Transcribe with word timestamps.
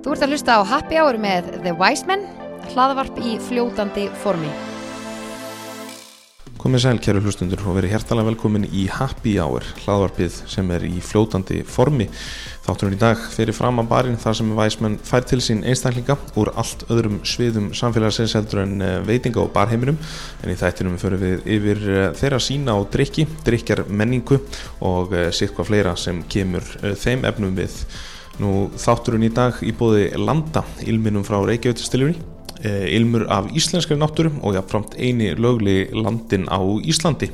Þú 0.00 0.14
ert 0.14 0.22
að 0.24 0.30
hlusta 0.32 0.54
á 0.56 0.60
Happy 0.64 0.96
Hour 0.96 1.18
með 1.20 1.48
The 1.60 1.74
Wise 1.76 2.06
Men, 2.08 2.22
hlaðvarp 2.72 3.18
í 3.20 3.34
fljótandi 3.44 4.06
formi. 4.22 4.48
Komið 6.60 6.80
sæl 6.84 7.00
kæru 7.04 7.20
hlustundur 7.20 7.60
og 7.68 7.76
verið 7.76 7.92
hjertalega 7.92 8.30
velkomin 8.30 8.64
í 8.64 8.86
Happy 8.92 9.34
Hour, 9.40 9.66
hlaðvarpið 9.82 10.38
sem 10.48 10.70
er 10.72 10.86
í 10.88 11.02
fljótandi 11.04 11.58
formi. 11.68 12.06
Þátturinn 12.64 12.96
í 12.96 13.00
dag 13.02 13.20
fyrir 13.34 13.56
fram 13.56 13.82
að 13.82 13.90
barinn 13.90 14.16
þar 14.20 14.38
sem 14.38 14.54
væsmenn 14.56 14.96
fær 15.04 15.26
til 15.28 15.42
sín 15.44 15.60
einstaklinga 15.68 16.16
úr 16.40 16.52
allt 16.62 16.86
öðrum 16.88 17.18
sviðum 17.28 17.68
samfélagsins 17.76 18.36
heldur 18.38 18.62
en 18.62 18.80
eh, 18.80 18.94
veitinga 19.04 19.42
og 19.42 19.52
barheiminum. 19.52 19.98
En 20.40 20.52
í 20.52 20.56
þættinum 20.56 20.96
fyrir 21.02 21.20
við 21.20 21.50
yfir 21.58 21.82
eh, 21.90 22.06
þeirra 22.16 22.40
sína 22.40 22.76
á 22.76 22.80
drikki, 22.88 23.28
drikjar 23.44 23.84
menningu 23.88 24.40
og 24.80 25.12
eh, 25.12 25.28
sitt 25.28 25.52
hvað 25.52 25.68
fleira 25.74 25.92
sem 26.00 26.24
kemur 26.24 26.64
þeim 26.96 27.28
efnum 27.28 27.52
við. 27.60 27.76
Nú 28.40 28.70
þátturinn 28.80 29.28
í 29.28 29.32
dag 29.36 29.58
í 29.62 29.72
bóði 29.76 30.10
Landa, 30.16 30.64
ilminum 30.88 31.26
frá 31.26 31.38
Reykjavík 31.44 32.20
Eh, 32.60 32.92
ilmur 32.92 33.24
af 33.32 33.46
íslenskari 33.56 33.96
náttúru 33.96 34.34
og 34.44 34.52
jáfnframt 34.52 34.92
eini 35.00 35.32
lögli 35.32 35.88
landin 35.96 36.44
á 36.44 36.60
Íslandi. 36.60 37.30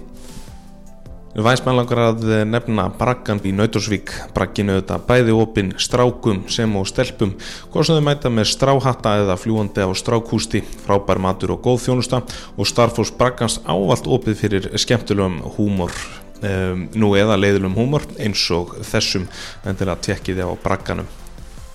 Væsmenn 1.35 1.77
langar 1.77 1.99
að 1.99 2.45
nefna 2.47 2.87
Braggan 2.97 3.41
í 3.43 3.51
Nautorsvík, 3.53 4.13
Bragginu 4.33 4.79
þetta 4.79 5.01
bæði 5.09 5.35
opinn 5.35 5.73
strákum 5.83 6.45
sem 6.49 6.77
og 6.79 6.87
stelpum, 6.87 7.35
hvað 7.73 7.89
sem 7.89 7.99
þau 7.99 8.07
mæta 8.07 8.31
með 8.31 8.53
stráhatta 8.55 9.17
eða 9.25 9.37
fljúandi 9.37 9.83
á 9.83 9.91
strákústi, 9.99 10.63
frábær 10.87 11.19
matur 11.19 11.57
og 11.57 11.67
góð 11.67 11.83
þjónusta 11.89 12.23
og 12.57 12.71
starfós 12.71 13.11
Braggans 13.19 13.59
ávalt 13.67 14.07
opið 14.07 14.39
fyrir 14.45 14.71
skemmtilegum 14.79 15.43
húmor. 15.59 15.91
Um, 16.45 16.89
nú 16.93 17.15
eða 17.17 17.39
leiðilum 17.41 17.79
húmor 17.79 18.05
eins 18.21 18.43
og 18.53 18.75
þessum 18.85 19.25
en 19.65 19.79
til 19.79 19.89
að 19.89 20.03
tekja 20.05 20.35
þið 20.37 20.51
á 20.53 20.61
Bragganum. 20.61 21.09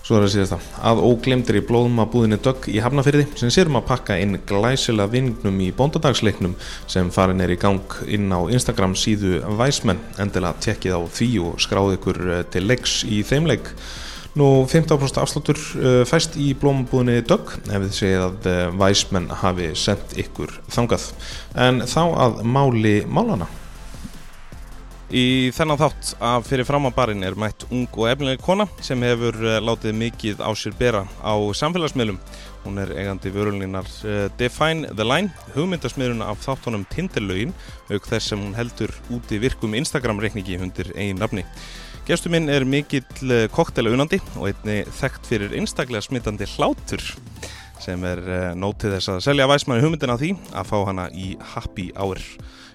Svo 0.02 0.16
er 0.18 0.24
það 0.24 0.32
síðast 0.32 0.54
að, 0.56 0.68
að 0.90 1.00
óglemdir 1.06 1.56
í 1.60 1.62
blóðum 1.66 2.00
að 2.02 2.08
búðinni 2.12 2.38
dögg 2.42 2.64
í 2.70 2.80
Hafnafyrði 2.82 3.24
sem 3.38 3.52
sérum 3.54 3.78
að 3.78 3.86
pakka 3.92 4.16
inn 4.18 4.34
glæsilega 4.46 5.12
vingnum 5.12 5.60
í 5.62 5.68
bóndadagsleiknum 5.78 6.56
sem 6.90 7.10
farin 7.14 7.42
er 7.42 7.54
í 7.54 7.58
gang 7.62 7.96
inn 8.10 8.26
á 8.34 8.42
Instagram 8.50 8.96
síðu 8.98 9.40
Væsmenn 9.60 10.02
endilega 10.22 10.58
tekkið 10.66 10.98
á 10.98 11.00
því 11.18 11.30
og 11.46 11.62
skráð 11.62 11.94
ykkur 12.00 12.20
eh, 12.26 12.42
til 12.50 12.64
leiks 12.66 12.96
í 13.06 13.22
þeim 13.26 13.46
leik. 13.50 13.70
Nú 14.38 14.50
15% 14.64 15.18
afsláttur 15.20 15.58
uh, 15.76 16.02
fæst 16.08 16.38
í 16.40 16.54
blómabúðinni 16.56 17.20
dögg 17.28 17.50
ef 17.68 17.82
þið 17.82 17.96
segið 17.98 18.22
að 18.24 18.78
Væsmenn 18.80 19.28
hafi 19.42 19.74
sendt 19.76 20.16
ykkur 20.18 20.54
þangað. 20.72 21.10
En 21.52 21.82
þá 21.84 22.00
að 22.26 22.40
máli 22.48 22.94
málana. 23.04 23.50
Í 25.12 25.52
þennan 25.52 25.76
þátt 25.76 26.10
af 26.24 26.46
fyrir 26.48 26.64
framábarinn 26.64 27.24
er 27.26 27.34
mætt 27.36 27.66
ung 27.68 27.84
og 28.00 28.06
efnileg 28.08 28.40
kona 28.40 28.64
sem 28.80 29.02
hefur 29.04 29.36
eh, 29.44 29.58
látið 29.60 29.98
mikið 30.00 30.38
á 30.40 30.48
sér 30.56 30.72
bera 30.78 31.02
á 31.20 31.36
samfélagsmiðlum. 31.52 32.16
Hún 32.62 32.80
er 32.80 32.94
eigandi 32.96 33.28
vörulínar 33.34 33.90
eh, 34.08 34.30
Define 34.40 34.88
the 34.96 35.04
Line, 35.04 35.28
hugmyndasmiðurinn 35.52 36.24
af 36.24 36.40
þáttunum 36.46 36.86
Tinderlaugin, 36.88 37.52
auk 37.92 38.08
þess 38.08 38.32
sem 38.32 38.40
hún 38.40 38.56
heldur 38.56 38.94
úti 39.12 39.36
virkum 39.42 39.76
Instagram-reikningi 39.82 40.56
hundir 40.62 40.94
einn 40.96 41.20
nafni. 41.20 41.44
Gestur 42.08 42.32
minn 42.32 42.48
er 42.48 42.64
mikill 42.64 43.36
eh, 43.36 43.50
koktelaunandi 43.52 44.22
og 44.38 44.48
einni 44.48 44.80
þekkt 44.96 45.28
fyrir 45.28 45.52
einstaklega 45.60 46.08
smittandi 46.08 46.48
hlátur 46.54 47.04
sem 47.82 48.00
er 48.08 48.54
nótið 48.56 48.96
þess 48.96 49.12
að 49.12 49.24
selja 49.28 49.50
væsmanni 49.50 49.84
hugmyndin 49.84 50.14
á 50.14 50.16
því 50.16 50.34
að 50.56 50.72
fá 50.72 50.76
hana 50.88 51.10
í 51.12 51.34
Happy 51.52 51.90
Hour. 51.98 52.24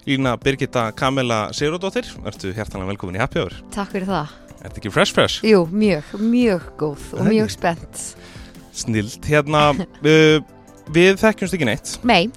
Lína 0.08 0.38
Birgitta 0.40 0.86
Kamela 0.96 1.50
Sigurðardóttir, 1.52 2.08
ertu 2.30 2.54
hjertalega 2.56 2.94
velkomin 2.94 3.18
í 3.18 3.20
Happy 3.20 3.42
Hour. 3.42 3.56
Takk 3.76 3.92
fyrir 3.92 4.08
það. 4.08 4.30
Er 4.56 4.70
þetta 4.70 4.80
ekki 4.80 4.92
fresh 4.96 5.16
fresh? 5.18 5.42
Jú, 5.44 5.66
mjög, 5.68 6.14
mjög 6.22 6.70
góð 6.80 7.04
og 7.18 7.28
mjög 7.28 7.52
spennt. 7.52 8.04
Snilt, 8.78 9.28
hérna, 9.28 9.66
uh, 9.76 10.38
við 10.96 11.20
þekkjumst 11.20 11.58
ekki 11.60 11.68
neitt. 11.68 11.94
Mei, 12.08 12.30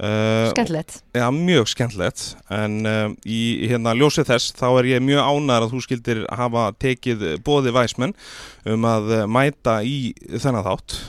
uh, 0.00 0.48
skemmtilegt. 0.54 0.96
Já, 1.12 1.26
mjög 1.36 1.68
skemmtilegt, 1.74 2.24
en 2.56 2.80
uh, 2.88 3.04
í 3.28 3.68
hérna 3.68 3.92
ljósið 4.00 4.32
þess 4.32 4.56
þá 4.56 4.66
er 4.70 4.92
ég 4.94 5.06
mjög 5.12 5.28
ánæður 5.28 5.68
að 5.68 5.76
þú 5.76 5.84
skildir 5.90 6.26
hafa 6.40 6.66
tekið 6.80 7.30
bóði 7.44 7.76
væsmenn 7.76 8.16
um 8.64 8.92
að 8.96 9.18
mæta 9.28 9.82
í 9.84 10.14
þennan 10.32 10.64
þátt. 10.72 11.02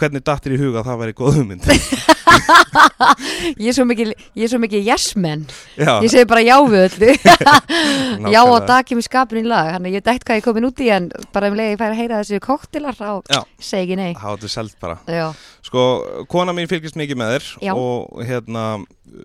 Hvernig 0.00 0.24
dattir 0.24 0.56
í 0.56 0.62
huga 0.64 0.80
að 0.80 0.94
það 0.94 1.02
væri 1.04 1.20
góð 1.20 1.42
hugmynd? 1.42 1.68
ég 3.62 3.68
er 3.70 3.76
svo 3.76 3.86
mikið 3.88 4.12
ég 4.12 4.44
er 4.46 4.52
svo 4.52 4.60
mikið 4.62 4.88
yes-menn 4.90 5.44
ég 5.78 6.08
segi 6.12 6.26
bara 6.28 6.42
já 6.44 6.56
við 6.66 6.86
öllu. 6.86 7.14
Já 8.34 8.40
og 8.42 8.66
dagið 8.68 8.98
mér 8.98 9.06
skapin 9.06 9.40
í 9.42 9.46
lag 9.48 9.72
þannig 9.74 9.96
ég 9.96 10.02
veit 10.02 10.10
ekkert 10.12 10.28
hvað 10.28 10.40
ég 10.40 10.46
komin 10.46 10.68
út 10.68 10.82
í 10.82 10.90
en 10.96 11.08
bara 11.34 11.50
um 11.50 11.58
leiði 11.58 11.74
ég 11.74 11.80
fær 11.80 11.94
að 11.94 12.00
heyra 12.00 12.20
þessu 12.22 12.42
koktilar 12.44 12.98
þá 12.98 13.10
segi 13.58 13.82
ekki 13.84 13.98
nei. 14.00 14.12
Það 14.16 14.36
áttu 14.36 14.52
selt 14.52 14.76
bara. 14.82 14.98
Já. 15.10 15.26
sko, 15.66 15.86
kona 16.32 16.54
mín 16.56 16.70
fylgist 16.70 16.98
mikið 16.98 17.20
með 17.20 17.34
þér 17.36 17.48
já. 17.68 17.72
og 17.74 18.22
hérna 18.26 18.66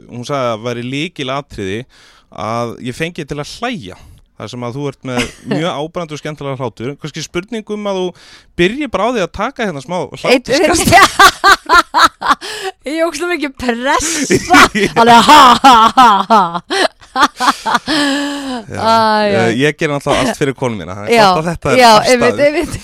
hún 0.10 0.26
sagði 0.28 0.42
að 0.42 0.52
það 0.52 0.66
væri 0.68 0.88
líkil 0.88 1.30
atriði 1.34 1.84
að 2.32 2.78
ég 2.88 2.96
fengi 2.98 3.28
til 3.28 3.40
að 3.42 3.56
hlæja 3.60 4.00
þar 4.42 4.52
sem 4.54 4.66
að 4.66 4.78
þú 4.78 4.86
ert 4.90 5.08
með 5.08 5.28
mjög 5.52 5.76
ábrandu 5.82 6.18
og 6.18 6.22
skemmtilega 6.22 6.58
hlátur. 6.62 6.96
Kannski 7.02 7.26
spurningum 7.26 7.90
að 7.92 8.00
þú 8.00 8.08
byrji 8.62 8.90
því 8.92 9.26
að 9.26 9.34
taka 9.38 9.68
hérna 9.70 9.84
smá 9.84 9.98
hláturskast. 10.10 10.90
Ég 12.88 13.06
ógst 13.06 13.22
um 13.22 13.32
ekki 13.36 13.52
pressa. 13.54 14.62
Alveg 15.02 15.30
ha 15.30 15.42
ha 15.62 15.76
ha 15.96 16.10
ha. 16.32 16.42
Uh, 18.72 19.52
ég 19.60 19.76
ger 19.78 19.92
náttúrulega 19.92 20.22
allt 20.24 20.40
fyrir 20.40 20.56
konum 20.58 20.80
mína. 20.80 20.96
Já, 21.12 21.28
já, 21.76 21.92
einmitt, 22.08 22.40
einmitt. 22.40 22.78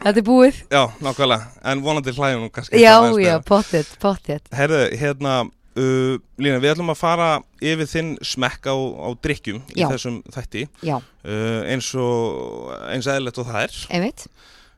Þetta 0.00 0.16
er 0.16 0.24
búið. 0.24 0.60
Já, 0.72 0.82
nákvæmlega, 1.04 1.48
en 1.72 1.82
vonandi 1.84 2.12
kannski 2.14 2.80
Já, 2.80 2.94
já, 3.20 3.34
pottitt, 3.44 3.90
pottitt 4.00 4.46
Herðu, 4.56 4.86
hérna 4.96 5.42
Uh, 5.78 6.18
Lína, 6.40 6.58
við 6.58 6.72
ætlum 6.72 6.90
að 6.90 6.98
fara 6.98 7.28
yfir 7.62 7.86
þinn 7.86 8.16
smekk 8.26 8.66
á, 8.66 8.74
á 8.74 9.08
drikkjum 9.22 9.60
í 9.76 9.84
þessum 9.84 10.18
þætti. 10.34 10.66
Uh, 10.82 11.60
eins 11.70 11.92
og 11.94 12.72
eins 12.90 13.06
aðeinlegt 13.06 13.38
og 13.38 13.46
það 13.50 13.66
er. 13.68 13.78
Einmitt. 13.94 14.26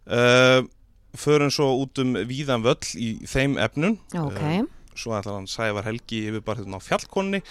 Uh, 0.05 0.69
förum 1.17 1.51
svo 1.53 1.71
út 1.81 1.99
um 2.03 2.15
víðan 2.29 2.65
völl 2.65 2.81
í 2.99 3.15
þeim 3.29 3.59
efnun 3.61 3.99
okay. 4.19 4.63
Uh, 4.63 4.97
svo 4.97 5.15
ætlar 5.17 5.39
hann 5.39 5.49
Sævar 5.49 5.87
Helgi 5.87 6.25
yfir 6.31 6.45
bara 6.45 6.61
hérna 6.63 6.81
á 6.81 6.85
fjallkonni 6.85 7.43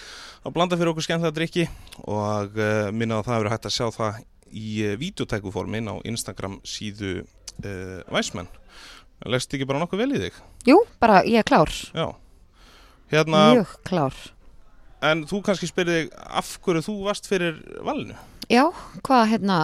að 0.43 0.55
blanda 0.55 0.77
fyrir 0.77 0.91
okkur 0.91 1.05
skemmt 1.05 1.25
það 1.25 1.37
drikki 1.37 1.67
og 2.03 2.57
uh, 2.57 2.89
minna 2.93 3.21
að 3.21 3.29
það 3.29 3.37
hefur 3.37 3.51
hægt 3.53 3.69
að 3.69 3.75
sjá 3.77 3.85
það 3.97 4.19
í 4.51 4.67
uh, 4.83 4.95
videotækuformin 5.01 5.93
á 5.93 5.95
Instagram 6.09 6.59
síðu 6.67 7.21
Væsmenn 7.61 8.49
Legst 9.29 9.53
ekki 9.53 9.67
bara 9.69 9.77
nokkuð 9.83 10.01
vel 10.01 10.15
í 10.17 10.21
þig? 10.23 10.37
Jú, 10.65 10.79
bara 10.97 11.19
ég 11.29 11.43
er 11.43 11.45
klár. 11.45 11.69
Já 11.93 12.07
Hérna, 13.11 13.41
Mjög 13.55 13.73
klár. 13.87 14.15
En 15.03 15.23
þú 15.27 15.41
kannski 15.45 15.67
spyrði 15.69 16.05
af 16.13 16.53
hverju 16.63 16.83
þú 16.85 16.95
varst 17.07 17.27
fyrir 17.29 17.57
valinu? 17.83 18.15
Já, 18.51 18.67
hvað 19.05 19.23
hérna, 19.33 19.57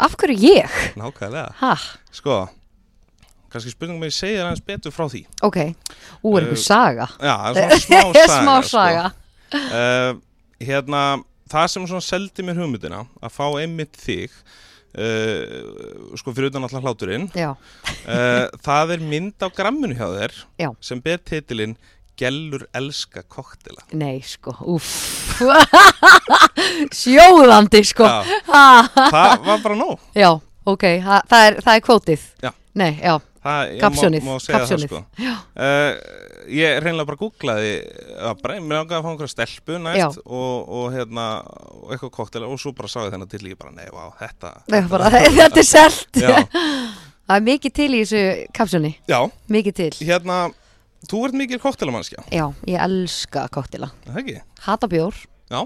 af 0.00 0.14
hverju 0.20 0.38
ég? 0.38 0.76
Nákvæmlega. 1.00 1.50
Hæ? 1.60 1.72
Sko, 2.14 2.36
kannski 3.50 3.72
spurningum 3.74 4.06
ég 4.06 4.14
segja 4.14 4.44
aðeins 4.46 4.62
betur 4.64 4.94
frá 4.94 5.08
því. 5.10 5.24
Ok, 5.46 5.58
ú 6.22 6.36
er 6.38 6.46
einhver 6.46 6.56
uh, 6.56 6.62
saga. 6.62 7.08
Já, 7.18 7.34
það 7.50 7.60
er 7.64 7.84
svona 7.84 8.14
smá 8.14 8.14
saga. 8.14 8.38
smá 8.38 8.56
sko. 8.62 8.72
saga. 8.72 9.04
Sko. 9.50 9.66
Uh, 9.66 10.64
hérna, 10.70 11.04
það 11.50 11.70
sem 11.74 11.86
svona 11.90 12.06
seldi 12.06 12.46
mér 12.46 12.62
hugmyndina, 12.62 13.04
að 13.20 13.36
fá 13.36 13.46
einmitt 13.60 13.98
þig, 14.00 14.40
Uh, 14.90 16.16
sko 16.18 16.32
fyrir 16.34 16.48
utan 16.50 16.64
alltaf 16.66 16.82
hláturinn 16.82 17.28
uh, 17.30 18.48
það 18.58 18.90
er 18.96 19.04
mynd 19.06 19.38
á 19.38 19.46
gramminu 19.54 19.94
hjá 19.94 20.08
þér 20.16 20.32
Já. 20.58 20.66
sem 20.82 20.98
ber 21.04 21.20
titilinn 21.22 21.76
Gellur 22.20 22.66
elska 22.76 23.22
koktela 23.32 23.82
Nei 23.96 24.20
sko, 24.26 24.52
uff 24.74 25.40
Sjóðandi 27.00 27.80
sko. 27.86 28.06
Það 28.46 29.44
var 29.46 29.62
bara 29.64 29.76
nóg. 29.78 29.98
Já, 30.16 30.30
ok, 30.68 30.86
ha, 31.04 31.20
það 31.30 31.46
er, 31.46 31.58
það 31.64 31.74
er 31.78 31.84
kvótið. 31.86 32.24
Já. 32.44 32.50
Nei, 32.80 32.90
já, 33.02 33.14
kapsjónið 33.80 34.26
Kapsjónið. 34.46 34.90
sko. 34.90 35.00
uh, 35.20 36.18
Ég 36.50 36.80
reynilega 36.82 37.06
bara 37.06 37.18
googlaði 37.20 37.72
að 38.26 38.44
mér 38.64 38.80
ágaði 38.82 38.96
að 38.98 39.04
fá 39.04 39.10
einhverja 39.12 39.32
stelpu 39.34 39.76
næst 39.82 40.20
og, 40.24 40.70
og 40.80 40.86
hérna 40.94 41.26
eitthvað 41.90 42.12
koktela 42.16 42.48
og 42.50 42.58
svo 42.60 42.72
bara 42.76 42.90
sá 42.90 43.04
ég 43.04 43.12
þennan 43.14 43.30
til 43.30 43.42
ég 43.46 43.58
bara, 43.60 43.70
nei, 43.76 43.86
vá, 43.94 44.08
þetta 44.18 44.52
Nei, 44.72 44.80
bara, 44.90 45.10
Þetta 45.40 45.62
er 45.62 45.68
selt. 45.68 46.08
Það 47.30 47.36
er 47.36 47.44
mikið 47.46 47.72
til 47.76 47.90
í 47.94 47.98
þessu 48.02 48.22
kapsjóni. 48.56 48.88
Já. 49.06 49.20
Mikið 49.54 49.74
til. 49.78 49.90
Hérna 50.08 50.38
Þú 51.08 51.20
ert 51.26 51.36
mikil 51.38 51.60
koktelamannskja 51.62 52.24
Já, 52.34 52.44
ég 52.68 52.76
elska 52.84 53.46
koktela 53.54 53.88
Það 54.04 54.18
ekki? 54.20 54.34
Hata 54.66 54.88
bjór. 54.90 55.16
Já. 55.50 55.62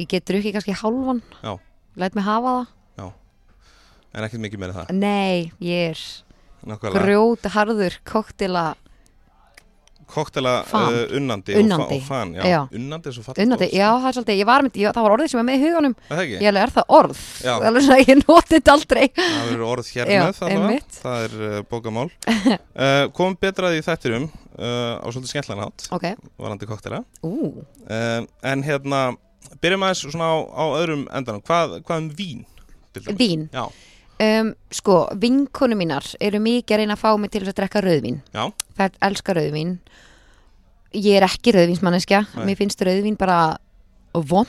Ég 0.00 0.08
get 0.08 0.26
drukkið 0.28 0.54
kannski 0.56 0.74
hálfan. 0.78 1.22
Já. 1.42 1.56
Læt 2.00 2.14
mig 2.16 2.24
hafa 2.24 2.52
það. 2.52 2.68
Já. 3.02 3.06
En 4.12 4.26
ekkert 4.26 4.44
mikið 4.44 4.62
meira 4.62 4.76
það? 4.76 4.92
Nei, 4.96 5.52
ég 5.60 5.90
er 5.92 6.04
Nákvæmlega. 6.62 7.02
Grjóta 7.02 7.50
harður 7.56 7.96
koktela 8.06 8.64
koktela 10.12 10.52
uh, 10.68 11.16
unnandi, 11.18 11.54
Unnandi. 11.58 11.82
og, 11.82 11.90
fa 11.90 11.96
og 11.96 12.02
fan, 12.08 12.34
já. 12.36 12.44
Já. 12.52 12.58
Unnandi 12.78 13.08
er 13.10 13.16
svo 13.16 13.24
fallið 13.26 13.44
Unnandi, 13.46 13.68
já, 13.72 13.86
það 13.96 14.08
er 14.10 14.16
svolítið, 14.18 14.38
ég 14.42 14.48
var 14.50 14.64
myndi, 14.66 14.84
það 14.88 15.06
var 15.06 15.14
orðið 15.16 15.32
sem 15.32 15.40
var 15.40 15.46
með 15.48 15.56
í 15.56 15.62
huganum 15.64 15.96
Það 16.08 16.22
ekki? 16.24 16.36
Ég 16.42 16.50
alveg, 16.52 16.62
er 16.68 16.74
það 16.76 16.94
orð? 16.98 17.22
Það 17.42 17.66
er 17.70 17.86
svona, 17.86 17.98
ég 18.02 18.22
noti 18.22 18.54
þetta 18.58 18.74
aldrei 18.76 19.02
Það 19.18 19.48
verður 19.50 19.64
orð 19.72 19.90
hér 19.96 20.12
Já, 20.12 20.20
með 20.22 20.42
allavega. 20.42 20.60
einmitt. 20.60 21.00
Það 21.02 21.26
er 21.26 21.36
uh, 21.48 21.58
bókamál 21.72 22.06
uh, 22.06 23.04
Komum 23.18 23.38
betra 23.42 23.70
að 23.70 23.76
því 23.78 23.84
þættirum 23.88 24.28
á 24.62 25.06
svolítið 25.08 25.30
skemmtlan 25.32 25.62
hátt 25.64 25.86
Ok, 25.96 26.04
varandi 26.36 26.68
koktela 26.68 26.98
En 28.52 28.64
hérna, 28.66 29.00
byrjum 29.62 29.86
aðeins 29.86 30.02
svona 30.12 30.28
á, 30.28 30.36
á 30.44 30.64
öðrum 30.82 31.06
endanum 31.08 31.40
Hvað, 31.46 31.78
hvað 31.86 32.02
um 32.04 32.10
vín? 32.18 32.42
vín 33.16 33.46
Já, 33.54 33.64
um, 34.22 34.52
Sko, 34.72 34.96
vinkonu 35.20 35.76
mínar 35.78 36.06
eru 36.22 36.40
mikið 36.42 36.76
að 36.76 36.82
reyna 36.82 36.96
að 36.96 37.02
fá 37.04 37.10
mig 37.20 37.32
til 37.34 37.44
að 37.44 37.56
drekka 37.58 37.82
rauðvín. 37.84 38.22
Já, 38.32 38.48
Það 38.78 38.84
er 38.86 38.98
elska 39.08 39.36
rauðvín. 39.38 39.76
Ég 40.92 41.18
er 41.18 41.26
ekki 41.26 41.54
rauðvínsmanneskja. 41.56 42.24
Nei. 42.36 42.44
Mér 42.50 42.60
finnst 42.60 42.84
rauðvín 42.84 43.18
bara 43.20 43.38
vond 44.12 44.48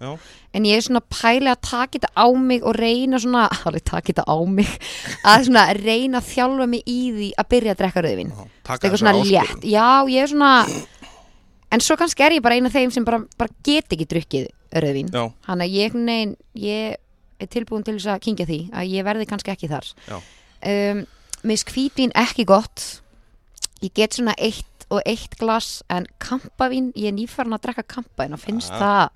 já. 0.00 0.16
En 0.52 0.66
ég 0.68 0.76
er 0.76 0.84
svona 0.84 1.00
pæli 1.00 1.48
að 1.48 1.62
taka 1.64 1.96
þetta 1.96 2.10
á 2.12 2.26
mig 2.36 2.64
og 2.68 2.76
reyna 2.76 3.20
svona, 3.22 3.46
alveg 3.64 3.84
taka 3.88 4.12
þetta 4.12 4.24
á 4.28 4.36
mig 4.44 4.72
að 5.24 5.46
svona 5.48 5.66
reyna 5.78 6.20
að 6.20 6.28
þjálfa 6.28 6.66
mig 6.68 6.82
í 6.84 6.98
því 7.16 7.28
að 7.40 7.48
byrja 7.54 7.76
að 7.76 7.80
drekka. 7.80 8.02
Taka 8.02 8.18
eitthvað 8.74 8.82
þessa 8.82 9.00
svona 9.00 9.14
létt. 9.22 9.64
já, 9.64 9.86
ég 10.12 10.26
er 10.26 10.32
svona 10.34 10.52
en 11.72 11.80
svo 11.80 11.96
kannski 11.96 12.26
er 12.26 12.36
ég 12.36 12.44
bara 12.44 12.58
eina 12.58 12.68
af 12.68 12.76
þeim 12.76 12.92
sem 12.92 13.06
bara, 13.06 13.22
bara 13.40 13.54
get 13.64 13.94
ekki 13.96 14.08
drukkið 14.10 14.50
rauðvín. 14.76 15.08
Já, 15.12 15.24
þannig 15.48 15.70
að 15.70 15.78
ég, 15.80 15.96
nein, 15.96 16.36
ég 16.60 17.00
tilbúin 17.50 17.84
til 17.84 17.94
þess 17.98 18.06
að 18.14 18.20
kingja 18.26 18.46
því 18.46 18.60
að 18.72 18.90
ég 18.92 19.04
verði 19.04 19.26
kannski 19.30 19.50
ekki 19.54 19.68
þar. 19.72 19.88
Já. 20.08 20.16
um, 20.72 21.04
mér 21.42 21.58
skvítvin 21.62 22.12
ekki 22.14 22.44
gott. 22.46 23.00
Ég 23.82 23.90
get 23.94 24.14
svona 24.14 24.34
eitt 24.38 24.86
og 24.92 25.00
eitt 25.08 25.34
glas 25.40 25.82
en 25.90 26.06
kampavín, 26.22 26.92
ég 26.94 27.08
er 27.10 27.16
nýfarn 27.16 27.54
að 27.56 27.62
drekka 27.66 27.82
kampavín 27.96 28.34
og 28.36 28.40
finnst 28.42 28.70
Ah, 28.76 29.08
það 29.08 29.10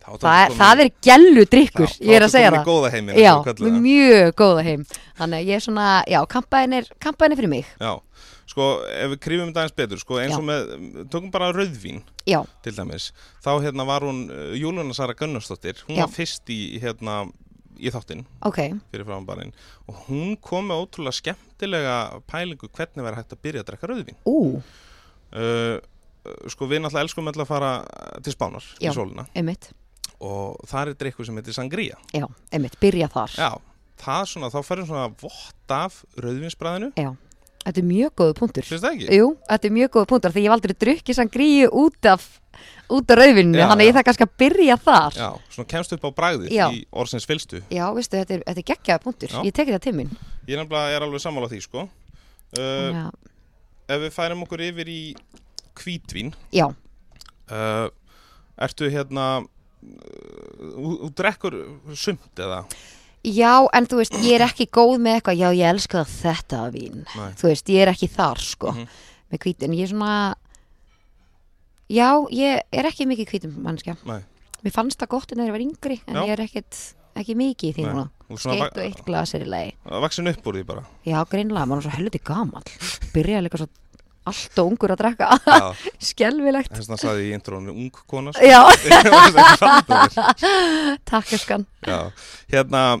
þá 0.00 0.18
það 0.20 0.42
er, 0.44 0.52
það 0.58 0.80
er 0.84 0.90
gælu 1.06 1.44
drikkur, 1.50 1.90
ég 2.00 2.16
er 2.16 2.24
að 2.26 2.30
segja 2.32 2.50
það. 2.50 2.64
góða 2.68 2.90
heiminn, 2.94 3.16
já, 3.20 3.32
eins 3.32 3.40
og 3.40 3.46
við 3.46 3.50
köllum 3.50 3.74
það. 3.74 3.82
mjög 3.86 4.30
góða 4.40 4.62
heim. 4.64 4.84
Þannig 5.20 5.38
að 5.42 5.48
ég 5.50 5.54
er 5.58 5.64
svona, 5.64 5.88
já, 6.08 6.20
kampavín 6.34 6.72
er 6.78 6.88
kampavín 7.00 7.32
er 7.32 7.40
fyrir 7.40 7.52
mig, 7.52 7.66
Já, 7.80 7.92
sko, 8.50 8.68
ef 8.90 9.12
við 9.14 9.20
krifum 9.26 9.50
þetta 9.50 9.64
aðeins 9.64 9.76
betur 9.78 10.00
sko, 10.02 10.18
eins 10.22 10.34
Já. 10.34 10.38
og 10.40 10.46
með, 10.48 10.72
tökum 11.12 11.30
bara 11.34 11.52
rauðvín 11.54 12.02
já, 12.28 12.40
til 12.64 12.74
dæmis, 12.76 13.10
þá 13.44 13.52
hérna 13.64 13.86
var 13.88 14.06
hún 14.06 14.24
uh, 14.28 14.50
Júluna 14.58 14.96
Sara 14.96 15.14
Gunnarsdóttir, 15.18 15.84
hún 15.88 16.00
Já. 16.00 16.04
var 16.06 16.14
fyrst 16.14 16.50
í 16.52 16.60
hérna 16.82 17.22
í 17.80 17.88
þáttinn 17.92 18.26
ok. 18.44 18.58
fyrir 18.92 19.06
frambarinn 19.08 19.54
og 19.88 20.02
hún 20.08 20.34
kom 20.44 20.68
með 20.68 20.82
ótrúlega 20.84 21.16
skemmtilega 21.16 21.96
pælingu 22.30 22.68
hvernig 22.68 23.06
verður 23.06 23.22
hægt 23.22 23.36
að 23.36 23.42
byrja 23.46 23.64
að 23.64 23.70
drekka 23.70 23.90
rauðvín. 23.90 24.18
Ú, 24.28 24.60
uh, 24.60 25.76
sko 26.50 26.68
við 26.68 26.84
náttúrulega 26.84 27.06
elskum 27.06 27.30
öll 27.32 27.40
að 27.40 27.48
fara 27.48 27.72
til 28.20 28.34
Spánar 28.34 28.66
Já. 28.76 28.90
í 28.90 28.96
sólina. 28.96 29.26
einmitt. 29.34 29.70
Og 30.20 30.58
það 30.68 30.90
er 30.90 31.00
drikkur 31.00 31.24
sem 31.24 31.38
heitir 31.40 31.56
Sangria. 31.56 31.96
Já, 32.12 32.26
einmitt, 32.52 32.76
byrja 32.82 33.08
þar. 33.08 33.36
Já, 33.40 33.50
það 34.02 34.26
svona, 34.34 34.50
þá 34.52 34.60
færðum 34.66 34.90
svona 34.90 35.06
vott 35.22 35.74
af 35.74 36.02
rauðvinsbræðinu 36.20 36.90
Já, 37.00 37.14
þetta 37.70 37.82
er 37.82 37.88
mjög 37.88 38.12
góðu 38.20 38.36
punktur 38.38 38.66
finnst 38.66 38.84
það 38.84 38.96
ekki? 38.98 39.18
Jú, 39.20 39.30
þetta 39.48 39.68
er 39.70 39.74
mjög 39.78 39.90
góðu 39.96 40.10
punktur 40.10 40.34
því 40.34 40.44
ég 40.44 40.50
hef 40.50 40.56
aldrei 40.56 40.76
drukkið 40.84 41.18
sangríu 41.18 41.70
út 41.80 42.10
af 42.10 42.26
út 42.90 43.12
af 43.12 43.20
rauðvinnu, 43.20 43.58
Já, 43.58 43.66
þannig 43.70 43.84
að 43.84 43.86
já. 43.86 43.90
ég 43.90 43.96
það 43.96 44.06
kannski 44.08 44.26
að 44.26 44.32
byrja 44.42 44.76
þar 44.82 45.16
Já, 45.16 45.22
Já, 45.22 45.28
svona 45.54 45.70
kemst 45.70 45.94
upp 45.96 46.06
á 46.06 46.10
bragðið 46.18 46.54
Já. 46.54 46.64
í 46.74 46.82
orðsins 46.90 47.28
fylstu 47.28 47.60
veistu, 47.70 48.18
þetta 48.18 48.34
er, 48.36 48.44
þetta 48.48 48.62
er 48.62 48.68
geggjaða 48.72 49.04
punktur 49.04 49.34
Já. 49.34 49.40
Ég 49.46 49.56
teki 49.56 49.74
það 49.76 49.84
til 49.86 49.94
mín 49.96 50.12
Ég 50.50 50.74
er 50.74 51.06
alveg 51.06 51.22
sammála 51.22 51.50
því 51.52 51.60
sko 51.66 51.86
uh, 51.86 52.90
Já, 52.90 53.04
Ef 53.90 54.04
við 54.04 54.14
færum 54.14 54.44
okkur 54.46 54.64
yfir 54.66 54.90
í 54.90 55.00
hvítvín 55.80 56.34
já, 56.54 56.66
uh, 56.66 57.86
Ertu 58.60 58.90
hérna 58.90 59.26
uh, 59.40 59.46
Þú 60.60 60.96
þú 61.04 61.12
drekkur 61.22 61.60
sumt 61.94 62.42
eða? 62.42 62.64
já, 62.66 62.99
en 63.24 63.86
þú 63.86 63.96
veist, 64.00 64.14
ég 64.24 64.34
er 64.40 64.46
ekki 64.46 64.66
góð 64.72 64.98
með 65.00 65.18
eitthvað 65.20 65.36
Já, 65.40 65.48
ég 65.52 65.68
elska 65.74 66.04
þetta 66.04 66.60
vín. 66.72 67.04
Nei. 67.16 67.32
Þú 67.36 67.48
veist, 67.50 67.66
ég 67.68 67.82
er 67.84 67.88
ekki 67.92 68.08
þar, 68.08 68.38
sko 68.40 68.72
Mhm. 68.72 68.86
með 69.32 69.38
hvítin, 69.44 69.74
ég 69.76 69.82
er 69.82 69.88
svona 69.88 70.34
Já, 71.90 72.08
ég 72.30 72.60
er 72.72 72.84
ekki 72.86 73.06
mikið 73.06 73.28
hvítum 73.32 73.56
mannskja 73.62 73.96
Nei, 74.06 74.22
Mér 74.64 74.72
fannst 74.72 74.98
það 75.00 75.08
gott 75.08 75.32
en 75.32 75.38
þegar 75.38 75.48
ég 75.48 75.52
var 75.52 75.64
yngri 75.66 76.00
en 76.06 76.14
Já. 76.14 76.22
ég 76.26 76.30
er 76.30 76.42
ekkit, 76.44 76.94
ekki 77.16 77.34
mikið 77.34 77.68
í 77.70 77.74
því 77.74 77.84
núna. 77.88 78.10
Skeitt 78.36 78.76
og 78.76 78.82
eitt 78.84 79.04
glas 79.04 79.34
er 79.34 79.40
í 79.40 79.48
lagi. 79.48 79.72
Vaksin 79.84 80.28
upp 80.28 80.44
úr 80.46 80.54
því 80.60 80.64
bara. 80.66 80.82
Já, 81.04 81.24
greinlega, 81.26 81.66
maður 81.66 81.78
er 81.78 81.86
svo 81.88 81.94
helviti 81.96 82.20
gamall. 82.22 82.62
Byrjaði 83.14 83.42
líka 83.48 83.58
svo 83.58 83.68
allt 84.26 84.58
og 84.60 84.68
ungur 84.70 84.92
að 84.92 85.00
drekka. 85.00 85.30
Já, 85.48 85.74
Skelvilegt 86.10 86.70
þess 86.70 86.86
vegna 86.86 86.98
saði 87.00 87.24
ég 87.24 87.32
í 87.32 87.34
intrónu 87.40 87.72
ung 87.72 87.90
kona 88.06 88.32
sko. 88.32 88.44
Já, 88.44 88.62
það 89.88 91.00
takk 91.08 91.32
eskan 91.32 91.66
Já, 91.86 92.12
hérna 92.52 93.00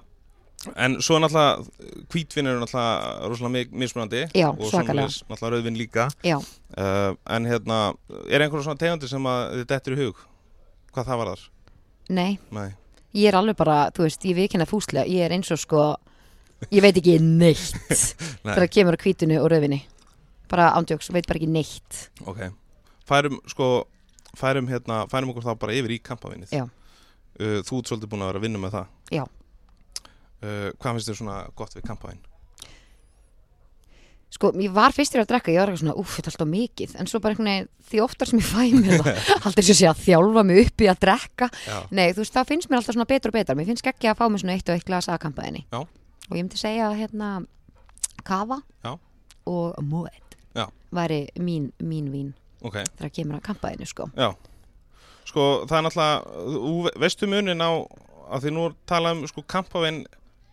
En 0.76 0.98
svo 1.00 1.16
er 1.16 1.22
náttúrulega 1.24 2.04
Hvítvín 2.12 2.46
eru 2.50 2.60
náttúrulega 2.60 3.28
rosalega 3.30 3.52
mi- 3.54 3.78
mismunandi 3.80 4.26
Já, 4.36 4.50
Og 4.50 4.68
náttúrulega 4.68 5.50
rauðvin 5.54 5.78
líka 5.78 6.10
Já, 6.26 6.36
uh, 6.36 7.14
En 7.24 7.46
hérna, 7.48 7.94
er 8.28 8.44
einhverjum 8.44 8.66
svona 8.66 8.76
tegundir 8.82 9.08
sem 9.08 9.24
að 9.24 9.54
þið 9.62 9.66
dettur 9.72 9.96
í 9.96 10.00
hug? 10.04 10.20
Hvað 10.92 11.06
það 11.08 11.18
var 11.22 11.30
þar? 11.32 11.46
nei, 12.10 12.38
Nei 12.50 12.68
ég 13.14 13.28
er 13.32 13.38
alveg 13.40 13.56
bara, 13.56 13.78
þú 13.90 14.04
veist, 14.04 14.22
ég 14.28 14.36
vikina 14.36 14.66
fúslega 14.68 15.08
Ég 15.08 15.24
er 15.24 15.32
eins 15.32 15.48
og 15.50 15.58
sko, 15.58 15.96
ég 16.70 16.82
veit 16.84 16.96
ekki 17.00 17.16
neitt 17.24 18.12
Nei. 18.44 18.52
Þegar 18.54 18.68
kemur 18.76 18.98
að 18.98 19.06
hvítinu 19.08 19.40
og 19.40 19.48
rauðvinni 19.50 19.80
Bara 20.50 20.72
ándjóks, 20.76 21.08
veit 21.14 21.26
bara 21.26 21.40
ekki 21.40 21.48
neitt 21.48 22.10
Ok, 22.28 22.44
færum 23.08 23.40
sko 23.48 23.86
færum 24.36 24.68
hérna, 24.68 25.06
færum 25.10 25.32
okkur 25.32 25.48
þá 25.48 25.56
bara 25.58 25.72
yfir 25.80 25.96
í 25.96 26.02
kampavinnið 26.04 26.52
Já. 26.52 26.64
uh, 26.68 27.60
Þú 27.64 27.80
ert 27.80 27.88
svolítið 27.94 28.10
búin 28.12 28.22
að 28.28 28.34
vera 28.34 28.38
að 28.44 28.46
vinna 28.50 28.58
með 28.68 28.76
það 28.76 28.86
Já. 29.16 29.24
Uh, 30.42 30.70
Hvað 30.80 30.98
finnst 30.98 31.10
þér 31.10 31.18
svona 31.20 31.38
gott 31.58 31.76
við 31.76 31.86
kampavinn? 31.88 32.20
Sko, 34.30 34.52
ég 34.62 34.70
var 34.70 34.94
fyrstir 34.94 35.18
að 35.18 35.32
drekka, 35.32 35.50
ég 35.50 35.58
var 35.58 35.72
eitthvað 35.72 35.82
svona, 35.82 35.96
úff, 35.98 36.12
þetta 36.14 36.30
er 36.30 36.34
alltaf 36.36 36.50
mikið 36.52 36.92
En 37.02 37.08
svo 37.10 37.18
bara 37.22 37.34
einhvern 37.34 37.50
veginn, 37.50 37.70
því 37.90 38.02
oftar 38.04 38.30
sem 38.30 38.38
ég 38.38 38.46
fæ 38.46 38.60
mér 38.78 39.02
það 39.02 39.30
Aldrei 39.50 39.64
svo 39.66 39.76
sé 39.80 39.88
að 39.90 40.02
þjálfa 40.04 40.44
mig 40.46 40.60
upp 40.64 40.84
í 40.84 40.90
að 40.92 41.00
drekka 41.02 41.50
Já, 41.66 41.78
Nei, 41.90 42.04
þú 42.14 42.22
veist, 42.22 42.36
það 42.36 42.50
finnst 42.52 42.70
mér 42.70 42.78
alltaf 42.78 42.94
svona 42.94 43.08
betur 43.10 43.32
og 43.34 43.38
betur 43.40 43.58
Mér 43.58 43.70
finnst 43.72 43.90
ekki 43.90 44.10
að 44.12 44.20
fá 44.22 44.24
mér 44.30 44.44
svona 44.44 44.54
eitt 44.54 44.70
og 44.70 44.78
eitt 44.78 44.86
glas 44.86 45.10
að 45.10 45.22
kampaðinni 45.26 45.64
Já. 45.66 45.80
Og 45.82 46.36
ég 46.38 46.44
myndi 46.44 46.60
segja 46.62 46.86
að 46.86 47.00
hérna 47.02 47.30
Kava 48.22 48.60
Já. 48.86 48.94
og 49.50 49.82
Moet 49.82 50.30
væri 50.90 51.28
mín, 51.38 51.70
mín 51.78 52.10
vín 52.10 52.30
ok, 52.62 52.82
þegar 52.98 53.12
kemur 53.14 53.38
að 53.38 53.44
kampaðinni 53.46 53.88
sko. 53.88 54.08
Sko, 55.28 55.44
það 55.70 55.76
er 55.78 55.84
náttúrulega 55.86 56.92
veistu 57.00 57.28
munin 57.30 57.62
á 57.62 57.70
að 58.30 58.46
því 58.46 58.52
nú 58.56 58.64
talað 58.88 59.20
um 59.20 59.30
sko 59.30 59.44
kampavinn 59.46 60.02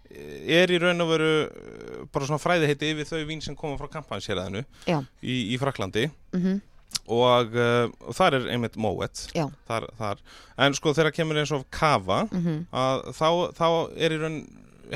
er 0.10 0.72
í 0.72 0.80
raun 0.82 1.04
og 1.04 1.12
veru 1.12 1.30
uh, 1.44 2.00
bara 2.14 2.30
svona 2.30 2.42
fræði 2.42 2.72
heiti 2.72 2.94
yfir 2.94 3.10
þau 3.10 3.22
vín 3.30 3.44
sem 3.44 3.58
koma 3.58 3.78
frá 3.80 3.90
kampavinshéræðinu 3.98 4.64
Já. 4.88 5.02
í, 5.22 5.54
í 5.54 5.62
Fraklandi 5.62 6.10
mm 6.34 6.58
og, 7.08 7.56
uh, 7.56 7.88
og 8.08 8.16
þar 8.16 8.38
er 8.40 8.50
einmitt 8.54 8.78
Moet 8.80 9.28
þar, 9.68 9.88
þar. 10.00 10.24
en 10.64 10.76
sko 10.76 10.94
þegar 10.96 11.16
kemur 11.16 11.40
eins 11.40 11.54
og 11.56 11.66
Kava 11.74 12.26
mhm. 12.30 12.66
að 12.72 13.08
þá, 13.16 13.30
þá 13.58 13.68
er 13.96 14.16
í 14.16 14.20
raun 14.22 14.42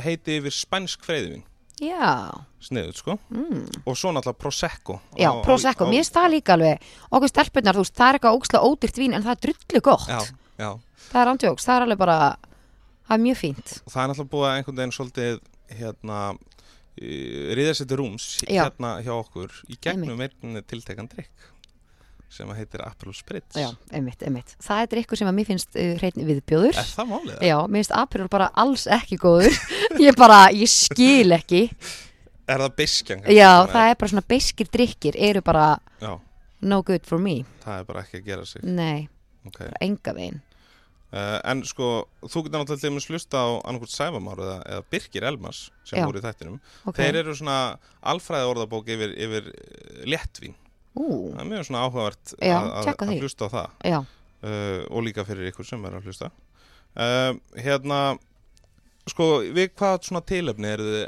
heiti 0.02 0.38
yfir 0.40 0.56
spænsk 0.56 1.04
freyðivin. 1.04 1.44
Já, 1.82 2.30
sniðut 2.62 3.00
sko. 3.00 3.16
Mm. 3.34 3.64
og 3.90 3.96
svo 3.98 4.12
náttúrulega 4.14 4.40
Prosecco. 4.40 5.00
Já, 5.18 5.32
á- 5.34 5.42
Prosecco, 5.44 5.88
á- 5.88 5.90
mér 5.90 6.04
finnst 6.04 6.16
það 6.16 6.34
líka 6.36 6.56
alveg 6.56 6.86
okkur 7.10 7.32
stelpunar, 7.32 7.76
þú 7.76 7.84
veist, 7.84 7.96
það 7.98 8.08
er 8.08 8.20
eitthvað 8.20 8.38
ókslega 8.38 8.70
ódýrt 8.70 9.02
vín 9.02 9.16
en 9.18 9.26
það 9.26 9.34
er 9.34 9.42
drullu 9.48 9.82
gott 9.82 10.08
já, 10.08 10.20
já. 10.62 10.70
það 11.10 11.22
er 11.22 11.32
ándjóks, 11.34 11.66
það 11.66 11.76
er 11.76 11.88
alveg 11.88 12.02
bara 12.04 12.18
það 13.12 13.18
er 13.18 13.24
mjög 13.28 13.40
fínt. 13.42 13.76
Og 13.84 13.92
það 13.92 14.02
er 14.02 14.12
náttúrulega 14.12 14.32
búið 14.32 14.48
að 14.48 14.58
einhvern 14.58 14.80
veginn 14.80 14.96
svolítið 14.96 15.40
hérna 15.82 16.20
riða 17.58 17.74
sér 17.76 17.88
til 17.88 17.98
rúms 18.02 18.28
Já. 18.46 18.66
hérna 18.66 18.98
hjá 19.04 19.14
okkur 19.16 19.56
í 19.72 19.78
gegnum 19.82 20.22
einn 20.22 20.60
tiltekan 20.68 21.10
drikk 21.12 21.50
sem 22.32 22.48
að 22.48 22.62
heitir 22.62 22.84
Aperol 22.86 23.16
Spritz. 23.16 23.58
Já, 23.60 23.68
einmitt, 23.92 24.22
einmitt. 24.24 24.54
Það 24.64 24.84
er 24.84 24.90
drikkur 24.94 25.20
sem 25.20 25.28
að 25.28 25.34
mér 25.36 25.48
finnst 25.50 25.74
uh, 25.76 25.90
hreitni 26.00 26.24
viðbjóður. 26.30 26.78
Er 26.80 26.88
það 26.88 27.10
málið? 27.10 27.42
Já, 27.44 27.56
mér 27.66 27.82
finnst 27.82 27.96
Aperol 28.00 28.30
bara 28.32 28.48
alls 28.64 28.86
ekki 28.88 29.18
góður. 29.20 29.58
Ég 30.06 30.16
bara, 30.16 30.46
ég 30.56 30.72
skil 30.72 31.36
ekki. 31.36 31.66
Er 32.48 32.64
það 32.64 32.78
biskjan? 32.78 33.26
Já, 33.28 33.50
það 33.68 33.90
er 33.90 34.00
bara 34.00 34.14
svona 34.14 34.24
beiskir 34.32 34.72
drikkir 34.72 35.18
eru 35.20 35.44
bara 35.44 35.66
Já, 36.00 36.14
no 36.64 36.80
good 36.88 37.04
for 37.08 37.20
me. 37.20 37.42
Það 37.66 37.82
er 37.82 37.92
bara 37.92 38.06
ekki 38.06 38.22
að 38.22 38.32
gera 38.32 38.48
sig. 38.48 38.64
Nei, 38.64 39.10
okay. 39.44 39.68
bara 39.68 39.84
enga 39.90 40.16
veginn 40.16 40.40
uh, 41.12 41.38
En 41.52 41.64
sko, 41.68 41.92
þú 42.24 42.46
getur 42.46 42.62
náttúrulega 42.62 42.82
til 42.82 42.92
að 42.92 43.06
slusta 43.06 43.44
á 43.44 43.50
annarkvort 43.60 43.94
Sæfamár 43.94 44.42
eða, 44.44 44.58
eða 44.66 44.86
Birgir 44.94 45.28
Elmas 45.28 45.62
sem 45.88 46.00
Já. 46.00 46.06
voru 46.08 46.22
í 46.22 46.26
þættinum. 46.26 46.58
Okay. 46.86 46.98
Þeir 47.02 47.22
eru 47.24 47.38
svona 47.38 47.60
alfræði 48.14 48.50
orðabók 48.54 48.92
yfir, 48.96 49.16
yfir 49.28 49.52
eh, 49.52 50.02
léttvín. 50.10 50.58
Ú, 50.96 51.06
Það 51.36 51.44
er 51.44 51.50
mjög 51.54 51.68
svona 51.70 51.86
áhugavert 51.86 52.34
Já, 52.36 52.58
að, 52.58 52.90
að, 52.96 53.14
hlusta 53.22 53.48
á 53.48 53.50
það. 53.56 53.78
Uh, 54.42 54.80
og 54.90 55.04
líka 55.06 55.24
fyrir 55.28 55.52
ykkur 55.52 55.68
sem 55.68 55.84
er 55.86 56.00
að 56.00 56.08
hlusta. 56.10 56.32
Uh, 56.98 57.36
Hérna 57.62 58.00
sko, 59.10 59.28
við 59.56 59.72
hvað 59.78 60.08
svona 60.08 60.24
tilefni 60.28 60.72
eru 60.72 60.88
þið 60.90 61.06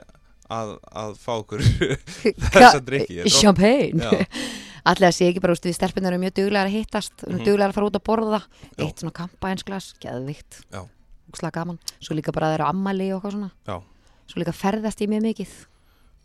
að, 0.54 0.76
að 1.04 1.16
fá 1.22 1.34
okkur 1.36 1.64
þessa 2.54 2.80
drikki? 2.84 3.24
Champagne 3.32 4.28
Að 4.86 5.00
sé 5.16 5.30
ekki 5.32 5.40
bara, 5.42 5.54
við 5.56 5.76
stelpunar 5.78 6.12
erum 6.12 6.22
mjög 6.26 6.34
duglegar 6.42 6.68
að 6.68 6.76
hittast, 6.76 7.14
erum 7.24 7.38
Mhm. 7.40 7.46
duglegar 7.46 7.70
að 7.72 7.74
fara 7.74 7.88
út 7.88 8.00
að 8.00 8.04
borða. 8.04 8.42
Eitt 8.78 9.00
svona 9.00 9.14
kampaænsglas, 9.14 9.94
geðvikt 10.04 10.62
Já. 10.74 10.86
slag 11.34 11.54
gaman, 11.54 11.80
svo 12.02 12.14
líka 12.16 12.32
bara 12.34 12.48
að 12.48 12.52
það 12.52 12.60
eru 12.60 12.70
ammali 12.70 13.12
og 13.14 13.22
eitthvað 13.24 13.32
svona, 13.38 13.52
Já. 13.68 13.82
svo 14.28 14.40
líka 14.44 14.52
ferðast 14.54 15.00
ég 15.02 15.08
mjög 15.10 15.24
mikið. 15.24 15.54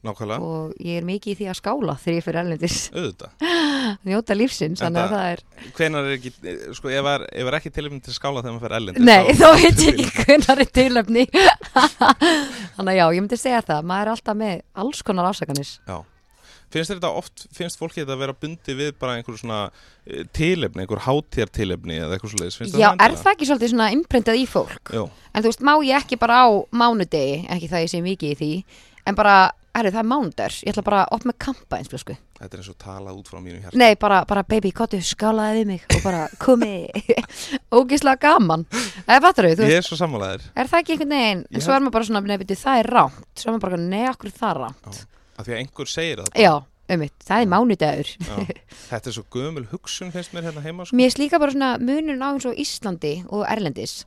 Nákvæmlega, 0.05 0.41
og 0.41 0.75
ég 0.79 0.99
er 0.99 1.03
mikið 1.03 1.33
í 1.33 1.37
því 1.39 1.47
að 1.51 1.57
skála 1.59 1.95
þegar 1.99 2.17
ég 2.19 2.25
fyrir 2.25 2.39
auðvitað. 2.95 3.31
Njóta 4.07 4.35
lífsins, 4.37 4.81
En 4.83 4.95
þannig 4.95 5.03
að 5.03 5.11
það- 5.11 5.33
er 5.33 5.41
hvenar 5.75 6.05
er 6.07 6.19
ekki, 6.19 6.33
eh, 6.45 6.73
sko, 6.75 6.89
ef 6.89 7.05
er, 7.07 7.23
ef 7.33 7.47
er 7.47 7.53
ekki 7.59 7.71
tilefni 7.73 8.03
til 8.03 8.15
skála 8.15 8.43
þegar 8.43 8.55
maður 8.55 8.61
fer 8.69 8.77
ellendis 8.79 9.03
Nei, 9.03 9.33
þá 9.35 9.49
veit 9.59 9.79
ég 9.87 9.99
ekki 9.99 10.25
hvernig 10.25 10.49
er 10.55 10.71
tilöfni 10.79 11.27
Þannig 12.77 12.93
að 12.95 12.99
já, 12.99 13.07
ég 13.15 13.21
myndi 13.25 13.39
segja 13.41 13.63
það. 13.67 13.83
Maður 13.91 14.07
er 14.07 14.13
alltaf 14.15 14.37
með 14.39 14.63
alls 14.85 15.03
konar 15.03 15.29
afsakanis 15.33 15.73
Já. 15.89 15.99
Finnst 16.69 16.93
þetta 16.93 17.11
oft, 17.17 17.47
finnst 17.57 17.81
fólki 17.81 18.03
þetta 18.03 18.13
að 18.13 18.23
vera 18.25 18.37
bundi 18.37 18.75
við 18.77 18.91
bara 19.01 19.17
einhver 19.17 19.39
svona 19.41 19.61
eh, 20.05 20.27
tilefni, 20.37 20.85
einhver 20.85 21.01
hátíðar 21.07 21.53
tilefni 21.57 21.97
eða 22.03 22.19
eitthvað 22.19 22.43
þér 22.45 22.77
Já, 22.83 22.91
er 22.93 23.17
það 23.17 23.33
ekki 23.33 23.49
svolítið 23.49 23.73
svona 23.73 23.91
imprintað 23.97 24.43
í 24.43 24.45
fólk? 24.49 24.93
Jó, 24.93 25.07
En 25.33 25.45
þú 25.45 25.53
veist, 25.53 25.65
má 25.65 25.75
ég 25.87 25.97
ekki 26.03 26.21
bara 26.21 26.43
á 26.45 26.47
mánudegi 26.77 27.47
ekki 27.49 27.73
það 27.73 27.87
ég 27.87 27.93
sé 27.95 28.03
mikið 28.05 28.35
í 28.35 28.39
því 28.43 28.53
en 29.09 29.17
bara, 29.17 29.37
herri, 29.73 29.93
það 29.95 30.03
er 30.03 30.11
mánudagur 30.13 30.59
ég 30.61 30.73
ætla 30.75 30.85
bara 30.91 31.03
að 31.07 31.17
opna 31.17 31.37
kampa 31.41 31.81
eins 31.81 31.89
flösku 31.89 32.17
þetta 32.39 32.55
er 32.55 32.63
eins 32.63 32.71
og 32.71 32.79
talað 32.83 33.19
út 33.19 33.29
frá 33.31 33.41
mínu 33.43 33.59
hjarta. 33.63 33.79
Nei, 33.81 33.97
bara, 33.99 34.21
bara 34.29 34.45
baby, 34.47 34.71
kottu, 34.77 35.01
skálaði 35.03 35.63
við 35.63 35.71
mig 35.73 35.87
og 35.97 36.05
bara 36.05 36.27
komi 36.39 36.87
ógislega 37.79 38.21
gaman. 38.29 38.67
Eða 39.09 39.21
fattar 39.25 39.49
þú, 39.49 39.55
Ég 39.57 39.63
veist, 39.65 39.79
er 39.81 39.89
svo 39.89 39.99
sammálaðir, 39.99 40.45
er 40.55 40.71
það 40.71 40.85
ekki 40.85 40.95
einhvern 40.95 41.15
veginn? 41.17 41.45
Ég 41.49 41.59
en 41.59 41.65
svo 41.67 41.75
er 41.75 41.83
maður 41.83 41.97
bara 41.97 42.09
svona, 42.11 42.23
byrju, 42.29 42.59
það 42.63 42.83
er 42.83 42.91
rámt 42.95 43.25
svo 43.35 43.49
er 43.49 43.57
maður 43.57 43.65
bara, 43.67 43.81
nei, 43.89 44.05
okkur 44.13 44.31
er 44.31 44.37
það 44.39 44.61
rámt 44.61 45.01
af 45.39 45.47
því 45.47 45.55
að 45.55 45.61
einhver 45.63 45.87
segir 45.93 46.23
það. 46.25 46.43
Já, 46.43 46.55
um 46.91 47.03
það 47.29 47.43
er 47.43 47.51
mánudagur. 47.53 48.13
Þetta 48.89 49.11
er 49.11 49.17
svo 49.17 49.25
gömul 49.31 49.67
hugsun 49.73 50.13
finnst 50.15 50.33
mér 50.35 50.49
hérna 50.49 50.63
heima, 50.65 50.87
sko. 50.89 50.97
Mér 50.97 51.13
slíka 51.15 51.39
bara 51.41 51.53
svona 51.55 51.73
munurinn 51.79 52.23
á 52.25 52.29
eins 52.33 52.47
og 52.49 52.57
Íslandi 52.59 53.25
og 53.29 53.45
Erlendis 53.49 54.05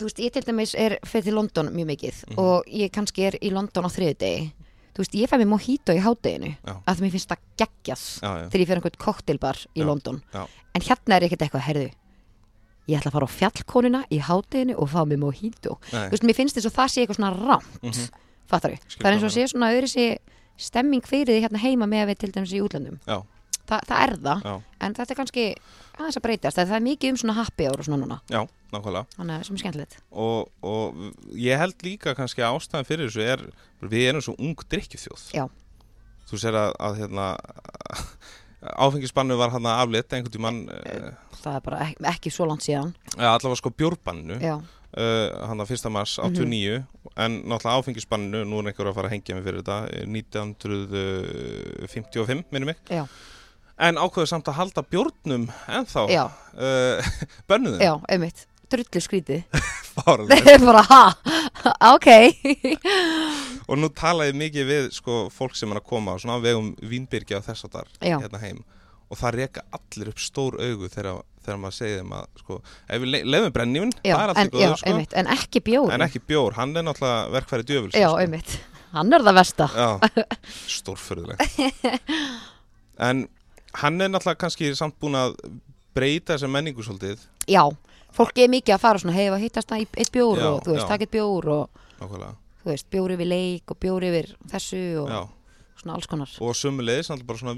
Þú 0.00 0.06
veist, 0.08 0.20
ég 0.24 0.32
til 0.32 0.42
dæmis 0.46 0.70
er 0.80 0.94
fyrir 1.04 1.26
til 1.28 1.34
London 1.36 1.68
mjög 1.76 1.86
mikið 1.92 2.14
Mhm. 2.30 2.38
og 2.40 2.64
ég 2.72 2.90
kannski 2.90 3.26
er 3.28 3.34
í 3.42 3.50
London 3.52 3.84
á 3.84 3.90
þriðudegi 3.92 4.50
Þú 4.94 4.98
veist, 5.04 5.14
ég 5.14 5.28
fæ 5.28 5.36
mér 5.38 5.46
mojito 5.48 5.92
í 5.92 6.00
hádeginu 6.00 6.56
Já. 6.66 6.74
að 6.88 7.00
mér 7.04 7.10
finnst 7.12 7.28
það 7.28 7.38
já, 8.22 8.30
þegar 8.50 8.60
ég 8.60 8.66
fyrir 8.66 8.76
einhvern 8.80 8.98
koktelbar 8.98 9.56
í 9.76 9.80
Já, 9.80 9.84
London 9.86 10.22
já. 10.34 10.46
En 10.74 10.80
hérna 10.82 11.16
er 11.16 11.22
ekkert 11.28 11.42
eitthvað, 11.46 11.66
herðu 11.68 11.90
Ég 12.88 12.96
ætla 12.98 13.10
að 13.10 13.12
fara 13.12 13.26
á 13.28 13.36
fjallkonuna 13.38 14.00
í 14.10 14.18
hádeginu 14.24 14.74
og 14.80 14.88
fá 14.90 15.04
mér 15.06 15.18
mojito. 15.20 15.76
Þú 15.92 16.10
veist, 16.10 16.24
mér 16.24 16.34
finnst 16.34 16.56
þess 16.56 16.66
að 16.66 16.74
það 16.80 16.88
sé 16.90 17.04
eitthvað 17.06 17.18
svona 17.20 17.36
rámt 17.36 17.82
Mhm. 17.82 18.10
Fattar 18.48 18.70
við? 18.72 18.80
Skil 18.88 19.02
Það 19.04 19.06
er 19.06 19.14
eins 19.14 19.24
og 19.24 19.30
sé 19.36 19.44
svona 19.52 19.70
öðru 19.76 19.88
sé 19.88 20.18
stemming 20.62 21.06
fyrir 21.06 21.34
því 21.34 21.44
hérna 21.44 21.62
heima 21.62 21.88
með 21.90 22.10
við 22.12 22.18
til 22.24 22.32
dæmis 22.36 22.54
í 22.56 22.62
útlöndum 22.64 22.98
Já. 23.06 23.20
Þa, 23.70 23.78
Það 23.86 24.02
er 24.02 24.12
það 24.24 24.44
Já, 24.46 24.54
En 24.80 24.96
þetta 24.98 25.14
er 25.14 25.18
kannski 25.20 25.44
aðeins 25.98 26.18
að 26.18 26.24
breytast 26.26 26.60
Það 26.60 26.74
er 26.78 26.84
mikið 26.86 27.12
um 27.14 27.20
svona 27.22 27.36
happy 27.38 27.68
hour 27.68 27.82
og 27.82 27.86
svona 27.86 28.00
núna 28.02 28.18
já, 28.32 28.40
nákvæmlega. 28.74 29.04
Þannig 29.16 29.36
að 29.36 29.46
sem 29.46 29.56
er 29.58 29.62
skemmtilegt 29.64 29.96
Og, 30.10 30.50
og 30.66 31.36
ég 31.38 31.60
held 31.60 31.86
líka 31.86 32.14
kannski 32.18 32.44
að 32.44 32.58
ástæðan 32.58 32.88
fyrir 32.88 33.10
þessu 33.10 33.24
er, 33.26 33.44
við 33.84 34.08
erum 34.10 34.24
svo 34.24 34.34
ung 34.38 34.56
drikkjufjóð. 34.72 35.26
Já. 35.36 35.44
Þú 36.30 36.40
sér 36.42 36.58
að, 36.58 36.74
að 36.86 36.98
hérna, 37.02 37.28
áfengisbannu 38.86 39.38
var 39.40 39.54
hann 39.54 39.66
að 39.66 39.80
aflétta 39.84 40.18
einhvern 40.18 40.34
tímann, 40.34 40.60
uh, 40.70 41.10
Það 41.40 41.56
er 41.56 41.64
bara 41.64 41.80
ekki, 41.86 42.04
ekki 42.10 42.32
svo 42.34 42.46
langt 42.50 42.66
síðan 42.66 42.92
allavega 43.16 43.58
sko 43.58 43.72
bjórbannu. 43.72 44.36
Já, 44.44 44.56
uh, 44.96 45.46
hann 45.48 45.60
að 45.62 45.70
1. 45.76 45.90
mars 45.94 46.12
89 46.18 46.84
en 47.16 47.32
náttúrulega 47.44 47.78
áfengisbanninu, 47.80 48.40
nú 48.48 48.56
er 48.60 48.66
einhver 48.70 48.90
að 48.90 48.96
fara 48.98 49.06
að 49.10 49.14
hengja 49.16 49.36
mig 49.36 49.44
fyrir 49.46 49.60
þetta, 49.62 49.78
eh, 49.94 50.04
1955 50.06 52.44
minnum 52.50 52.68
mig, 52.72 52.78
já, 52.90 53.04
en 53.80 53.94
ákveður 54.00 54.30
samt 54.30 54.50
að 54.50 54.58
halda 54.60 54.82
bjórnum 54.92 55.44
ennþá? 55.66 56.02
Já, 56.12 56.24
uh, 56.66 56.98
bönnuðum, 57.50 57.82
já, 57.84 57.94
einmitt. 58.08 58.40
Drullu 58.70 59.00
Það 59.90 60.30
er 60.54 60.60
bara, 60.62 60.82
ha, 60.86 61.02
ok. 61.90 62.08
Og 63.66 63.74
nú 63.78 63.88
tala 63.94 64.26
ég 64.28 64.36
mikið 64.38 64.64
við 64.68 64.84
sko, 64.94 65.14
fólk 65.34 65.54
sem 65.58 65.70
er 65.72 65.78
að 65.80 65.88
koma 65.90 66.14
á 66.14 66.16
svona 66.22 66.42
vegum 66.42 66.68
Vínbyrgi 66.78 67.34
á 67.34 67.42
þess 67.42 67.64
að 67.66 67.74
þar 67.76 67.88
hérna 68.02 68.38
heim. 68.42 68.60
Og 69.10 69.18
það 69.18 69.36
reka 69.40 69.60
allir 69.74 70.08
upp 70.12 70.20
stór 70.22 70.52
augu 70.62 70.86
þegar, 70.90 71.22
þegar 71.44 71.60
maður 71.62 71.76
segir 71.76 72.00
þeim 72.00 72.12
að 72.18 72.26
sko, 72.42 72.58
ef 72.86 73.02
við 73.02 73.12
le 73.14 73.20
lefum 73.24 73.92
Já, 74.04 74.14
það 74.14 74.22
er 74.22 74.32
allt 74.32 74.40
en, 74.40 74.46
í 74.46 74.54
góðu 74.54 74.62
já, 74.64 74.70
sko, 74.80 74.94
en 75.22 75.30
ekki 75.34 75.62
bjór. 75.66 75.92
En 75.94 76.04
ekki 76.06 76.22
bjór, 76.30 76.56
hann 76.58 76.76
er 76.76 76.86
náttúrulega 76.86 77.32
verkfæri 77.34 77.66
djöfuls 77.68 77.98
Já, 77.98 78.08
einmitt, 78.20 78.56
hann 78.94 79.12
er 79.16 79.26
það 79.26 79.38
versta. 79.40 79.68
Já, 79.74 79.88
stórförðulegt 80.76 81.60
En 83.00 83.26
hann 83.80 84.00
er 84.00 84.12
náttúrulega 84.12 84.42
kannski 84.44 84.72
samt 84.76 84.98
búin 85.00 85.16
að 85.18 85.38
breyta 85.96 86.36
þessa 86.36 86.50
menningu 86.50 86.84
svolítið. 86.86 87.22
Já, 87.50 87.64
fólk 88.14 88.38
er 88.38 88.52
mikið 88.52 88.76
að 88.76 88.84
fara 88.84 89.02
svona 89.02 89.16
Heifa 89.16 89.40
hittast 89.40 89.70
það 89.70 89.82
í 89.82 89.88
eitt 89.96 90.12
bjór 90.14 90.38
Já, 90.38 90.46
og 90.50 90.62
þú 90.66 90.76
veist, 90.76 90.88
takk 90.90 91.06
eitt 91.06 91.14
bjór 91.14 91.50
og 91.56 91.82
nákvæmlega. 92.00 92.32
þú 92.60 92.72
veist, 92.72 92.88
bjór 92.92 93.14
yfir 93.16 93.30
leik 93.30 93.72
og 93.74 93.80
bjór 93.82 94.06
yfir 94.10 94.32
þessu 94.52 94.82
og 95.02 95.10
Já, 95.10 95.20
svona 95.80 95.96
alls 95.96 96.06
konar. 96.10 96.32
Og 96.40 96.54
sömulegis 96.56 97.10
náttúrulega 97.10 97.28
bara 97.30 97.42
svona 97.42 97.54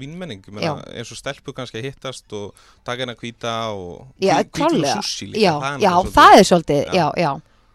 meina, 0.53 0.75
eins 0.93 1.11
og 1.11 1.19
stelpu 1.19 1.53
kannski 1.53 1.79
að 1.81 1.87
hittast 1.89 2.33
og 2.33 2.53
taka 2.83 3.03
hennar 3.03 3.19
hvíta 3.19 3.55
og 3.75 4.07
Já, 4.19 4.37
hvít- 4.39 4.51
hvítlaugur 4.51 4.79
klálega 4.79 5.01
sushi 5.01 5.29
líka, 5.31 5.39
Já, 5.43 5.53
er 5.53 5.79
já, 5.79 5.89
náttúrulega 5.93 6.13
það 6.17 6.37
er 6.39 6.45
svolítið, 6.51 6.93
Já. 6.93 7.07
já, 7.17 7.31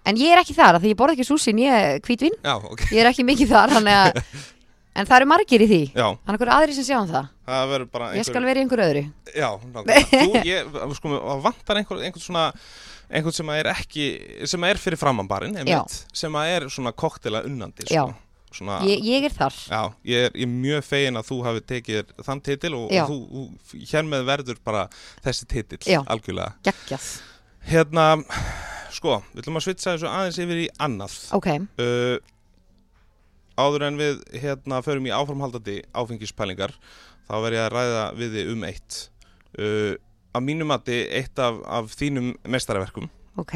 En 0.08 0.16
ég 0.16 0.32
er 0.32 0.38
ekki 0.40 0.54
þar, 0.56 0.74
af 0.78 0.82
því 0.82 0.92
ég 0.94 0.96
borð 0.96 1.12
ekki 1.18 1.26
súsi 1.28 1.50
en 1.52 1.58
ég 1.58 1.72
er 1.72 2.00
hvítvín 2.00 2.32
Já, 2.42 2.54
ok, 2.56 2.80
Ég 2.92 3.02
er 3.02 3.10
ekki 3.12 3.24
mikið 3.28 3.48
þar, 3.48 3.74
þannig 3.76 3.92
að 3.92 4.22
En 4.98 5.06
það 5.06 5.20
eru 5.20 5.26
margir 5.30 5.62
í 5.62 5.66
því. 5.70 5.82
Þannig 5.94 6.26
að 6.26 6.32
einhver 6.34 6.50
aðri 6.50 6.74
sem 6.74 6.84
sjá 6.88 6.96
um 6.98 7.06
það. 7.06 7.26
Það 7.46 7.68
verður 7.70 7.90
bara 7.92 8.06
Ég 8.18 8.24
skal 8.26 8.40
vera 8.48 8.58
í 8.58 8.62
einhver 8.64 8.80
öðru. 8.82 9.02
Já, 9.30 9.50
nákvæmlega. 9.62 10.08
Þú, 10.24 10.40
ég, 10.48 10.72
sko, 10.98 11.12
það 11.14 11.42
vantar 11.44 11.78
einhver, 11.78 12.00
einhvern 12.08 12.24
svona 12.24 12.46
einhvern 13.08 13.36
sem 13.38 13.52
að 13.52 13.60
er 13.62 13.68
ekki, 13.72 14.06
sem 14.50 14.64
að 14.66 14.72
er 14.74 14.80
fyrir 14.82 15.00
framanbarinn, 15.00 15.54
einmitt, 15.60 16.00
sem 16.12 16.34
að 16.40 16.54
er 16.56 16.66
svona 16.72 16.92
koktela 16.92 17.44
unnandi, 17.46 17.86
Já. 17.88 18.02
Svona, 18.52 18.78
ég, 18.88 19.02
ég 19.04 19.26
er 19.28 19.34
þar 19.34 19.56
Já, 19.68 19.80
ég 20.08 20.28
er, 20.28 20.36
ég 20.38 20.46
er 20.48 20.52
mjög 20.52 20.84
fegin 20.88 21.20
að 21.20 21.28
þú 21.30 21.38
hafi 21.46 21.64
tekið 21.72 22.12
þann 22.26 22.42
titil 22.48 22.74
og, 22.78 22.92
og 22.92 23.12
þú, 23.12 23.42
hér 23.92 24.06
með 24.08 24.24
verður 24.28 24.62
bara 24.64 24.86
þessi 25.26 25.48
titil, 25.50 25.80
Já. 25.86 26.00
algjörlega. 26.06 26.54
Geggjað 26.68 27.08
Hérna, 27.68 28.04
sko, 28.96 29.18
við 29.34 29.42
ætlum 29.42 29.58
að 29.60 29.64
svitsa 29.66 29.92
þessu 29.92 30.08
aðeins 30.08 30.38
yfir 30.40 30.60
í 30.62 30.68
annað. 30.80 31.16
Ok, 31.36 31.48
Uh, 31.78 32.16
áður 33.58 33.84
en 33.88 33.98
við 33.98 34.20
hérna 34.38 34.78
förum 34.86 35.08
í 35.08 35.12
áframhaldandi 35.12 35.74
áfengispælingar, 35.98 36.72
þá 37.28 37.34
verð 37.42 37.58
ég 37.58 37.64
að 37.66 37.72
ræða 37.74 38.04
við 38.16 38.36
þið 38.38 38.52
um 38.54 38.64
eitt. 38.70 38.98
Uh, 39.58 39.92
að 40.38 40.46
mínum 40.46 40.70
mati 40.72 41.00
eitt 41.18 41.42
af, 41.42 41.58
af 41.66 41.92
þínum 41.98 42.32
mestarverkum, 42.48 43.10
ok 43.40 43.54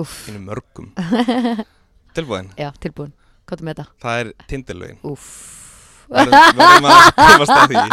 Úff, 0.00 0.24
þínum 0.28 0.48
mörgum. 0.48 0.88
Tilbúin, 2.16 2.48
já, 2.56 2.70
tilbúin 2.80 3.12
Hvað 3.44 3.62
með 3.66 3.74
þetta? 3.74 3.86
það 4.04 4.20
er 4.22 4.32
tindilvegin. 4.50 4.98
Úff. 5.04 5.28
Verðum 6.14 6.58
verðum 6.58 6.88
að 6.88 7.06
komast 7.20 7.54
að 7.54 7.72
því. 7.74 7.84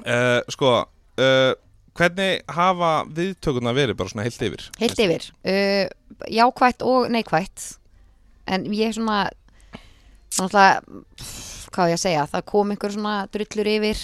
Uh, 0.00 0.40
sko 0.54 0.70
uh, 1.20 1.52
hvernig 1.98 2.44
hafa 2.54 2.92
viðtökurna 3.16 3.74
verið 3.76 3.98
bara 3.98 4.12
svona 4.12 4.24
heilt 4.26 4.44
yfir? 4.46 4.66
Heilt 4.80 5.02
yfir. 5.02 5.28
Uh, 5.44 5.86
Jákvætt 6.30 6.84
og 6.86 7.10
neikvætt. 7.12 7.70
En 8.50 8.66
ég 8.74 8.90
er 8.90 8.96
svona 8.96 9.22
Náttúrulega 10.30 10.80
Hvað 11.70 11.86
á 11.86 11.90
ég 11.90 11.96
að 11.96 12.02
segja, 12.02 12.22
það 12.32 12.44
kom 12.50 12.70
einhver 12.72 12.90
svona 12.94 13.14
drullur 13.30 13.68
yfir 13.70 13.98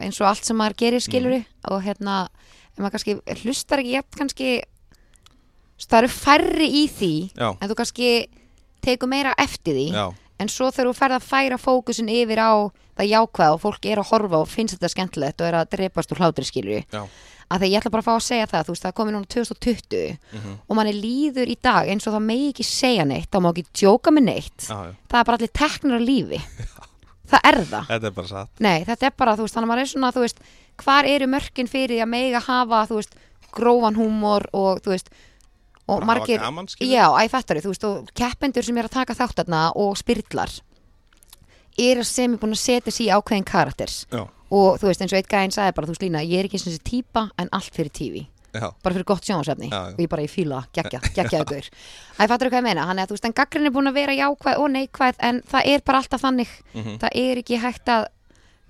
eins 0.00 0.18
og 0.22 0.28
allt 0.30 0.46
sem 0.48 0.56
maður 0.56 0.76
gerir 0.80 1.02
skiluru 1.04 1.40
og 1.68 1.82
hérna, 1.84 2.14
ef 2.72 2.80
maður 2.80 2.94
kannski 2.94 3.16
hlustar 3.42 3.82
ekki 3.82 3.92
jafn 3.92 4.18
kannski 4.22 4.52
það 5.84 5.98
eru 5.98 6.10
færri 6.14 6.68
í 6.80 6.86
því 6.88 7.10
já, 7.34 7.50
en 7.50 7.68
þú 7.68 7.76
kannski 7.76 8.08
tekur 8.84 9.08
meira 9.12 9.34
eftir 9.38 9.74
því 9.76 9.86
já, 9.94 10.06
en 10.40 10.48
svo 10.48 10.70
þegar 10.72 10.90
þú 10.90 10.94
ferð 11.00 11.16
að 11.18 11.26
færa 11.30 11.58
fókusin 11.60 12.08
yfir 12.12 12.40
á 12.40 12.52
það 13.00 13.10
jákvæð 13.14 13.54
og 13.56 13.60
fólk 13.64 13.86
er 13.90 14.00
að 14.02 14.10
horfa 14.12 14.38
og 14.44 14.48
finnst 14.48 14.76
þetta 14.76 14.88
skemmtilegt 14.94 15.40
og 15.40 15.46
er 15.50 15.58
að 15.60 15.70
drepast 15.76 16.12
úr 16.12 16.20
hlátri 16.20 16.44
skilju 16.48 16.82
að 17.50 17.64
því 17.64 17.68
ég 17.72 17.80
ætla 17.80 17.90
bara 17.90 18.02
að 18.04 18.06
fá 18.06 18.14
að 18.14 18.26
segja 18.28 18.46
það 18.46 18.66
þú 18.68 18.74
veist 18.74 18.84
það 18.86 18.96
komið 19.00 19.14
núna 19.16 19.30
2020 19.34 20.18
Mhm. 20.32 20.52
og 20.68 20.76
manni 20.78 20.92
líður 20.94 21.48
í 21.50 21.56
dag 21.62 21.88
eins 21.90 22.06
og 22.06 22.14
það 22.14 22.26
megi 22.28 22.48
ekki 22.52 22.66
segja 22.68 23.04
neitt 23.04 23.30
það 23.30 23.42
má 23.42 23.48
ekki 23.50 23.64
djóka 23.74 24.12
með 24.14 24.22
neitt. 24.28 24.60
Já, 24.68 24.76
já. 24.86 24.92
það 25.10 25.18
er 25.20 25.24
bara 25.24 25.36
allir 25.40 25.52
teknir 25.60 25.96
af 25.96 26.04
lífi. 26.06 26.40
Það 27.30 27.40
er 27.46 27.58
það. 27.70 27.84
Þetta 27.86 28.06
er 28.08 28.14
bara 28.14 28.26
satt. 28.26 28.48
Nei, 28.58 28.78
þetta 28.84 29.06
er 29.06 29.12
bara, 29.16 29.32
þú 29.38 29.44
veist, 29.44 29.54
þannig 29.54 29.66
að 29.68 29.70
maður 29.70 29.82
er 29.84 29.90
svona, 29.90 30.08
þú 30.16 30.22
veist, 30.24 30.38
hvar 30.82 31.06
eru 31.06 31.26
mörkin 31.30 31.68
fyrir 31.70 31.92
því 31.94 31.98
að 32.02 32.08
mega 32.10 32.40
hafa, 32.42 32.80
þú 32.90 32.96
veist, 32.98 33.12
grófan 33.54 33.94
húmor 34.00 34.46
og, 34.52 34.80
þú 34.82 34.90
veist, 34.90 35.12
og 35.90 36.06
margir, 36.08 36.40
gaman 36.42 36.68
já, 36.78 37.04
æ, 37.10 37.22
fattari, 37.32 37.62
þú 37.64 37.74
veist, 37.74 37.86
og 37.88 38.10
keppendur 38.16 38.66
sem 38.66 38.80
er 38.80 38.88
að 38.88 38.96
taka 38.98 39.16
þátt 39.18 39.42
þarna 39.42 39.62
og 39.78 39.96
spyrlar, 40.00 40.56
eru 41.78 42.04
sem 42.06 42.34
er 42.34 42.42
búin 42.42 42.56
að 42.56 42.62
setja 42.64 42.94
sig 42.94 43.08
í 43.08 43.14
ákveðin 43.14 43.48
karakters 43.48 44.04
já, 44.10 44.24
og, 44.24 44.80
þú 44.80 44.90
veist, 44.90 45.04
eins 45.04 45.14
og 45.14 45.20
eitt 45.20 45.30
gæðin 45.30 45.56
sagði 45.56 45.76
bara, 45.78 45.88
þú 45.88 45.96
veist, 45.96 46.04
Lína, 46.06 46.26
ég 46.26 46.42
er 46.42 46.48
ekki 46.48 46.60
eins 46.60 46.68
og 46.68 46.74
þessi 46.74 46.86
típa 46.90 47.28
en 47.38 47.50
allt 47.56 47.74
fyrir 47.76 47.94
tífi 47.94 48.28
bara 48.50 48.94
fyrir 48.94 49.06
gott 49.06 49.26
sjónasefni 49.26 49.68
og 49.70 50.00
ég 50.00 50.08
bara 50.10 50.24
ég 50.24 50.32
fíla, 50.32 50.62
geggja, 50.74 51.00
geggja 51.16 51.42
ykkur. 51.44 51.68
Það 52.16 52.32
fattur 52.32 52.50
hvað 52.50 52.62
ég 52.62 52.66
meina, 52.66 52.86
hann 52.88 52.98
er 52.98 53.10
þú 53.10 53.16
veist 53.16 53.28
en 53.28 53.36
gaggrin 53.36 53.68
er 53.68 53.74
búin 53.74 53.90
að 53.90 53.98
vera 54.00 54.16
jákvæð 54.18 54.62
og 54.62 54.72
neikvæð 54.74 55.20
en 55.28 55.42
það 55.50 55.68
er 55.74 55.84
bara 55.86 56.00
alltaf 56.02 56.24
þannig. 56.24 56.56
Mhm. 56.74 56.96
það 57.04 57.20
er 57.22 57.42
ekki 57.42 57.60
hægt 57.62 57.92
að 57.94 58.08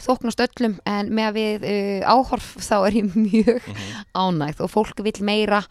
þóknast 0.01 0.41
öllum 0.41 0.77
en 0.89 1.11
með 1.13 1.27
að 1.29 1.39
við 1.39 1.65
uh, 1.69 2.13
áhorf 2.13 2.53
þá 2.65 2.77
er 2.79 2.99
ég 3.01 3.17
mjög 3.17 3.67
ánægð. 4.17 4.63
Og 4.65 4.73
fólk 4.73 5.03
vil 5.05 5.17
meira 5.25 5.65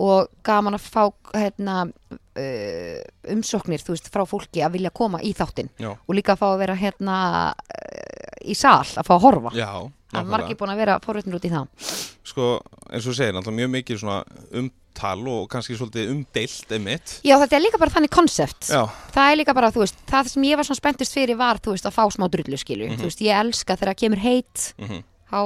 og 0.00 0.30
gaman 0.46 0.78
að 0.78 0.88
fá 0.88 1.04
hérna, 1.34 1.76
uh, 1.84 2.98
umsóknir 3.34 3.84
veist, 3.86 4.10
frá 4.12 4.24
fólki 4.28 4.64
að 4.64 4.78
vilja 4.78 4.92
koma 4.94 5.20
í 5.22 5.34
þáttinn. 5.36 5.72
Og 5.84 6.16
líka 6.16 6.36
að 6.36 6.42
fá 6.42 6.50
að 6.50 6.60
vera 6.64 6.78
hérna 6.80 7.16
uh, 7.52 8.36
í 8.40 8.56
sal, 8.56 8.84
að 8.84 9.08
fá 9.08 9.16
að 9.18 9.24
horfa. 9.28 9.56
Já 9.58 9.72
að 10.18 10.30
margir 10.30 10.58
búin 10.58 10.72
að 10.72 10.82
vera 10.82 10.98
forréttin 11.04 11.36
út 11.36 11.46
í 11.46 11.52
það. 11.52 11.88
Sko, 12.30 12.50
eins 12.90 13.06
og 13.08 13.16
segir, 13.16 13.34
náttúrulega 13.34 13.60
mjög 13.60 13.72
mikið 13.76 14.00
svona 14.02 14.18
umtal 14.60 15.22
og 15.32 15.46
kannski 15.50 15.76
svolítið 15.78 16.12
umdeilt 16.12 16.74
emitt 16.76 17.14
Já, 17.26 17.36
þetta 17.42 17.56
er 17.56 17.64
líka 17.64 17.80
bara 17.80 17.94
þannig 17.94 18.12
konsept. 18.14 18.70
Það 18.70 19.24
er 19.24 19.40
líka 19.40 19.54
bara, 19.56 19.70
þú 19.74 19.84
veist, 19.84 20.02
það 20.10 20.32
sem 20.34 20.46
ég 20.50 20.60
var 20.60 20.68
svona 20.68 20.80
spenntist 20.82 21.16
fyrir 21.16 21.40
var, 21.40 21.62
þú 21.62 21.74
veist, 21.74 21.88
að 21.88 21.96
fá 21.96 22.04
smá 22.14 22.26
drullu 22.32 22.60
skilju. 22.60 22.92
Þú 22.98 23.08
veist, 23.08 23.24
ég 23.26 23.42
elska 23.44 23.78
þegar 23.80 24.00
kemur 24.02 24.22
heit 24.24 24.66
mhm, 24.78 25.02
þá, 25.30 25.40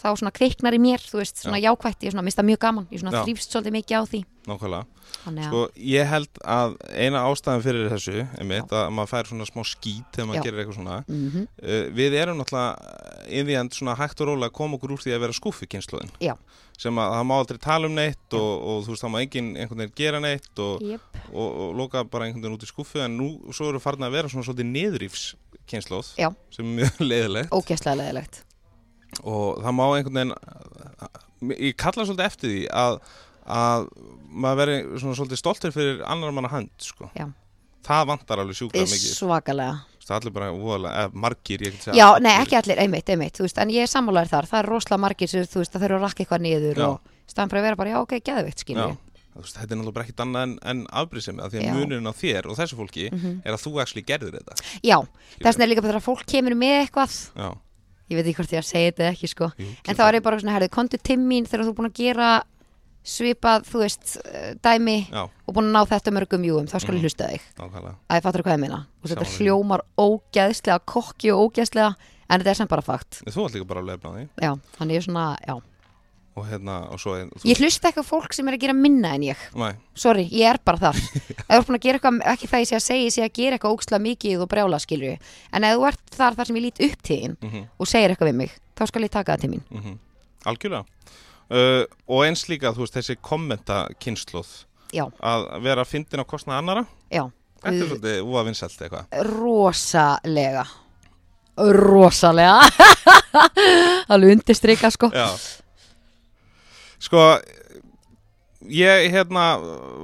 þá 0.00 0.08
svona 0.16 0.32
kviknar 0.34 0.76
í 0.76 0.80
mér, 0.82 1.02
þú 1.04 1.20
veist, 1.20 1.42
svona 1.44 1.60
jákvætt 1.60 2.06
ég 2.06 2.14
svona 2.14 2.24
mista 2.26 2.44
mjög 2.46 2.60
gaman, 2.64 2.88
ég 2.90 3.02
svona 3.02 3.12
Já. 3.18 3.22
þrýfst 3.26 3.52
svolítið 3.52 3.76
mikið 3.76 4.00
á 4.00 4.02
því. 4.10 4.20
Nákvæmlega. 4.48 4.84
Þannig 5.20 5.44
að, 5.44 5.50
Sko, 5.50 5.60
ég 5.90 6.06
held 6.08 6.38
að 6.48 6.76
eina 6.96 7.22
ástæðan 7.28 7.64
fyrir 7.64 7.90
þessu 7.92 8.22
emitt, 8.40 8.72
að 8.72 8.92
maður 8.96 9.10
fær 9.10 9.28
svona 9.28 9.46
smá 9.48 9.62
skít 9.68 10.14
þegar 10.14 10.28
maður 10.30 10.38
Já. 10.40 10.44
gerir 10.46 10.62
eitthvað 10.62 10.78
svona. 10.78 10.98
Mm 11.10 11.42
uh, 11.44 11.82
Við 12.00 12.16
erum 12.20 12.40
náttúrulega 12.40 13.10
in 13.28 13.46
the 13.46 13.58
end 13.58 13.76
svona 13.76 13.96
hægt 13.98 14.20
og 14.22 14.30
rólega 14.30 14.50
að 14.50 14.56
koma 14.56 14.78
okkur 14.78 14.94
úr 14.96 15.02
því 15.04 15.14
að 15.14 15.22
vera 15.26 15.36
skúfi 15.36 15.68
kynnslóðin 15.70 16.12
Já. 16.22 16.34
sem 16.78 16.98
að 16.98 17.14
það 17.14 17.26
má 17.28 17.34
aldrei 17.36 17.60
tala 17.62 17.90
um 17.90 17.96
neitt 17.98 18.36
og, 18.38 18.50
og 18.70 18.82
þú 18.86 18.94
veist, 18.94 19.04
það 19.04 19.12
má 19.14 19.18
enginn 19.20 19.50
einhvern 19.56 19.82
veginn 19.84 19.96
gera 20.00 20.22
neitt 20.24 20.62
og, 20.64 20.84
jöp, 20.94 21.20
og, 21.30 21.48
og 21.48 21.74
loka 21.78 22.04
bara 22.04 22.26
einhvern 22.26 22.46
veginn 22.46 22.58
út 22.58 22.66
í 22.66 22.70
skúfu 22.70 23.02
en 23.04 23.18
nú 23.20 23.30
svo 23.54 23.70
eru 23.70 23.82
farin 23.82 24.06
að 24.08 24.16
vera 24.16 24.32
svona 24.32 24.46
svolítið 24.48 24.70
niðurífs 24.72 25.26
kynnslóð 25.70 26.14
Já. 26.18 26.30
sem 26.54 26.66
er 26.66 26.78
mjög 26.80 27.02
leiðilegt 27.10 27.54
ógæslega 27.54 27.98
leðilegt 28.00 28.42
og 29.24 29.60
það 29.64 29.76
má 29.78 29.84
einhvern 29.96 30.18
veginn 30.20 31.58
ég 31.58 31.76
kalla 31.80 32.04
svolítið 32.06 32.26
eftir 32.26 32.50
því 32.54 32.62
að, 32.84 32.98
að 33.50 33.86
maður 34.30 34.60
veri 34.62 34.78
svona 35.00 35.18
svolítið 35.18 35.40
stoltur 35.42 35.74
fyrir 35.74 36.02
annar 36.06 36.34
manna 36.36 36.50
hand 36.52 36.70
sko. 36.84 37.10
Það 37.86 38.06
vantar 38.12 38.42
alveg 38.42 38.58
sjúklega 38.58 38.90
mikið 38.90 39.14
svakalega 39.16 39.78
allir 40.10 40.32
bara 40.34 40.48
voðalega, 40.50 41.04
eða 41.04 41.20
margir 41.22 41.62
ég 41.62 41.74
get 41.76 41.84
segja 41.86 41.94
Já, 42.00 42.06
nei, 42.18 42.32
ekki 42.42 42.56
allir, 42.58 42.80
einmitt, 42.82 43.10
einmitt, 43.14 43.36
þú 43.38 43.44
veist, 43.46 43.60
en 43.62 43.70
ég 43.70 43.84
er 43.86 43.90
sammálaður 43.90 44.32
þar, 44.32 44.48
það 44.50 44.58
er 44.62 44.68
rosalega 44.72 45.02
margir 45.04 45.30
sem, 45.30 45.44
þú 45.46 45.60
veist, 45.62 45.70
það 45.76 45.84
þurfa 45.84 45.98
að 46.00 46.04
rakka 46.06 46.24
eitthvað 46.24 46.42
niður 46.46 46.80
Já. 46.80 46.86
og 46.88 47.36
að 47.60 47.66
vera 47.68 47.78
bara, 47.78 47.92
já, 47.94 47.98
ok. 48.00 48.16
Þú 49.30 49.44
veist, 49.44 49.54
þetta 49.60 49.70
er 49.70 49.78
náttúrulega 49.78 50.02
ekkit 50.08 50.22
annað 50.24 50.42
en, 50.48 50.54
en 50.72 50.80
afbrísemi 50.90 51.38
að 51.44 51.52
því 51.54 51.60
að 51.60 51.66
Já. 51.68 51.74
munurinn 51.78 52.10
á 52.10 52.14
þér 52.18 52.48
og 52.50 52.56
þessu 52.58 52.78
fólki 52.80 53.04
Mhm. 53.14 53.36
er 53.46 53.54
að 53.54 53.62
þú 53.62 53.72
actually 53.78 54.02
gerðir 54.02 54.34
þetta 54.40 54.56
Já, 54.82 54.96
þess 55.38 55.54
vegna 55.54 55.62
er 55.62 55.70
líka 55.70 55.82
bara 55.86 55.92
þegar 55.94 56.06
fólk 56.08 56.24
kemur 56.26 56.56
með 56.58 56.74
eitthvað, 56.80 57.14
Já, 57.38 57.50
ég 58.10 58.16
veit 58.18 58.26
ekki 58.26 58.36
hvort 58.40 58.52
ég 58.52 58.60
að 58.64 58.68
segja 58.70 58.90
þetta 58.92 59.08
ekki, 59.14 59.28
sko, 59.30 59.50
jú, 59.58 59.68
en 59.88 59.96
þá 59.96 60.02
er 60.08 60.18
ég 60.18 60.22
bara 60.26 60.38
svona, 60.42 60.54
herrið, 60.58 60.70
kontu 60.74 60.98
til 60.98 61.16
mín 61.22 61.46
þegar 61.46 61.64
þú 61.66 61.72
er 61.72 61.78
búin 61.80 61.90
að 61.90 62.00
gera 62.02 62.30
svipað, 63.04 63.64
þú 63.64 63.78
veist, 63.80 64.16
eh, 64.28 64.54
dæmi 64.60 64.96
Já, 65.08 65.22
og 65.24 65.54
búin 65.56 65.70
að 65.70 65.72
ná 65.78 65.86
þetta 65.88 66.12
mörgum 66.12 66.42
júum, 66.44 66.66
þá 66.68 66.76
skal 66.80 66.94
ég 66.94 67.00
Mhm. 67.00 67.04
hlusta 67.06 67.28
þig. 67.30 67.40
nákvæmlega 67.56 67.94
Að 68.10 68.16
ég 68.18 68.22
fattur 68.22 68.42
hvað 68.44 68.54
ég 68.56 68.60
meina. 68.60 68.86
Og 69.02 69.08
þetta 69.10 69.24
því. 69.24 69.38
hljómar 69.46 69.80
ógeðslega, 69.96 70.78
kokki 70.84 71.32
og 71.32 71.52
ógeðslega, 71.52 71.94
en 72.28 72.40
þetta 72.40 72.50
er 72.50 72.54
sem 72.54 72.66
bara 72.68 72.82
fakt. 72.82 73.22
Þú 73.26 73.44
ert 73.46 73.54
líka 73.54 73.66
bara 73.66 73.80
að 73.80 73.86
lefna 73.88 74.10
því 74.12 74.28
Já, 74.42 74.52
þannig 74.78 74.92
ég 74.92 74.96
er 74.96 75.06
svona, 75.12 75.36
já. 75.48 75.60
Og 76.38 76.44
hérna, 76.46 76.76
og 76.94 77.00
svo 77.02 77.16
er, 77.18 77.30
þú, 77.34 77.42
Ég 77.50 77.58
hlusta 77.60 77.90
á 77.90 78.02
fólk 78.06 78.36
sem 78.36 78.46
er 78.48 78.56
að 78.56 78.66
gera 78.66 78.76
minna 78.76 79.14
en 79.16 79.24
ég. 79.30 79.46
Nei, 79.58 79.72
Sorry, 79.98 80.28
ég 80.30 80.46
er 80.52 80.60
bara 80.64 80.78
þar. 80.90 81.00
Þú 81.40 81.56
ert 81.56 81.66
búin 81.66 81.78
að 81.80 81.86
gera 81.86 81.98
eitthvað, 81.98 82.20
ekki 82.34 82.50
það 82.52 82.62
ég 82.62 82.70
sé 82.70 82.78
að 82.78 82.84
segja 82.86 83.06
ég 83.08 83.16
sé 83.16 83.24
að 83.26 83.34
gera 83.40 83.58
eitthvað 83.58 83.74
ókslega 83.76 84.04
mikið 84.06 84.44
og 84.44 84.50
brjála 84.52 84.78
skilju 84.80 85.16
En 85.56 85.66
ef 85.66 85.74
þú 85.74 85.88
ert 85.90 86.14
þar 86.14 86.38
þar 86.38 86.50
sem 86.50 86.60
ég 86.60 86.66
lít 86.68 86.84
upp 86.86 87.02
til 87.02 87.18
þín 87.18 87.34
mhm. 87.40 87.66
og 87.76 87.90
segir 87.90 88.14
eitthvað 88.14 88.30
við 88.30 88.38
mig, 88.44 88.54
þá 88.78 88.84
skal 88.92 89.04
ég 89.04 89.12
taka 89.16 89.34
það 89.34 89.44
til 89.44 89.52
mín. 89.56 89.66
Mm 89.74 89.98
algjörlega. 90.48 90.84
Uh, 91.50 91.82
og 92.06 92.24
eins 92.28 92.44
líka 92.46 92.70
þú 92.74 92.84
veist 92.84 92.94
þessi 92.94 93.16
kommenta 93.26 93.82
kynnslóð 94.02 94.50
Já, 94.94 95.02
að 95.18 95.48
vera 95.64 95.82
fyndin 95.86 96.22
á 96.22 96.26
kostnað 96.26 96.60
annara 96.60 96.84
já, 97.10 97.24
þetta 97.58 97.72
er 97.72 97.88
svolítið 97.90 98.20
úa 98.30 98.44
vinsælt 98.46 98.84
eitthvað. 98.86 99.16
Rosalega. 99.26 100.64
Rosalega. 101.58 102.54
Alveg 104.12 104.36
undirstrika 104.36 104.90
sko. 104.94 105.10
Já 105.14 105.26
sko 107.00 107.24
ég 108.70 109.10
hérna 109.14 109.44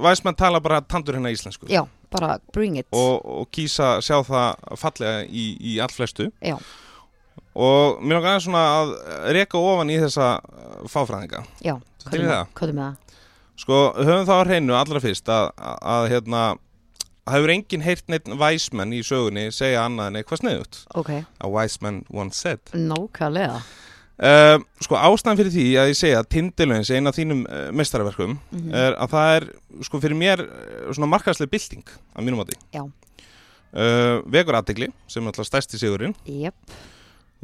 væsmenn 0.03 0.37
tala 0.39 0.61
bara 0.65 0.81
tandur 0.81 1.15
hérna 1.19 1.31
íslensku 1.35 1.69
Já, 1.71 1.85
bara 2.11 2.39
bring 2.55 2.79
it 2.81 2.87
og, 2.93 3.21
og 3.25 3.49
kýsa 3.53 3.99
sjá 4.05 4.19
það 4.25 4.77
fallega 4.81 5.25
í, 5.29 5.47
í 5.61 5.79
allflestu 5.85 6.31
Já, 6.41 6.57
og 7.57 8.01
mér 8.03 8.19
langar 8.19 8.35
aðeins 8.37 8.47
svona 8.49 8.65
að 8.81 8.95
reka 9.37 9.61
ofan 9.61 9.93
í 9.93 9.99
þessa 10.01 10.31
uh, 10.41 10.85
fáfræðinga 10.93 11.45
já, 11.65 11.77
það? 12.07 12.47
hvað 12.57 12.69
er 12.71 12.79
með 12.79 12.87
það? 12.87 13.03
Sko, 13.57 13.77
höfum 13.97 14.27
það 14.29 14.41
á 14.41 14.45
hreinu 14.45 14.75
allra 14.77 15.01
fyrst 15.01 15.31
að, 15.33 15.47
að, 15.57 15.77
að 15.95 16.07
hérna, 16.13 16.41
hefur 17.33 17.53
enginn 17.55 17.85
heyrt 17.87 18.11
neitt 18.13 18.27
væsmenn 18.41 18.93
í 18.93 18.99
sögunni 19.07 19.47
segja 19.57 19.87
annað 19.89 20.11
en 20.11 20.19
eitthvað 20.21 20.43
sniðut. 20.43 20.81
Ok, 21.01 21.09
A 21.41 21.49
wise 21.49 21.81
man 21.81 22.03
once 22.13 22.37
said. 22.45 22.61
nákvæmlega 22.77 23.63
Uh, 24.17 24.57
sko, 24.81 24.97
ástæðan 24.97 25.37
fyrir 25.37 25.53
því 25.53 25.65
að 25.77 25.91
ég 25.91 25.97
segja 25.99 26.21
að 26.23 26.29
Tindilögins, 26.33 26.89
eina 26.97 27.11
af 27.13 27.17
þínum 27.19 27.43
uh, 27.53 27.67
mestarverkum, 27.77 28.39
Mhm. 28.51 28.71
er 28.73 28.95
að 28.97 29.11
það 29.13 29.33
er, 29.37 29.47
sko, 29.85 30.01
fyrir 30.01 30.17
mér 30.17 30.41
uh, 30.47 30.93
svona 30.97 31.11
markaðslega 31.13 31.53
bylting, 31.53 31.85
að 32.17 32.25
mínum 32.25 32.41
átti. 32.41 32.57
Já. 32.73 32.85
Uh, 33.77 34.23
vekur 34.33 34.57
aðtegli, 34.57 34.89
sem 35.07 35.23
er 35.27 35.33
alltaf 35.35 35.51
stærsti 35.51 35.79
sigurinn. 35.83 36.15
Jep, 36.27 36.55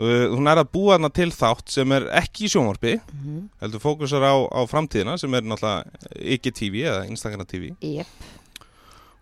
Uh, 0.00 0.32
hún 0.32 0.48
er 0.48 0.56
að 0.56 0.70
búa 0.72 0.94
hana 0.96 1.10
til 1.12 1.28
þátt 1.28 1.68
sem 1.68 1.92
er 1.92 2.06
ekki 2.16 2.46
í 2.46 2.48
sjónvarpi, 2.48 2.94
mhm, 3.12 3.42
heldur 3.60 3.82
fókusar 3.84 4.24
á, 4.24 4.32
á 4.48 4.64
framtíðina, 4.64 5.18
sem 5.20 5.34
er 5.36 5.42
náttúrulega 5.44 5.84
ekki 6.32 6.50
TV 6.56 6.80
eða 6.88 7.02
Instagram 7.12 7.44
TV. 7.44 7.74
jep 7.84 8.06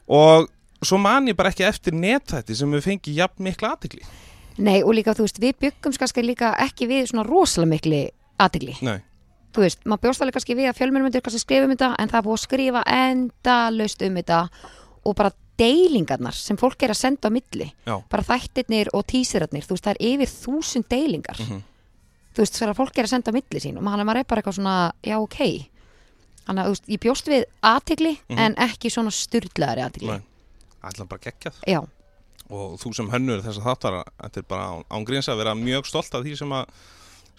og 0.08 0.46
svo 0.86 0.96
man 1.02 1.26
ég 1.26 1.34
bara 1.36 1.50
ekki 1.50 1.66
eftir 1.66 1.92
netþætti 1.92 2.54
sem 2.56 2.70
við 2.70 2.86
fengi 2.86 3.16
jafn 3.18 3.42
mikla 3.44 3.74
aðtikli 3.74 4.06
Nei, 4.58 4.82
og 4.82 4.92
líka, 4.94 5.14
þú 5.14 5.22
veist, 5.26 5.38
við 5.40 5.54
byggum 5.60 5.92
kannski 5.98 6.22
líka 6.22 6.54
ekki 6.58 6.86
við 6.90 7.06
svona 7.10 7.24
rosalega 7.28 7.70
mikli 7.70 8.00
aðtegli 8.40 8.74
Nei, 8.82 8.98
þú 9.54 9.60
veist, 9.64 9.84
maður 9.86 10.02
bjóst 10.08 10.20
alveg 10.22 10.34
kannski 10.34 10.54
við 10.58 10.68
að 10.70 10.76
fjölmjörnum 10.80 11.06
myndir 11.08 11.22
kannski 11.22 11.40
skrifa 11.40 11.64
um 11.64 11.70
þetta 11.76 11.94
en 11.98 12.08
það 12.08 12.18
er 12.18 12.26
búið 12.26 12.38
að 12.38 12.44
skrifa 12.46 12.82
endalaust 12.86 14.02
um 14.02 14.14
þetta 14.20 14.40
og 15.04 15.16
bara 15.16 15.32
deilingarnar 15.60 16.32
sem 16.36 16.56
fólk 16.56 16.82
er 16.82 16.90
að 16.94 17.00
senda 17.00 17.28
á 17.28 17.30
milli 17.32 17.66
Já. 17.86 17.96
bara 18.08 18.22
þættirnir 18.24 18.88
og 18.96 19.04
tísirarnir 19.06 19.64
þú 19.66 19.76
veist, 19.76 19.84
það 19.84 19.96
er 19.96 20.06
yfir 20.10 20.30
þúsund 20.32 20.88
deilingar 20.88 21.36
Mhm. 21.40 21.62
þú 22.34 22.38
veist, 22.44 22.54
þegar 22.60 22.74
fólk 22.78 22.98
er 22.98 23.04
að 23.04 23.08
senda 23.14 23.30
á 23.30 23.36
milli 23.36 23.60
sín 23.60 23.76
og 23.76 23.82
maður 23.84 24.04
maður 24.08 24.18
er 24.20 24.24
bara 24.24 24.40
eitthvað 24.42 24.56
svona, 24.56 24.92
já 25.04 25.16
ok 25.20 25.38
þannig 26.46 26.62
að, 26.62 26.66
þú 26.66 26.70
veist, 26.74 26.88
ég 26.88 27.00
bjóst 27.00 27.26
við 27.28 27.44
aðtegli 27.62 28.18
Mhm. 28.28 28.38
en 28.38 28.54
ekki 28.56 28.90
svona 28.90 29.10
styrlaðari 29.10 29.84
aðtegli 29.84 30.08
Nei. 30.08 30.22
ætla 30.82 31.08
bara 31.08 31.20
geggjað 31.20 31.54
já, 31.66 31.80
og 32.50 32.78
þú 32.80 32.94
sem 32.96 33.10
hönnur 33.12 33.42
þess 33.44 33.60
að 33.60 33.68
þáttara 33.68 34.00
þetta 34.08 34.42
er 34.42 34.48
bara 34.50 34.70
án, 34.74 34.82
án 34.90 35.06
gríns 35.08 35.30
að 35.30 35.42
vera 35.42 35.54
mjög 35.58 35.86
stolt 35.90 36.16
af 36.18 36.24
því 36.26 36.34
sem, 36.40 36.54
að, 36.56 36.74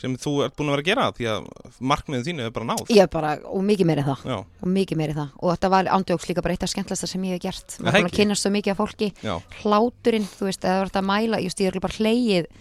sem 0.01 0.15
þú 0.23 0.33
ert 0.45 0.55
búin 0.57 0.71
að 0.71 0.77
vera 0.77 0.81
að 0.81 0.89
gera 0.89 1.05
því 1.17 1.29
að 1.33 1.51
markmiðin 1.91 2.25
þínu 2.29 2.47
er 2.47 2.55
bara 2.55 2.69
náð. 2.71 2.83
Ég 2.89 3.03
er 3.05 3.11
bara, 3.11 3.35
og 3.51 3.63
mikið 3.67 3.91
meiri 3.91 4.07
það. 4.07 4.25
Já, 4.31 4.37
og 4.39 4.73
mikið 4.79 5.01
meiri 5.03 5.17
það. 5.19 5.37
Og 5.37 5.53
þetta 5.55 5.71
var 5.75 5.91
ándjóks 5.99 6.27
líka 6.31 6.45
bara 6.45 6.57
eitt 6.57 6.65
af 6.65 6.73
skemmtlasta 6.73 7.11
sem 7.11 7.29
ég 7.29 7.37
hef 7.37 7.45
gert. 7.45 7.77
Maður 7.79 7.99
búin 7.99 8.11
að 8.11 8.17
kynast 8.19 8.45
svo 8.47 8.53
mikið 8.55 8.75
af 8.75 8.81
fólki. 8.81 9.11
Já, 9.21 9.35
hláturinn, 9.61 10.27
þú 10.37 10.49
veist, 10.49 10.63
það 10.65 10.81
var 10.81 10.91
þetta 10.91 11.03
að 11.03 11.09
mæla 11.11 11.41
ég 11.41 11.51
veist, 11.51 11.63
ég 11.63 11.71
er 11.71 11.83
bara 11.83 11.99
hlegið 11.99 12.51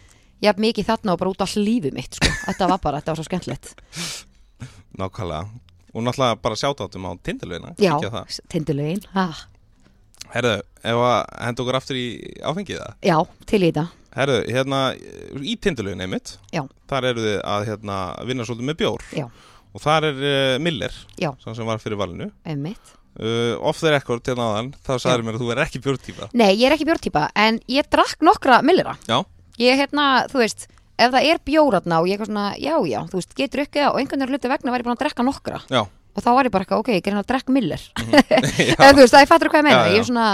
jafn 0.45 0.65
mikið 0.65 0.89
þarna 0.89 1.15
og 1.15 1.21
bara 1.21 1.33
út 1.35 1.45
af 1.45 1.57
lífið 1.57 1.97
mitt, 1.97 2.17
sko. 2.17 2.31
Þetta 2.49 2.69
var 2.71 2.81
bara, 2.83 3.01
þetta 3.01 3.13
var 3.13 3.21
svo 3.21 3.27
skemmtilegt. 3.29 3.73
Nákvæmlega. 5.01 5.43
Og 5.91 6.05
náttúrulega 6.07 6.39
bara 6.41 6.57
sjáta 6.59 6.87
áttum 6.87 7.07
á 7.07 7.13
tindilögina 7.19 7.75
já, 7.83 7.93
það. 7.99 8.37
tindulögin, 8.53 9.03
ah, 9.19 9.41
Herðu, 10.35 10.53
ef 10.87 11.01
að 11.11 11.17
henda 11.47 11.63
okkur 11.65 11.79
aftur 11.81 11.99
í 11.99 12.07
áfengið 12.47 12.79
það 12.83 13.09
já, 13.11 13.17
til 13.51 13.61
í 13.63 13.71
þetta 13.71 13.87
Herðu, 14.11 14.39
hérna 14.51 14.79
í 15.47 15.53
tindilögin 15.63 16.03
einmitt 16.03 16.33
Já. 16.55 16.65
þar 16.91 17.07
eru 17.13 17.23
þið 17.27 17.37
að 17.53 17.67
hérna, 17.69 17.99
vinna 18.27 18.47
svolítið 18.49 18.69
með 18.71 18.79
bjór 18.81 19.05
Já. 19.15 19.27
og 19.71 19.85
þar 19.85 20.09
er 20.09 20.25
uh, 20.25 20.57
Miller 20.63 20.97
Já. 21.21 21.31
sem 21.45 21.69
var 21.69 21.79
fyrir 21.83 22.01
valinu 22.01 22.31
einmitt. 22.43 22.95
uh, 23.23 23.55
off 23.63 23.79
the 23.83 23.93
record 23.95 24.25
til 24.27 24.35
náðan 24.39 24.73
þá 24.87 24.93
sagði 24.99 25.29
mér 25.29 25.39
að 25.39 25.45
þú 25.45 25.53
er 25.55 25.63
ekki 25.67 25.83
bjórtýpa 25.85 26.31
Nei, 26.35 26.51
ég 26.57 26.67
er 26.71 26.75
ekki 26.75 26.89
bjórtýpa, 26.91 27.29
en 27.39 27.61
ég 27.71 27.87
drakk 27.91 28.23
nokkra 28.27 28.63
millira 28.67 28.97
Já. 29.07 29.21
ég 29.63 29.79
hérna, 29.79 30.27
þú 30.33 30.43
veist 30.43 30.67
ef 31.01 31.15
það 31.15 31.31
er 31.31 31.39
bjóratna 31.47 32.03
og 32.03 32.11
ég 32.11 32.21
er 32.21 32.29
svona 32.29 32.49
já, 32.61 32.75
já, 32.91 33.01
þú 33.09 33.21
veist, 33.23 33.31
getur 33.39 33.63
ekki 33.65 33.81
það 33.81 33.95
og 33.95 34.01
einhvern 34.03 34.21
veginn 34.27 34.35
hluti 34.35 34.51
vegna 34.53 34.75
ég 34.75 34.85
búin 34.85 34.97
að 34.99 35.03
drekka 35.07 35.25
nokkra 35.25 35.63
Já. 35.71 35.83
Og 36.15 36.23
þá 36.25 36.31
var 36.37 36.45
ég 36.49 36.55
bara 36.55 36.65
eitthvað, 36.65 36.83
ok, 36.85 36.89
ég 36.95 37.01
er 37.07 37.11
hérna 37.13 37.25
að 37.25 37.31
drekka 37.33 37.53
miller 37.57 37.83
já, 38.71 38.77
eða 38.77 38.93
þú 38.95 39.03
veist, 39.05 39.15
það 39.15 39.25
ég 39.27 39.31
fattur 39.35 39.53
hvað 39.53 39.63
ég 39.63 39.69
meina 39.69 39.81
Já, 39.81 39.89
já. 39.89 39.93
ég 39.95 40.01
er 40.05 40.09
svona, 40.11 40.29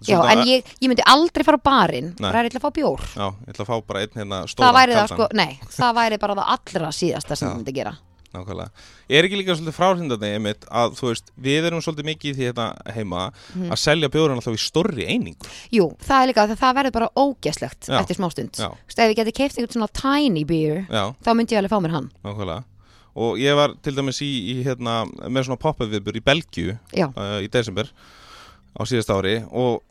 já, 0.00 0.16
Svona- 0.16 0.32
en 0.32 0.44
ég, 0.48 0.70
ég 0.80 0.88
myndi 0.92 1.04
aldrei 1.14 1.44
fara 1.44 1.60
á 1.60 1.66
barinn, 1.70 2.12
Nei. 2.18 2.28
bara 2.30 2.38
er 2.40 2.48
ég 2.48 2.54
ætla 2.54 2.62
að 2.62 2.68
fá 2.68 2.76
bjór 2.80 3.08
já, 3.14 3.26
ég 3.46 3.54
ætla 3.54 3.64
að 3.66 3.72
fá 3.72 3.76
bara 3.90 4.04
einn 4.06 4.14
hérna 4.22 4.42
stóran 4.48 4.68
það 4.70 4.78
væri 4.80 4.98
það 5.00 5.10
sko, 5.14 5.26
nei, 5.36 5.50
það 5.80 5.98
væri 6.02 6.20
bara 6.26 6.38
það 6.40 6.54
allra 6.56 6.92
síðasta 7.00 7.36
sem 7.36 7.48
Já. 7.48 7.52
ég 7.52 7.60
myndi 7.62 7.76
gera 7.80 7.96
nákvæmlega. 8.30 8.70
Er 9.10 9.26
ekki 9.26 9.38
líka 9.40 9.54
svolítið 9.58 9.74
fráhrindandi 9.74 10.28
einmitt 10.36 10.62
að 10.70 10.92
þú 11.00 11.08
veist, 11.08 11.32
við 11.42 11.64
erum 11.66 11.80
svolítið 11.82 12.06
mikið 12.06 12.28
í 12.30 12.34
því 12.36 12.44
þetta 12.52 12.66
heima 12.94 13.22
Mhm. 13.56 13.72
að 13.74 13.80
selja 13.82 14.06
bjóðurinn 14.14 14.38
alltaf 14.38 14.54
í 14.54 14.60
stórri 14.62 15.02
einingu. 15.10 15.48
Jú, 15.74 15.88
það 15.98 16.22
er 16.22 16.28
líka 16.30 16.44
að 16.46 16.52
það 16.60 16.76
verður 16.78 16.92
bara 16.94 17.08
ógeslegt 17.18 17.88
Já. 17.90 17.96
eftir 17.98 18.14
smástund 18.20 18.54
Já. 18.54 18.68
Þú 18.70 18.86
veist, 18.86 18.98
ef 19.02 19.10
ég 19.10 19.16
geti 19.18 19.32
keift 19.34 19.58
einhvern 19.58 19.74
svona 19.74 19.90
tiny 19.98 20.44
beer 20.46 20.86
Já, 20.86 21.02
þá 21.26 21.30
myndi 21.34 21.56
ég 21.56 21.58
alveg 21.58 21.74
fá 21.74 21.80
mér 21.82 21.90
hann 21.98 22.06
nákvæmlega. 22.22 22.62
Og 23.16 23.38
ég 23.42 23.56
var 23.58 23.74
til 23.82 23.94
dæmis 23.96 24.20
í, 24.22 24.30
í 24.54 24.56
hérna, 24.66 25.04
með 25.26 25.48
svona 25.48 25.58
pop-up 25.60 25.90
viðbur 25.90 26.18
í 26.20 26.24
Belgíu 26.24 26.76
Já, 26.94 27.08
uh, 27.10 27.38
í 27.42 27.48
desember 27.50 27.90
á 28.78 28.80
síðast 28.86 29.10
ári 29.10 29.40
og 29.50 29.82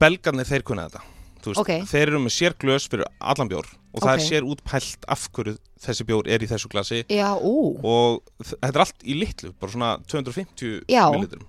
belgarnir 0.00 0.44
þeir 0.48 0.64
kunna 0.66 0.88
þetta. 0.90 1.04
Veist, 1.46 1.60
Ok. 1.62 1.68
Þeir 1.86 2.08
eru 2.10 2.18
með 2.24 2.32
sér 2.34 2.54
glös 2.58 2.88
fyrir 2.90 3.06
allan 3.22 3.46
bjór 3.48 3.68
og 3.94 4.00
það 4.02 4.08
Ok. 4.10 4.18
er 4.18 4.24
sér 4.26 4.46
útpælt 4.50 5.04
af 5.08 5.28
hverju 5.30 5.52
þessi 5.78 6.04
bjór 6.08 6.26
er 6.26 6.42
í 6.42 6.48
þessu 6.50 6.68
glasi 6.72 7.04
já, 7.06 7.28
og 7.38 8.22
þetta 8.42 8.72
er 8.72 8.80
allt 8.82 9.04
í 9.06 9.14
litlu, 9.14 9.52
bara 9.60 9.70
svona 9.72 9.90
250 10.10 10.82
Já, 10.90 11.04
millilitrum. 11.12 11.46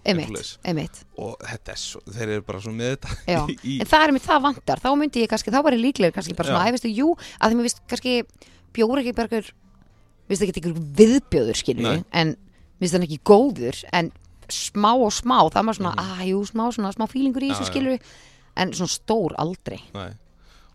og 1.17 1.37
þetta 1.41 1.71
er 1.73 1.79
svo, 1.81 2.01
þeir 2.05 2.29
eru 2.35 2.45
bara 2.45 2.61
svona 2.61 2.77
með 2.77 2.93
þetta 2.93 3.47
í, 3.65 3.79
en 3.81 3.87
það 3.89 4.03
er 4.05 4.13
mér 4.13 4.25
það 4.27 4.43
vantar 4.45 4.83
þá 4.83 4.89
myndi 5.01 5.23
ég 5.23 5.31
kannski, 5.31 5.51
þá 5.55 5.63
var 5.63 5.73
ég 5.73 5.81
líklega 5.81 6.13
kannski 6.13 6.35
bara 6.37 6.51
svona 6.51 6.65
Já. 6.67 6.71
æfistu, 6.75 6.93
jú, 6.93 7.09
að 7.41 7.49
því 7.49 7.57
mér 7.57 7.67
vist 7.71 7.81
kannski 7.89 8.15
bjóra 8.77 9.01
ekki 9.01 9.15
bara 9.17 9.41
einhver 10.27 10.35
vist 10.35 10.41
ekki 10.45 10.61
einhver 10.61 10.79
viðbjóður 10.99 11.57
skilur 11.63 11.87
Nei. 11.87 12.03
en 12.11 12.35
vist 12.81 12.93
hann 12.93 13.03
ekki 13.07 13.19
góður 13.25 13.79
en 13.93 14.11
smá 14.51 14.93
og 14.95 15.11
smá, 15.11 15.41
það 15.51 15.65
var 15.65 15.75
svona 15.75 15.95
Mhm. 15.95 16.13
að 16.21 16.27
jú, 16.29 16.39
smá, 16.47 16.63
svona, 16.71 16.93
smá 16.95 17.07
fílingur 17.11 17.43
í 17.43 17.51
þessu 17.51 17.65
já. 17.65 17.71
skilur 17.71 17.99
en 18.55 18.71
svona 18.73 18.93
stór 18.93 19.35
aldrei 19.37 19.79
Nei. 19.93 20.11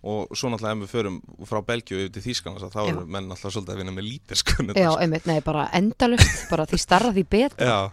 og 0.03 0.29
svo 0.37 0.51
náttúrulega 0.51 0.77
ef 0.77 0.83
við 0.83 0.93
förum 0.93 1.21
frá 1.47 1.61
Belgíu 1.65 1.99
yfir 2.03 2.13
til 2.13 2.23
Þýskalands 2.23 2.63
að 2.67 2.73
þá 2.75 2.89
eru 2.91 3.07
menn 3.07 3.31
alltaf 3.31 3.53
svolítið 3.55 3.73
að 3.73 3.77
vinna 3.81 3.93
með 3.93 4.09
lítir 4.11 4.37
sko, 4.37 4.65
Já, 4.75 4.91
einmitt, 5.01 5.27
nei, 5.27 5.41
bara 5.41 5.69
endalust 5.73 6.47
bara 6.51 6.67
því 6.67 6.79
starra 6.79 7.13
því 7.13 7.25
betra 7.29 7.67
Já. 7.67 7.91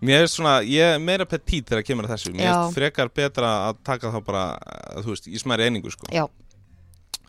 Mér 0.00 0.22
er 0.24 0.28
svona, 0.32 0.62
ég 0.64 0.94
er 0.94 0.98
meira 0.98 1.26
petit 1.28 1.66
þegar 1.68 1.82
kemur 1.84 2.06
að 2.08 2.14
þessu, 2.16 2.30
mér 2.32 2.48
er 2.48 2.70
frekar 2.72 3.10
betra 3.12 3.68
að 3.68 3.76
taka 3.84 4.08
þá 4.08 4.20
bara, 4.24 4.44
þú 5.04 5.10
veist, 5.12 5.26
í 5.28 5.36
smæri 5.36 5.66
einingu 5.68 5.90
sko. 5.92 6.06
Já, 6.08 6.24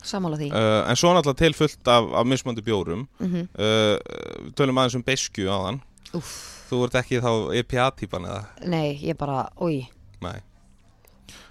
sammála 0.08 0.38
því. 0.40 0.50
Uh, 0.52 0.82
en 0.90 1.00
svo 1.00 1.12
náttúrulega 1.16 1.42
til 1.44 1.56
fullt 1.58 1.90
af, 1.92 2.08
af 2.22 2.28
mismöndi 2.30 2.64
bjórum. 2.66 3.08
Mm 3.22 3.48
uh, 3.48 3.98
við 4.46 4.54
tölum 4.58 4.80
aðeins 4.82 4.98
um 5.00 5.06
beskju 5.06 5.50
á 5.52 5.58
þann 5.68 5.82
Úff, 6.18 6.32
þú 6.70 6.84
ert 6.88 6.96
ekki 7.02 7.22
þá 7.24 7.32
EPA-típan 7.62 8.26
eða? 8.28 8.42
Nei, 8.68 8.98
ég 9.00 9.18
bara, 9.20 9.46
oi, 9.62 9.86
Nei. 10.22 10.40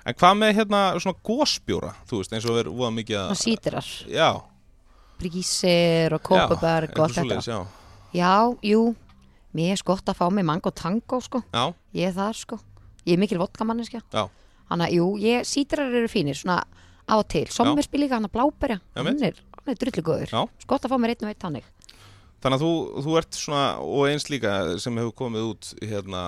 En 0.07 0.17
hvað 0.17 0.39
með 0.41 0.55
hérna 0.57 0.81
svona 1.01 1.21
gósbjóra, 1.27 1.93
þú 2.09 2.21
veist, 2.21 2.33
eins 2.33 2.47
og 2.49 2.57
verður 2.57 2.77
voða 2.79 2.95
mikið 2.97 3.17
svona 3.19 3.37
að 3.37 3.43
sítirar 3.45 3.91
Já, 4.09 4.31
Brísir 5.21 6.17
og 6.17 6.23
kópaberg 6.25 6.97
og 6.97 7.05
allt 7.05 7.19
þetta. 7.19 7.41
já. 7.45 7.61
Já, 8.17 8.33
jú, 8.65 8.95
mér 9.57 9.75
er 9.75 9.81
skott 9.81 10.09
að 10.09 10.19
fá 10.19 10.27
mig 10.33 10.47
mango 10.49 10.73
tango 10.73 11.21
sko, 11.21 11.43
já, 11.53 11.75
ég 11.95 12.09
er 12.09 12.17
það 12.17 12.37
sko. 12.41 12.61
Ég 13.07 13.17
er 13.17 13.21
mikil 13.23 13.41
vodkamanniska 13.41 14.03
Já. 14.13 14.29
Þannig 14.71 14.87
að, 14.87 14.95
jú, 14.95 15.07
ég, 15.19 15.47
sítrar 15.49 15.91
eru 15.91 16.09
fínir. 16.11 16.37
Svona 16.39 16.61
á 17.09 17.17
til 17.29 17.47
Sommerspil 17.53 18.01
líka 18.05 18.19
hann 18.19 18.29
að 18.29 18.35
bláberja 18.37 18.79
Já, 18.81 19.01
Hann 19.01 19.23
er, 19.25 19.37
er 19.67 19.79
drullu 19.81 20.03
góður 20.11 20.33
Já. 20.35 20.43
Skott 20.65 20.85
að 20.85 20.93
fá 20.93 20.99
mér 21.01 21.15
einn 21.15 21.25
og 21.29 21.33
einn 21.33 21.41
tannig 21.47 21.65
Þannig 22.41 22.57
að 22.57 22.63
þú, 22.65 22.73
þú 23.05 23.17
ert 23.21 23.37
svona, 23.37 23.65
og 23.85 24.07
eins 24.09 24.25
líka 24.33 24.51
sem 24.81 24.97
hefur 24.97 25.13
komið 25.13 25.43
út, 25.51 25.67
hérna, 25.85 26.21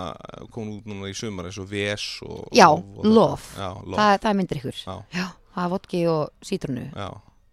komið 0.52 0.74
út 0.82 0.90
núna 0.92 1.08
í 1.08 1.14
sumar 1.16 1.46
eins 1.48 1.56
og 1.62 1.70
VS 1.70 2.04
og... 2.26 2.42
Já, 2.52 2.66
og, 2.68 2.98
og 3.00 3.06
lof. 3.08 3.46
Já, 3.56 3.70
lof, 3.80 3.96
það, 3.96 4.10
það 4.20 4.28
er 4.28 4.36
myndir 4.42 4.60
ykkur 4.60 4.76
Já. 4.82 4.96
Já, 5.16 5.24
það 5.54 5.62
er 5.64 5.70
vodki 5.72 6.02
og 6.12 6.44
sítrunu 6.44 6.82
já, 6.92 7.06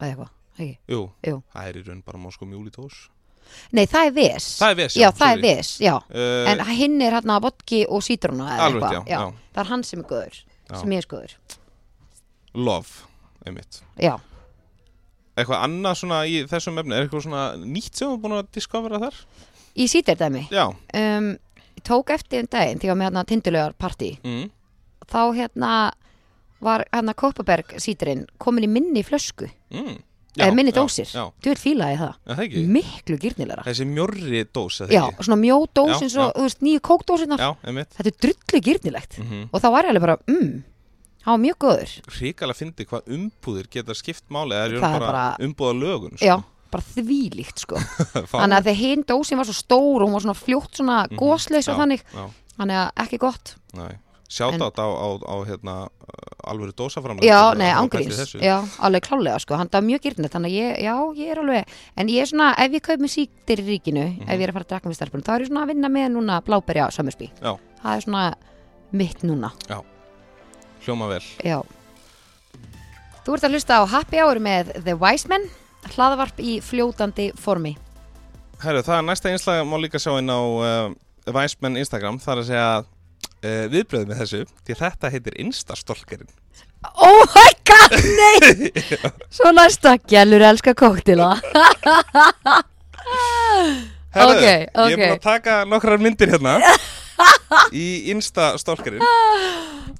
eða 0.04 0.10
eitthvað 0.10 0.34
ekki. 0.60 0.74
jú, 0.92 1.00
Jú. 1.30 1.38
það 1.56 1.70
er 1.72 1.80
í 1.80 1.86
raun 1.88 2.04
bara 2.10 2.20
Moskó 2.26 2.50
Mjúlitós. 2.52 2.98
Nei, 3.72 3.86
það 3.90 4.10
er 4.10 4.14
ves 4.20 4.50
Það 4.60 4.74
er 4.74 4.78
VS, 4.82 4.98
Já, 5.00 5.08
það 5.16 5.32
er 5.32 5.40
sorry. 5.40 5.48
ves, 5.48 5.72
já 5.88 5.96
Uh, 6.12 6.52
En 6.52 6.66
hinn 6.76 7.00
er 7.02 7.16
hérna 7.16 7.40
vodki 7.42 7.80
og 7.88 8.04
sítruna 8.06 8.50
eða 8.58 8.68
eitthvað. 8.68 8.92
já, 9.00 9.02
já. 9.16 9.24
Það 9.56 9.64
er 9.64 9.72
hann 9.72 9.88
sem 9.88 10.04
er 10.04 10.10
góður 10.12 10.36
Já. 10.44 10.76
Sem 10.84 10.92
ég 10.98 11.06
er 11.06 11.08
góður 11.16 11.38
lof, 12.54 12.92
einmitt. 13.52 13.82
Já, 14.00 14.16
Eitthvað 15.40 15.62
annað 15.64 15.94
svona 16.02 16.18
í 16.28 16.40
þessum 16.52 16.80
efni, 16.82 16.96
er 16.98 17.06
eitthvað 17.06 17.22
svona 17.24 17.44
nýtt 17.62 17.96
sem 17.96 18.10
þú 18.10 18.16
er 18.18 18.24
búin 18.26 18.34
að 18.40 18.50
discovera 18.58 19.00
þar? 19.06 19.20
í 19.80 19.86
sítardæmi 19.88 20.42
Já, 20.52 20.66
um, 21.00 21.30
tók 21.88 22.10
eftir 22.12 22.44
um 22.44 22.50
daginn 22.52 22.82
að 22.82 22.98
með 23.00 23.08
hérna 23.08 23.24
tindulegar 23.30 23.76
partí 23.80 24.10
mm, 24.26 24.50
Þá 25.10 25.22
hérna 25.38 25.72
var 26.60 26.84
hérna 26.92 27.16
Koppaberg 27.16 27.78
sítrinn 27.80 28.26
komin 28.38 28.66
í 28.68 28.70
minni 28.70 29.04
flösku. 29.08 29.48
Mm. 29.72 29.96
eða 30.36 30.56
minni 30.58 30.74
dósir. 30.76 31.08
Já, 31.08 31.30
Þú 31.42 31.54
vil 31.54 31.60
fílaði 31.62 31.96
það. 32.02 32.18
Já, 32.28 32.34
það. 32.36 32.58
Miklu 32.76 33.18
gýrnilega 33.24 33.64
Þessi 33.66 33.88
mjörri 33.90 34.44
dós, 34.54 34.82
Já, 34.92 35.06
svona 35.22 35.40
mjó 35.40 35.58
dós 35.72 35.94
Já, 35.96 36.02
eins 36.04 36.18
og, 36.20 36.28
já. 36.28 36.36
þú 36.36 36.46
veist, 36.50 36.62
nýju 36.68 36.82
kókdósinnar 36.90 37.42
Já, 37.42 37.50
einmitt. 37.64 37.96
Þetta 37.96 38.12
er 38.12 38.20
drullu 38.26 38.62
gýrnilegt 38.68 39.18
Mm 39.24 39.48
Og 39.54 39.64
þá 39.64 39.70
var 39.72 39.88
ég 39.88 39.94
alveg 39.96 40.06
bara, 40.06 40.18
mm, 40.28 40.52
var 41.26 41.38
mjög 41.44 41.58
góður. 41.60 41.92
Ríkala 42.20 42.54
fyndi 42.56 42.86
hvað 42.86 43.10
umbúðir 43.16 43.68
geta 43.70 43.94
skipt 43.94 44.24
máli 44.30 44.56
eða 44.56 44.66
er 44.66 44.72
í 44.72 44.80
Það 44.80 44.82
raun 44.82 44.96
er 44.96 45.00
bara, 45.00 45.12
bara- 45.12 45.38
umbúða 45.48 45.74
lögun 45.80 46.18
Já, 46.22 46.36
bara 46.72 46.84
þvílíkt 46.96 47.60
sko. 47.66 47.76
Þannig 48.32 48.58
að 48.60 48.64
þegar 48.70 48.80
hinn 48.84 49.04
dósin 49.04 49.38
var 49.38 49.46
svo 49.46 49.54
stór 49.58 50.02
og 50.02 50.08
hún 50.08 50.14
var 50.14 50.22
svona 50.22 50.38
fljótt 50.40 50.76
svona 50.80 51.08
Mhm. 51.10 51.18
gósleis 51.18 51.68
og 51.68 51.76
Já, 51.76 51.80
þannig. 51.84 52.04
Já, 52.14 52.30
Þannig 52.60 52.76
að 52.76 52.92
ekki 53.06 53.18
gott. 53.20 53.56
Sjátt 54.30 54.54
En- 54.54 54.62
á, 54.62 54.70
á, 54.78 55.10
á 55.26 55.36
hérna 55.48 55.76
uh, 55.90 56.52
alvöru 56.52 56.72
dósaframlega 56.78 57.26
Já, 57.26 57.54
nei, 57.58 57.72
ángríns. 57.74 58.36
Já, 58.38 58.62
alveg 58.78 59.02
klálega 59.02 59.40
sko, 59.42 59.56
hann 59.58 59.70
er 59.74 59.82
mjög 59.82 60.02
gyrnilegt 60.06 60.34
Þannig 60.36 60.52
að 60.54 60.58
ég, 60.60 60.84
já, 60.86 60.96
ég 61.18 61.32
er 61.34 61.40
alveg 61.42 61.66
En 61.98 62.08
ég 62.08 62.22
er 62.22 62.30
svona, 62.30 62.54
ef 62.62 62.72
ég 62.72 62.82
kaup 62.86 63.00
með 63.02 63.10
síktir 63.16 63.58
í 63.64 63.66
ríkinu 63.66 64.04
Mhm. 64.20 64.30
Ef 64.30 64.38
ég 64.38 64.44
er 64.46 64.50
að 64.50 64.54
fara 64.54 64.66
að 64.66 64.70
drakka 64.70 64.90
með 64.90 65.00
stelpunum 65.00 65.26
Þá 65.26 65.34
er 65.34 65.42
ég 65.42 65.48
svona 65.50 65.64
að 65.66 65.68
vinna 65.74 65.90
með 65.90 66.08
núna 66.14 66.42
bláberja 66.46 66.92
sömmersbí 66.94 67.32
Já. 67.42 67.58
Það 67.82 67.96
er 67.98 68.02
svona 68.06 68.34
mitt 68.92 69.24
núna 69.24 69.52
Hljóma 70.86 71.10
vel. 71.12 71.24
Já. 71.46 71.60
Þú 73.26 73.36
ert 73.36 73.46
að 73.46 73.56
hlusta 73.58 73.80
á 73.80 73.84
Happy 73.92 74.22
Hour 74.24 74.40
með 74.44 74.72
The 74.80 74.96
Wise 74.98 75.30
Men 75.30 75.46
Hlaðvarp 75.94 76.40
í 76.44 76.58
fljótandi 76.64 77.30
formi. 77.40 77.76
Herru, 78.60 78.82
það 78.84 78.98
er 78.98 79.06
næsta 79.08 79.32
einslag 79.32 79.62
má 79.68 79.78
líka 79.80 80.02
sjá 80.02 80.12
inn 80.20 80.32
á 80.32 80.40
uh, 80.40 80.90
Væsmenn 81.32 81.80
Instagram. 81.80 82.20
Það 82.20 82.34
er 82.34 82.42
að 82.42 82.50
segja 82.50 82.68
uh, 82.84 83.66
viðbröð 83.72 84.10
með 84.10 84.22
þessu 84.24 84.42
Því 84.68 84.78
þetta 84.82 85.12
heitir 85.14 85.38
Instastolkerinn. 85.46 86.32
Oh 87.00 87.24
my 87.36 87.52
god, 87.68 87.96
nei! 88.20 88.72
Svo 89.36 89.52
næsta, 89.56 89.98
gælur 90.08 90.44
elska 90.48 90.72
kóktila 90.80 91.34
Herru, 94.16 94.32
Ok, 94.32 94.46
ég 94.46 94.70
er 94.72 94.96
búin 94.96 95.18
að 95.18 95.20
taka 95.26 95.58
nokkrar 95.68 96.00
myndir 96.02 96.32
hérna 96.32 96.56
Í 97.76 97.86
Instastolkerinn 98.14 99.04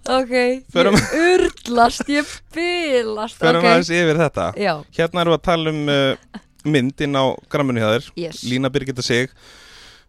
Ok, 0.10 0.32
Förum- 0.74 0.96
ég 0.96 1.16
urlast, 1.20 2.08
ég 2.10 2.30
bylast 2.56 3.38
Förum 3.42 3.60
Ok, 3.62 3.68
aðeins 3.70 3.90
yfir 3.94 4.18
þetta. 4.22 4.46
Já, 4.58 4.74
Hérna 4.96 5.22
erum 5.24 5.34
við 5.36 5.40
að 5.40 5.44
tala 5.50 5.74
um 5.74 5.82
uh, 5.92 6.40
mynd 6.66 7.04
inn 7.06 7.18
á 7.20 7.26
gramminu 7.52 7.84
hjá 7.84 7.90
þér. 7.98 8.08
Yes. 8.18 8.40
Lína 8.48 8.72
Birgitta 8.74 9.04
Sig. 9.06 9.30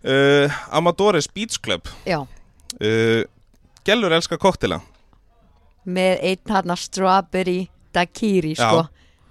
Uh, 0.01 0.49
Amadores 0.73 1.29
Beach 1.29 1.59
Club. 1.61 1.90
Já, 2.07 2.23
uh, 2.23 3.20
Gellur 3.85 4.12
elska 4.12 4.38
koktela 4.40 4.81
með 5.90 6.18
einn 6.29 6.51
hann 6.53 6.77
strawberry 6.77 7.68
daiquiri, 7.96 8.55
sko. 8.55 8.87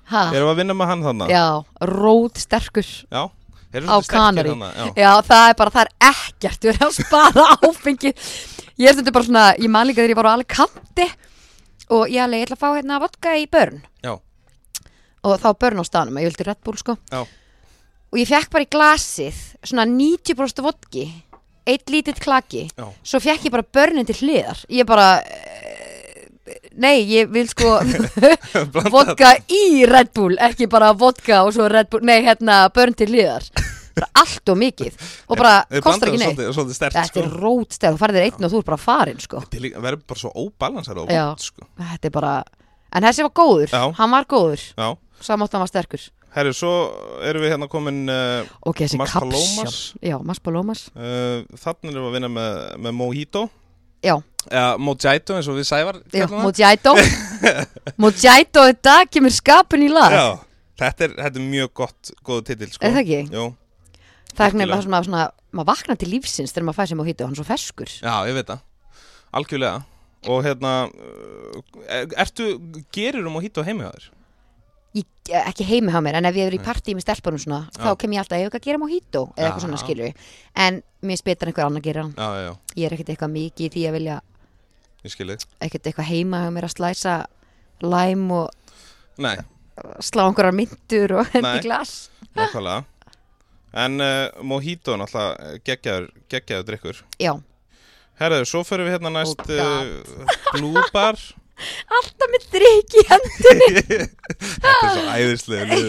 Ha, 0.09 0.23
Erum 0.33 0.49
við 0.49 0.53
að 0.53 0.57
vinna 0.63 0.75
með 0.75 0.89
hann 0.89 1.03
þannig? 1.05 1.29
Já, 1.29 1.43
rót 1.85 2.39
sterkur. 2.41 2.87
Já 3.13 3.29
Á 3.69 3.97
þarna, 4.01 4.69
Já, 4.73 4.86
Já, 4.97 5.10
það 5.27 5.43
er 5.49 5.58
bara, 5.60 5.73
það 5.75 5.82
er 5.84 5.91
ekkert 6.10 6.65
Við 6.65 6.71
erum 6.73 6.88
að 6.88 6.95
spara 6.97 7.43
áfengi. 7.67 8.13
Ég 8.79 8.89
er 8.89 8.95
stundur 8.95 9.15
bara 9.15 9.27
svona, 9.27 9.43
ég 9.60 9.69
man 9.69 9.86
líka 9.89 10.01
þegar 10.01 10.13
ég 10.15 10.19
var 10.21 10.29
á 10.32 10.36
Alicante 10.36 11.08
Og 11.93 12.10
ég 12.10 12.36
ætla 12.39 12.58
að 12.58 12.62
fá 12.62 12.67
hérna 12.77 12.99
vodka 13.01 13.36
í 13.38 13.45
börn. 13.49 13.79
Já. 14.05 14.15
Og 15.25 15.38
þá 15.41 15.49
börn 15.62 15.82
á 15.82 15.86
staðnum, 15.86 16.19
ég 16.21 16.29
vildi 16.29 16.45
Red 16.47 16.62
Bull 16.65 16.77
sko. 16.79 16.95
Já. 17.12 17.23
Og 18.10 18.17
ég 18.17 18.29
fekk 18.29 18.49
bara 18.53 18.65
í 18.65 18.69
glasið 18.73 19.41
Svona 19.62 19.86
90% 19.89 20.63
vodki 20.65 21.08
Eitt 21.69 21.91
lítill 21.93 22.17
klaki. 22.17 22.63
Já. 22.73 22.88
Svo 23.05 23.19
fekk 23.21 23.45
ég 23.45 23.53
bara 23.53 23.67
börnin 23.77 24.08
til 24.08 24.15
hliðar. 24.23 24.63
Ég 24.73 24.88
bara 24.89 25.19
Nei, 26.79 27.01
ég 27.09 27.29
vil 27.33 27.47
sko 27.51 27.77
vodka 28.93 29.33
í 29.51 29.85
Red 29.89 30.12
Bull 30.15 30.38
Ekki 30.49 30.67
bara 30.71 30.91
vodka 30.97 31.43
og 31.45 31.53
svo 31.55 31.67
Red 31.71 31.89
Bull 31.91 32.05
Nei, 32.07 32.19
hérna, 32.25 32.62
börn 32.75 32.95
til 32.97 33.09
hliðar. 33.12 33.45
Bara 33.97 34.09
allt 34.21 34.51
og 34.53 34.59
mikið 34.62 34.93
Og 35.27 35.35
bara, 35.39 35.55
Þið 35.71 35.83
kostar 35.85 36.12
ekki 36.12 36.21
neitt. 36.21 36.38
Svolítið, 36.38 36.53
svolítið 36.59 36.79
Þetta 36.85 37.03
sko. 37.09 37.23
er 37.25 37.33
rótstæð, 37.43 37.97
þú 37.97 38.01
farið 38.03 38.19
þér 38.19 38.27
einn 38.29 38.47
og 38.47 38.53
þú 38.53 38.62
er 38.62 38.67
bara 38.69 38.81
farin 38.85 39.19
sko. 39.25 39.41
Þetta 39.47 39.59
er 39.73 39.83
verður 39.88 40.05
bara 40.13 40.23
svo 40.23 40.31
óbalansar 40.45 41.01
og 41.01 41.09
vond 41.12 41.43
sko. 41.49 41.67
Þetta 41.81 42.09
er 42.12 42.15
bara 42.15 42.38
En 42.89 43.05
þessi 43.05 43.21
var 43.27 43.33
góður, 43.38 43.69
Já. 43.69 43.83
hann 43.99 44.09
var 44.15 44.25
góður. 44.25 44.62
Já. 44.73 44.88
Samátt 45.21 45.53
hann 45.53 45.62
var 45.62 45.69
sterkur. 45.69 46.07
Herru, 46.33 46.53
svo 46.53 46.71
erum 47.25 47.41
við 47.43 47.51
hérna 47.55 47.67
komin 47.69 48.03
uh, 48.09 48.45
Ok, 48.69 48.83
þessi 48.85 48.97
Mas 49.01 49.09
kapsjál 49.13 49.33
Palomas. 49.33 49.77
Já, 50.05 50.15
Mas 50.25 50.39
Palomas. 50.45 50.81
Uh, 50.93 51.41
Þannig 51.57 51.89
erum 51.93 52.05
við 52.05 52.09
að 52.09 52.15
vinna 52.19 52.29
með, 52.33 52.59
með 52.85 52.95
Mojito 52.99 53.43
Já, 54.05 54.15
Eða 54.47 54.77
Mojito 54.81 55.35
eins 55.35 55.47
og 55.51 55.57
við 55.59 55.67
Sævar 55.67 55.97
já 56.15 56.23
það. 56.23 56.38
Mojito. 56.45 56.93
Mojito 58.03 58.63
dag 58.85 59.09
kemur 59.12 59.33
skapin 59.35 59.83
í 59.85 59.89
lag. 59.91 60.15
Já, 60.15 60.27
þetta 60.83 61.07
er, 61.07 61.15
þetta 61.19 61.41
er 61.41 61.49
mjög 61.49 61.73
gott 61.81 62.12
góðu 62.25 62.45
titill 62.47 62.71
sko. 62.71 62.85
Er 62.88 62.95
það 62.95 63.01
ekki? 63.03 63.19
Jú, 63.35 63.45
það 64.31 64.45
er 64.45 64.55
eitthvað 64.55 64.85
svona, 64.88 65.03
svona 65.09 65.25
maður 65.51 65.69
vaknar 65.73 65.99
til 65.99 66.12
lífsins 66.13 66.55
þegar 66.55 66.69
maður 66.69 66.91
sem 66.91 67.01
mojito, 67.01 67.27
hann 67.27 67.35
er 67.35 67.41
svo 67.41 67.47
feskur 67.47 67.91
Já, 67.91 68.13
ég 68.29 68.38
veit 68.38 68.51
það, 68.53 68.63
algjörlega. 69.41 69.83
Og 70.29 70.41
hérna 70.43 70.73
er, 71.88 72.09
ertu, 72.19 72.49
gerir 72.95 73.27
um 73.27 73.38
mojito 73.38 73.63
heimihæður? 73.63 74.09
Ég, 74.99 75.43
ekki 75.43 75.65
heimi 75.67 75.93
hjá 75.93 76.01
mér, 76.03 76.17
en 76.19 76.27
ef 76.29 76.38
ég 76.39 76.49
er 76.49 76.55
í 76.57 76.62
partí 76.63 76.95
með 76.97 77.05
stelpunum 77.05 77.41
svona, 77.41 77.59
Já. 77.75 77.83
þá 77.83 77.89
kem 78.01 78.15
ég 78.15 78.23
alltaf, 78.23 78.39
ég 78.39 78.47
hef 78.47 78.53
ekki 78.53 78.59
að 78.59 78.69
gera 78.69 78.81
mojito? 78.81 79.21
Eða 79.35 79.49
eitthvað 79.49 79.65
svona 79.65 79.81
skilur 79.83 80.23
en 80.65 80.79
mér 81.05 81.21
en 81.29 81.51
einhver 81.51 81.65
annar 81.65 81.85
gera. 81.85 82.05
Hann 82.07 82.15
Já, 82.17 82.29
já, 82.43 82.51
ég 82.75 82.88
er 82.88 82.95
ekkert 82.95 83.12
eitthvað 83.13 83.35
mikið 83.35 83.67
í 83.67 83.71
því 83.75 83.85
að 83.89 83.97
vilja 83.99 84.17
ég 85.03 85.45
ekkert 85.63 85.85
eitthvað 85.88 86.09
heima 86.09 86.41
hjá 86.43 86.49
mér 86.55 86.67
að 86.67 86.75
slæsa 86.75 87.15
læm 87.85 88.25
og 88.35 88.49
Nei, 89.19 89.35
slá 90.03 90.25
einhverjar 90.25 90.55
myndur 90.55 91.13
og 91.21 91.35
í 91.35 91.59
glas. 91.63 92.09
Nákvæmlega. 92.35 92.83
En 93.79 94.01
uh, 94.01 94.43
mojito 94.43 94.95
náttúrulega 94.97 95.59
geggjaður, 95.67 96.09
geggjaður 96.31 96.65
drikkur 96.65 97.01
Já, 97.21 97.35
Herðu, 98.19 98.47
svo 98.49 98.63
fyrir 98.67 98.88
við 98.88 98.97
hérna 98.97 99.12
næst 99.13 99.43
uh, 99.45 100.25
Blue 100.55 100.81
Bar 100.91 101.19
alltaf 101.97 102.31
með 102.33 102.45
drikk 102.53 102.97
í 103.01 103.05
hendunni 103.09 103.83
Þetta 104.59 104.75
er 104.75 104.93
svo 104.93 105.17
æðislega 105.17 105.67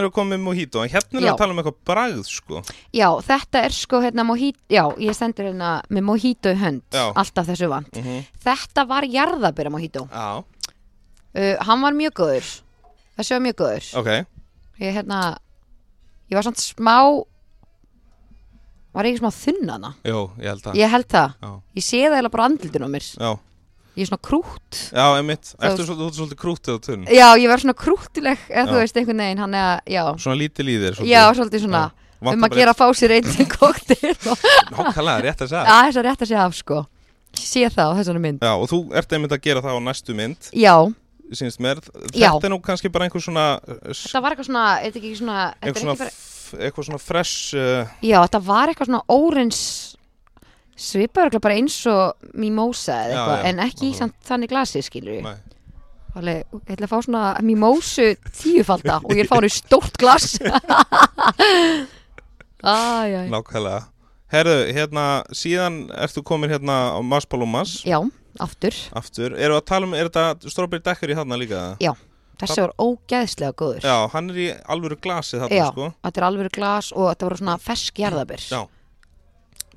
erum 0.00 0.08
við 0.10 0.14
komið 0.16 0.32
með 0.34 0.42
mojito 0.42 0.82
En 0.82 0.90
hérna 0.90 1.20
Já. 1.22 1.30
að 1.32 1.38
tala 1.38 1.54
um 1.54 1.60
eitthvað 1.62 1.76
bragð 1.86 2.22
sko. 2.26 2.62
Já, 2.98 3.08
þetta 3.28 3.60
er 3.68 3.76
sko 3.76 4.00
hérna 4.02 4.24
mojito, 4.26 4.58
já, 4.74 4.82
ég 4.98 5.14
stendur 5.14 5.46
hérna 5.52 5.68
með 5.94 6.06
mojito 6.08 6.50
í 6.50 6.58
hönd, 6.58 6.82
Já. 6.90 7.04
alltaf 7.14 7.46
þessu 7.46 7.68
vant. 7.70 7.92
Mm 7.94 8.24
Þetta 8.42 8.86
var 8.90 9.06
jarðabera 9.06 9.70
mojito. 9.70 10.08
Já, 10.10 10.42
uh, 10.42 11.56
Hann 11.68 11.84
var 11.86 11.94
mjög 11.94 12.16
góður. 12.18 12.50
Þessi 13.18 13.36
var 13.36 13.44
mjög 13.46 13.58
góður. 13.62 13.86
Ok. 14.02 14.10
Ég 14.82 14.94
hérna 14.98 15.20
Ég 16.28 16.36
var 16.36 16.44
samt 16.44 16.60
smá 16.60 16.98
Var 18.94 19.06
ég 19.06 19.14
ekki 19.14 19.22
smá 19.22 19.30
þunnana? 19.30 19.94
Jó, 20.02 20.30
ég 20.42 20.48
held 20.50 20.62
það. 20.64 20.78
Ég 20.80 20.90
held 20.90 21.06
það. 21.12 21.34
Já, 21.42 21.50
Ég 21.78 21.84
sé 21.86 21.98
það 22.02 22.16
eiginlega 22.16 22.34
bara 22.34 22.42
á 22.42 22.48
andlutinu 22.48 22.88
á 22.88 22.90
mér. 22.90 23.06
Já, 23.14 23.30
Ég 23.98 24.04
er 24.06 24.10
svona 24.12 24.22
krút 24.22 24.78
já, 24.94 25.04
einmitt. 25.18 25.48
Ertu 25.58 25.82
þú 25.88 26.08
svolítið 26.14 26.38
krútið 26.38 26.70
á 26.70 26.78
tunn 26.86 27.06
Já, 27.10 27.28
ég 27.34 27.48
var 27.50 27.58
svona 27.64 27.74
krútileg 27.74 28.44
Eða 28.46 28.62
Já. 28.62 28.68
þú 28.70 28.76
veist 28.78 29.00
einhvern 29.00 29.22
veginn 29.24 29.42
Hann 29.42 29.56
er 29.58 29.64
að, 29.64 29.80
já. 29.90 30.04
Svona 30.22 30.38
lítið 30.38 30.68
líðir 30.68 31.00
Já, 31.08 31.22
svolítið 31.34 31.64
svona. 31.66 31.80
Um 32.22 32.46
að 32.46 32.54
gera 32.58 32.72
að 32.74 32.78
fá 32.78 32.86
sér 32.98 33.16
einn 33.18 33.48
koktel 33.58 34.14
og 34.30 34.46
Nákvæmlega, 34.74 35.18
rétt 35.26 35.42
að 35.44 35.50
segja. 35.52 35.64
Já, 35.66 35.76
þess 35.88 35.98
að 36.00 36.06
rétt 36.08 36.22
að 36.24 36.30
segja 36.32 36.44
af 36.46 36.56
sko. 36.58 36.78
Sé 37.38 37.66
það 37.74 37.90
á 37.90 37.96
þessari 37.98 38.22
mynd. 38.24 38.40
Já, 38.42 38.52
og 38.58 38.66
þú 38.70 38.78
ert 38.98 39.12
einmitt 39.18 39.34
að 39.36 39.42
gera 39.44 39.62
það 39.62 39.76
á 39.76 39.80
næstu 39.90 40.16
mynd 40.18 40.48
Já, 40.56 40.74
Sýnst 41.28 41.60
mér. 41.60 41.82
Þetta 41.84 42.16
Já. 42.22 42.30
er 42.40 42.50
nú 42.54 42.58
kannski 42.64 42.88
bara 42.90 43.04
einhver 43.04 43.20
svona 43.20 43.46
s- 43.92 44.06
þetta 44.08 44.22
var 44.24 44.32
eitthvað 44.32 44.48
svona 44.48 44.66
ekki 44.88 45.10
svona 45.18 45.38
er 45.60 45.74
svona, 45.76 46.08
eitthvað 46.56 46.86
svona 46.88 47.00
fresh 47.04 47.52
uh, 47.54 47.84
Já, 48.00 48.18
eitthvað 50.78 51.42
bara 51.42 51.58
eins 51.58 51.76
og 51.90 52.30
Mimosa 52.38 52.96
eða 53.04 53.12
Já, 53.12 53.18
eitthvað 53.18 53.38
já. 53.38 53.48
En 53.50 53.62
ekki 53.66 53.90
í 53.90 53.94
þannig 54.30 54.52
glasi 54.52 54.82
skilur 54.86 55.22
Nei, 55.26 55.36
Alveg, 56.18 56.46
ég 56.64 56.72
ætla 56.74 56.86
að 56.86 56.90
fá 56.90 56.98
svona 57.04 57.24
mimosu 57.44 58.06
tíufalda 58.40 58.96
og 59.04 59.12
ég 59.14 59.22
er 59.22 59.28
fáin 59.30 59.46
í 59.46 59.50
stórt 59.52 59.98
glas. 60.00 60.32
Æj 62.64 63.28
nákvæmlega. 63.30 63.84
Herðu, 64.32 64.56
hérna, 64.76 65.04
síðan 65.32 65.76
ertu 65.96 66.20
komin 66.26 66.50
hérna 66.52 66.74
á 66.92 67.00
Mas 67.00 67.24
Palomas 67.24 67.78
Já, 67.86 67.96
aftur. 68.40 68.74
Aftur, 68.98 69.36
eru 69.38 69.56
að 69.56 69.64
tala 69.70 69.88
um, 69.88 69.94
er 69.96 70.10
þetta 70.10 70.50
Strawberry 70.52 70.84
Daiquiri 70.84 71.16
hérna 71.16 71.38
líka? 71.40 71.62
Já, 71.80 71.94
þessi 72.42 72.60
var 72.66 72.74
ógeðslega 72.82 73.54
góður. 73.56 73.86
Já, 73.88 73.96
hann 74.12 74.28
er 74.34 74.40
í 74.42 74.48
alvöru 74.68 74.98
glasi 75.00 75.38
þarna, 75.38 75.60
Já, 75.62 75.70
sko. 75.72 75.88
þetta 76.04 76.20
er 76.20 76.26
alveg 76.28 76.52
glas 76.58 76.90
og 76.92 77.08
þetta 77.12 77.28
voru 77.28 77.40
svona 77.40 77.56
fersk 77.62 78.02
jarðabir. 78.04 78.44
Já, 78.52 78.60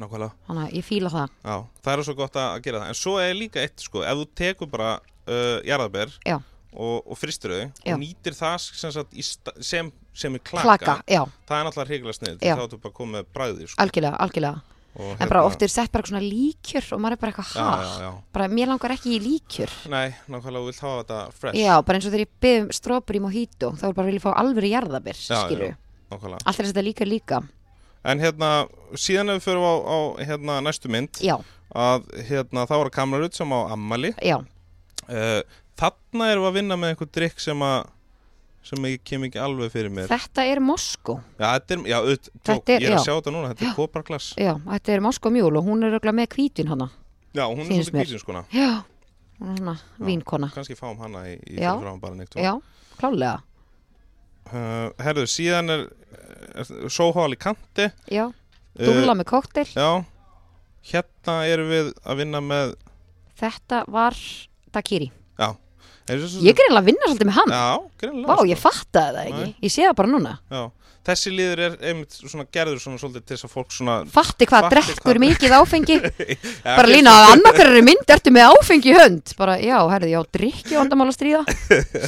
nákvæmlega. 0.02 0.36
Þannig 0.50 0.68
að 0.68 0.76
ég 0.80 0.88
fíla 0.88 1.14
það. 1.14 1.38
Já, 1.46 1.56
það 1.86 1.94
er 1.94 2.04
svo 2.08 2.18
gott 2.18 2.42
að 2.42 2.58
gera 2.66 2.84
það. 2.84 2.92
En 2.92 3.00
svo 3.02 3.16
er 3.22 3.34
líka 3.38 3.64
eitt, 3.64 3.86
sko, 3.86 4.04
ef 4.06 4.22
þú 4.22 4.28
tekur 4.42 4.72
bara 4.72 4.92
uh, 5.28 5.60
jarðaber 5.68 6.14
Já. 6.26 6.40
og, 6.72 6.98
og 7.06 7.20
fristir 7.20 7.54
þau 7.54 7.94
og 7.94 8.02
nýtir 8.02 8.38
það 8.38 8.58
sem, 8.66 8.94
sagt, 8.96 9.14
í 9.14 9.26
sem, 9.26 9.92
sem 10.14 10.36
er 10.38 10.44
klaka, 10.44 10.68
Klaka, 10.68 10.98
já, 11.10 11.24
það 11.48 11.58
er 11.58 11.68
náttúrulega 11.68 11.92
hrigilega 11.92 12.20
snið 12.20 12.44
þá 12.44 12.66
ertu 12.66 12.82
bara 12.82 12.98
komið 12.98 13.18
með 13.20 13.32
bræði 13.36 13.70
sko. 13.70 13.82
algjörlega, 13.86 14.20
algjörlega. 14.26 14.68
En 14.92 15.30
bara 15.32 15.46
oft 15.48 15.62
er 15.64 15.72
sett 15.72 15.88
bara 15.94 16.04
svona 16.04 16.20
líkjör 16.20 16.90
og 16.98 17.00
maður 17.00 17.16
er 17.16 17.20
bara 17.22 17.32
eitthvað 17.32 17.52
já, 17.56 17.64
ha? 17.64 17.76
já, 17.80 17.92
já. 18.04 18.10
Bara 18.36 18.48
mér 18.52 18.68
langar 18.74 18.92
ekki 18.92 19.14
í 19.16 19.22
líkjör 19.24 19.72
Nei, 19.94 20.10
nákvæmlega, 20.28 20.58
þú 20.58 20.68
vilt 20.68 20.82
hafa 20.84 20.98
þetta 20.98 21.20
fresh. 21.38 21.60
Já, 21.62 21.72
bara 21.88 22.00
eins 22.00 22.08
og 22.10 22.12
þegar 22.12 22.26
ég 22.26 22.34
byggðum 22.44 22.74
strawberry 22.76 23.22
mojito 23.24 23.70
þá 23.80 23.86
er 23.88 23.96
bara 24.02 24.10
vilja 24.10 24.26
fá 24.26 24.34
alveg 24.34 24.68
skilju 25.16 25.70
já. 25.72 25.78
nákvæmlega. 26.12 26.44
Allt 26.44 26.60
er 26.60 26.70
þetta 26.74 26.84
líka 26.90 27.08
líka 27.08 27.40
En 28.04 28.20
hérna, 28.20 28.52
síðan 28.98 29.30
ef 29.36 29.42
við 29.42 29.48
förum 29.52 29.66
á, 29.68 29.74
á 29.86 29.98
hérna, 30.26 30.60
næstu 30.66 30.90
mynd 30.90 31.20
Já, 31.22 31.36
að 31.78 32.08
hérna, 32.30 32.64
það 32.66 32.80
var 32.82 32.90
kamerut 32.96 33.36
sem 33.38 33.52
á 33.54 33.60
ammali 33.76 34.14
já, 34.26 34.38
uh, 35.10 35.42
Þarna 35.82 36.28
erum 36.32 36.44
við 36.46 36.50
að 36.52 36.58
vinna 36.60 36.76
með 36.78 36.92
einhver 36.94 37.10
drikk 37.14 37.40
sem 37.42 37.62
að 37.66 37.86
sem 38.62 38.84
ég 38.86 39.00
kem 39.04 39.24
ekki 39.26 39.40
alveg 39.42 39.72
fyrir 39.74 39.90
mér. 39.90 40.06
Þetta 40.12 40.44
er 40.46 40.60
Moskó. 40.62 41.16
Já, 41.42 41.48
þetta 41.58 41.74
er, 41.74 41.80
já, 41.90 41.98
tjók, 42.06 42.36
Þetta 42.46 42.74
er- 42.76 42.82
ég 42.84 42.90
er 42.92 42.94
að 42.94 43.00
já. 43.00 43.06
sjá 43.08 43.14
þetta 43.18 43.32
núna, 43.34 43.48
þetta 43.56 43.66
er 43.66 43.74
koparglass 43.80 44.28
Já, 44.38 44.52
þetta 44.68 44.94
er 44.94 45.02
Moskó 45.02 45.32
mjúl 45.34 45.58
og 45.58 45.66
hún 45.66 45.82
er 45.82 45.90
örugglega 45.96 46.14
með 46.20 46.28
hvítin 46.36 46.70
hana 46.70 46.90
Já, 47.34 47.46
hún 47.50 47.62
er 47.64 47.66
Finnst 47.72 47.90
svolítið 47.90 47.96
mér. 47.98 48.06
kvísin 48.06 48.22
skona 48.22 48.44
Já, 48.54 48.84
hún 49.42 49.50
er 49.56 49.58
svona 49.64 49.76
vínkona 50.06 50.52
Kanski 50.54 50.78
fáum 50.78 51.00
hana 51.02 51.24
í, 51.32 51.38
í 51.42 51.58
Já. 51.58 51.72
fyrir 51.74 51.82
fram 51.88 52.00
bara 52.04 52.16
neitt 52.20 52.38
Já, 52.38 52.54
klálega 53.02 53.42
uh, 54.54 54.92
Herðu, 55.02 55.26
síðan 55.32 55.74
er, 55.74 55.84
er 56.56 56.90
Soho 56.90 57.24
Alicante. 57.26 57.92
Já, 58.12 58.28
dúlla 58.80 59.16
með 59.18 59.28
koktel 59.32 59.68
Já, 59.72 60.04
hérna 60.92 61.36
erum 61.50 61.72
við 61.72 61.92
að 62.04 62.22
vinna 62.24 62.42
með 62.46 62.76
Þetta 63.42 63.84
var 63.92 64.18
Dakiri 64.76 65.12
Já, 65.40 65.54
Ég 66.12 66.17
er 66.17 66.62
eiginlega 66.65 66.82
að 66.82 66.88
vinna 66.91 67.08
svolítið 67.08 67.28
með 67.30 67.39
hann 67.39 67.52
Já, 67.56 67.65
greinlega 68.02 68.28
Vá, 68.28 68.36
sko. 68.36 68.46
ég 68.52 68.60
fattaði 68.60 69.17
það 69.17 69.26
ekki 69.32 69.41
Nei. 69.46 69.56
Ég 69.63 69.72
sé 69.76 69.84
það 69.88 69.98
bara 70.02 70.12
núna 70.12 70.32
Já, 70.52 70.62
þessi 71.08 71.32
liður 71.34 71.62
er 71.65 71.76
einmitt 71.91 72.15
svona 72.17 72.46
gerður 72.54 72.82
svona 72.84 73.00
svolítið 73.02 73.24
til 73.30 73.36
þess 73.38 73.46
að 73.48 73.54
fólk 73.56 73.72
svona 73.76 73.96
Fatti 74.12 74.48
hvað 74.50 74.65
Fatti 74.65 74.76
drekkur 74.76 75.17
hvað- 75.17 75.24
mikið 75.24 75.56
áfengi 75.58 75.98
Ja, 76.65 76.76
Bara 76.76 76.89
lína, 76.91 77.13
annað 77.32 77.58
hverju 77.62 77.84
mynd 77.88 78.13
ertu 78.17 78.34
með 78.36 78.50
áfengi 78.58 78.91
í 78.91 78.98
hönd 78.98 79.34
Bara, 79.39 79.56
já, 79.62 79.78
herði, 79.94 80.12
já, 80.17 80.20
drikki 80.38 80.78
vandamál 80.82 81.08
að 81.10 81.15
stríða 81.17 81.41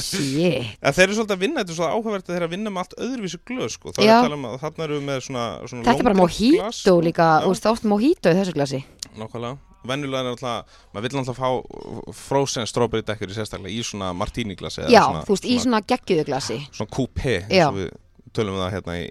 Shit 0.02 0.78
En 0.84 0.94
þeir 0.94 1.06
eru 1.08 1.18
svolítið 1.20 1.36
að 1.38 1.42
vinna, 1.46 1.62
þetta 1.64 1.74
er 1.74 1.78
svo 1.80 1.88
áhugavert 1.90 2.26
að 2.28 2.34
þeir 2.34 2.40
eru 2.42 2.48
að 2.50 2.54
vinna 2.58 2.74
með 2.74 2.84
allt 2.84 2.96
öðruvísu 3.08 3.40
glöð 3.48 3.72
sko. 3.74 3.94
Það 3.94 4.04
er 4.04 4.10
Já. 4.10 4.16
að 4.18 4.26
tala 4.28 4.38
um 4.38 4.48
að 4.50 4.58
þarna 4.66 4.86
eru 4.88 4.98
við 5.00 5.06
með 5.08 5.22
svona, 5.28 5.44
svona 5.70 5.86
Þetta 5.88 6.02
er 6.04 6.08
bara 6.10 6.18
long 6.20 6.34
drink 6.34 6.40
mojito 6.40 6.60
glas, 6.64 6.80
sko. 6.84 6.96
líka 7.08 7.28
Já. 7.30 7.44
Þú 7.46 7.54
veist, 7.54 7.70
oft 7.72 7.88
mojito 7.94 8.34
í 8.34 8.38
þessu 8.42 8.56
glasi 8.58 8.82
Nákvæmlega 9.14 9.56
Venjulega 9.84 10.22
er 10.22 10.30
náttúrulega, 10.30 10.78
maður 10.94 11.04
vill 11.04 11.18
náttúrulega 11.18 11.40
fá 11.40 12.14
frozen 12.16 12.68
strawberry 12.68 13.04
daiquiri 13.04 13.36
sérstaklega 13.36 13.74
í 13.74 13.82
svona 13.84 14.12
martini 14.16 14.56
glasi 14.56 14.86
Já, 14.88 15.02
svona, 15.04 15.24
þú 15.26 15.36
veist, 15.36 15.48
í 15.48 15.58
svona 15.60 15.82
geggjöðu 15.84 16.24
glasi. 16.30 16.58
svona 16.72 16.94
coupé 16.94 17.36
eins 17.44 17.66
og 17.68 17.76
við 17.78 17.92
tölum 18.34 18.56
við 18.56 18.64
það 18.64 18.72
hérna 18.74 18.96
í, 18.98 19.04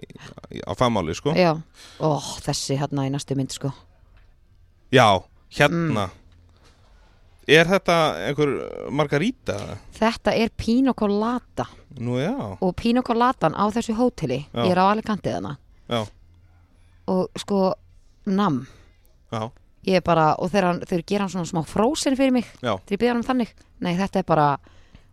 í, 0.52 0.64
á 0.66 0.72
fagmáli 0.76 1.14
sko. 1.16 1.32
Já, 1.38 1.52
ó, 2.02 2.10
þessi 2.44 2.76
hérna 2.80 3.06
í 3.06 3.14
næstu 3.14 3.38
mynd, 3.38 3.54
sko. 3.54 3.70
Já, 4.94 5.08
hérna. 5.56 6.08
Mm. 6.10 6.20
Er 7.54 7.68
þetta 7.68 7.96
einhver 8.24 8.52
margarita? 8.88 9.56
Þetta 9.92 10.32
er 10.40 10.52
pina 10.56 10.94
colada 10.96 11.66
Nú 12.00 12.16
já, 12.18 12.32
og 12.34 12.72
pina 12.74 13.02
coladan 13.06 13.54
á 13.54 13.68
þessu 13.70 13.94
hóteli. 13.94 14.40
Já. 14.50 14.64
Ég 14.64 14.72
er 14.72 14.80
á 14.82 14.86
Alicante 14.90 15.30
þarna. 15.30 15.56
Já, 15.86 16.00
og 17.12 17.28
sko, 17.38 17.74
nam. 18.26 18.64
Já, 19.30 19.50
Ég 19.86 19.96
er 19.96 20.00
bara, 20.00 20.34
og 20.38 20.50
þegar 20.50 20.64
hann- 20.72 20.80
þeir 20.88 21.02
gera 21.06 21.24
hann 21.26 21.30
svona 21.34 21.46
smá 21.50 21.64
frozen 21.66 22.16
fyrir 22.16 22.32
mig 22.32 22.44
já. 22.62 22.78
þegar 22.78 22.96
ég 22.96 22.98
byrja 22.98 23.12
hann 23.12 23.22
um 23.22 23.28
þannig. 23.28 23.48
Nei, 23.80 23.96
þetta 23.96 24.16
er 24.18 24.22
bara, 24.24 24.58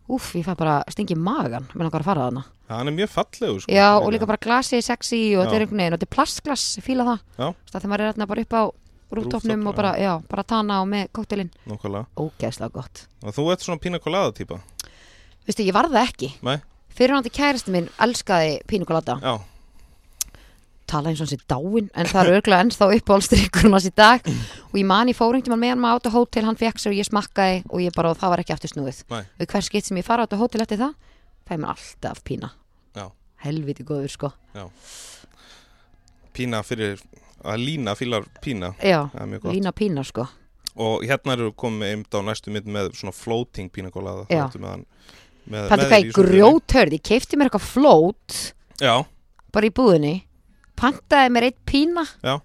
úff, 0.09 0.33
ég 0.35 0.45
fæ 0.45 0.55
bara 0.57 0.83
stingi 0.89 1.15
magan 1.15 1.67
með 1.73 1.83
langar 1.89 2.01
að 2.01 2.03
fara 2.05 2.21
þarna. 2.29 2.43
Hann 2.69 2.87
er 2.87 2.91
mjög 2.95 3.09
fallegur 3.11 3.59
sko. 3.61 3.71
Já, 3.71 3.99
og 3.99 4.11
líka 4.13 4.25
bara 4.27 4.37
glasið 4.37 4.77
er 4.77 4.81
sexy 4.81 5.35
og 5.35 5.43
Já. 5.43 5.49
þetta 5.49 5.55
er 5.55 5.61
einhvern 5.65 5.77
veginn, 5.81 5.93
og 5.93 5.99
þetta 5.99 6.07
er 6.07 6.15
plastglas, 6.15 6.77
ég 6.77 6.83
fíla 6.83 7.03
það. 7.03 7.19
Já. 7.37 7.47
Þú 7.51 7.55
veist, 7.65 7.73
Þegar 7.75 7.89
maður 7.91 8.01
er 8.07 8.13
þarna 8.13 8.27
bara 8.27 8.41
upp 8.41 8.53
á 8.55 8.63
rúftofnum 9.11 9.59
Rooftop, 9.59 9.67
og 9.67 9.75
bara, 9.75 9.91
já, 9.99 10.23
bara 10.29 10.43
tana 10.43 10.81
og 10.81 10.87
með 10.87 11.07
kóktelin. 11.11 11.49
Nákvæmlega. 11.67 12.05
Ógeðslega 12.15 12.71
gott. 12.71 13.07
Og 13.23 13.33
þú 13.35 13.51
ert 13.51 13.59
svona 13.59 13.81
pina 13.81 13.99
colada 13.99 14.31
típa? 14.31 14.61
Veistu, 15.45 15.65
ég 15.67 15.73
var 15.73 15.89
það 15.89 16.07
ekki. 16.07 16.33
Nei, 16.43 16.61
Fyrirhandi 16.95 17.29
kærasti 17.31 17.71
minn 17.71 17.89
elskaði 17.99 18.61
pínu 18.67 18.85
colada 18.85 19.19
já, 19.19 19.41
tala 20.91 21.11
eins 21.11 21.21
og 21.21 21.27
hans 21.27 21.35
í 21.35 21.39
dáin 21.49 21.87
en 21.95 22.09
það 22.11 22.21
er 22.27 22.37
örgulega 22.37 22.65
ennþá 22.65 22.87
uppáhaldstrykkur 22.97 23.69
hans 23.71 23.87
í 23.89 23.93
dag. 23.97 24.27
Og 24.71 24.75
ég 24.79 24.87
man 24.89 25.11
ég 25.11 25.17
fór 25.17 25.37
einhvern 25.37 25.55
veginn 25.55 25.79
með 25.81 25.87
hann 25.87 25.87
á 25.87 25.97
þetta 25.97 26.13
hótel 26.15 26.45
hann 26.47 26.59
fekk 26.59 26.81
sér 26.83 26.93
og 26.93 26.99
ég 26.99 27.07
smakkaði 27.09 27.61
og 27.69 27.83
ég 27.85 27.95
bara 27.95 28.11
og 28.13 28.19
það 28.21 28.33
var 28.35 28.43
ekki 28.43 28.55
aftur 28.57 28.73
snúið. 28.73 28.99
Og 29.11 29.47
hver 29.55 29.67
skitt 29.67 29.87
sem 29.87 29.99
ég 30.01 30.07
fara 30.07 30.23
á 30.23 30.27
þetta 30.27 30.41
hótel 30.43 30.65
eftir 30.65 30.81
það 30.83 30.93
fæ 31.47 31.55
mér 31.57 31.73
alltaf 31.75 32.21
pína. 32.27 32.51
Já. 32.95 33.07
helviti 33.45 33.83
góður 33.87 34.11
sko. 34.13 34.29
Pína 36.35 36.61
fyrir 36.63 36.99
að 37.43 37.63
lína 37.65 37.95
fílar 37.97 38.27
pína. 38.43 38.73
Já, 38.85 39.07
er 39.17 39.49
lína 39.51 39.73
pína 39.75 40.03
sko. 40.07 40.27
Og 40.79 41.03
hérna 41.03 41.33
eru 41.35 41.49
komið 41.57 41.89
einmitt 41.91 42.15
á 42.15 42.21
næstu 42.23 42.51
mynd 42.53 42.69
með 42.71 42.93
svona 42.95 43.11
floating 43.15 43.71
pína 43.73 43.91
colada 43.91 44.23
Já. 44.29 44.45
Það 44.45 44.45
ertu 44.45 44.61
með 44.63 44.71
hann? 44.71 44.85
Með, 45.41 45.65
Pældu 45.71 45.81
með 45.83 45.89
hvað 45.89 45.97
ég 45.97 46.05
í 46.05 46.11
súpunni. 46.13 46.31
grjóthörð, 46.31 46.93
ég 46.95 47.03
keipti 47.09 47.39
mér 47.39 47.49
eitthvað 47.49 47.65
flót 47.65 48.35
Já, 48.79 48.93
bara 49.51 49.67
í 49.67 49.73
búðinni 49.73 50.13
pantaði 50.79 51.29
mér 51.35 51.43
eitt 51.49 51.59
pína 51.65 52.05
Já 52.23 52.39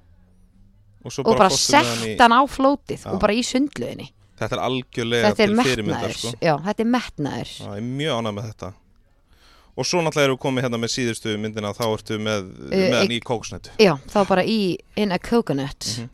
Og, 1.07 1.12
og 1.23 1.37
bara 1.39 1.49
með 1.53 1.59
sett 1.61 2.19
hann 2.19 2.33
í- 2.35 2.41
á 2.41 2.43
flótið 2.51 3.05
Já. 3.05 3.12
og 3.12 3.21
bara 3.23 3.33
í 3.37 3.43
sundluðinni 3.47 4.09
Þetta 4.37 4.57
er 4.59 4.62
algjörlega 4.67 5.29
þetta 5.31 5.45
er 5.45 5.53
til 5.53 5.62
fyrirmyndar 5.65 6.12
sko. 6.19 6.33
já, 6.43 6.55
þetta 6.67 6.83
er 6.83 6.91
metnaður 6.93 7.53
Já, 7.57 7.69
ég 7.71 7.77
er 7.79 7.87
mjög 8.01 8.19
ánægð 8.19 8.35
með 8.41 8.49
þetta 8.51 8.73
Og 9.77 9.85
svo 9.87 10.01
náttúrulega 10.03 10.25
eru 10.31 10.37
komið 10.41 10.65
hérna 10.67 10.79
með 10.83 10.93
síðustu 10.97 11.37
myndina 11.39 11.71
Þá 11.77 11.85
ertu 11.93 12.19
með, 12.19 12.51
Eh, 12.73 12.91
með 12.91 12.99
hann 12.99 13.15
í 13.15 13.21
kóksnættu 13.23 13.71
já, 13.79 13.95
þá 14.11 14.19
bara 14.29 14.43
í 14.45 14.59
in 14.97 15.12
a 15.12 15.19
coconut 15.19 15.87
Mhm. 15.97 16.09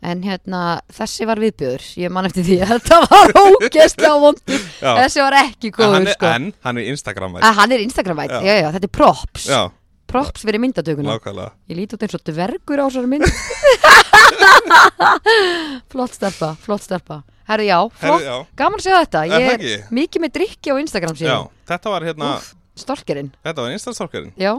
en 0.00 0.22
hérna, 0.22 0.80
þessi 0.94 1.26
var 1.26 1.36
viðbjöður 1.42 1.82
ég 1.98 2.10
man 2.14 2.24
eftir 2.28 2.44
því, 2.46 2.58
þetta 2.68 2.98
var 3.10 3.32
ógeðslega 3.42 4.20
vondur, 4.22 4.60
þessi 4.78 5.20
var 5.24 5.32
ekki 5.40 5.72
góður 5.74 6.12
sko. 6.12 6.26
en 6.26 6.52
hann 6.62 6.78
er 6.78 6.84
Instagram 6.92 7.34
að 7.40 7.54
hann 7.56 7.72
er 7.72 7.78
Instagram-væt, 7.82 8.30
Já. 8.30 8.40
já. 8.46 8.54
já, 8.62 8.68
þetta 8.76 8.84
er 8.84 8.92
props 8.94 9.46
Já, 9.50 9.70
props 10.08 10.40
fyrir 10.48 10.60
myndatökuna. 10.62 11.08
Nákvæmlega. 11.16 11.50
Ég 11.70 11.76
líti 11.78 11.92
út 11.98 12.04
eins 12.06 12.16
og 12.18 12.22
dvergur 12.28 12.78
á 12.80 12.84
þessari 12.88 13.08
mynd. 13.12 13.26
Flott 15.92 16.12
steppa, 16.16 16.48
flott 16.64 16.82
steppa 16.84 17.16
herru 17.48 17.64
já, 17.64 17.78
flott, 17.88 18.20
Herri, 18.20 18.26
já, 18.28 18.36
gaman 18.60 18.76
að 18.80 18.84
segja 18.84 18.98
þetta. 19.04 19.20
Ég 19.30 19.46
er 19.46 19.54
ekki? 19.56 19.76
mikið 19.98 20.20
með 20.24 20.32
drikki 20.36 20.68
á 20.72 20.74
Instagram 20.82 21.14
já, 21.16 21.20
síðan 21.22 21.46
þetta 21.70 21.86
var 21.94 22.02
hérna 22.08 22.26
Úff, 22.36 22.48
storkerinn, 22.78 23.30
Þetta 23.46 23.60
var 23.64 23.70
Instastálkarinn 23.74 24.32
já, 24.38 24.52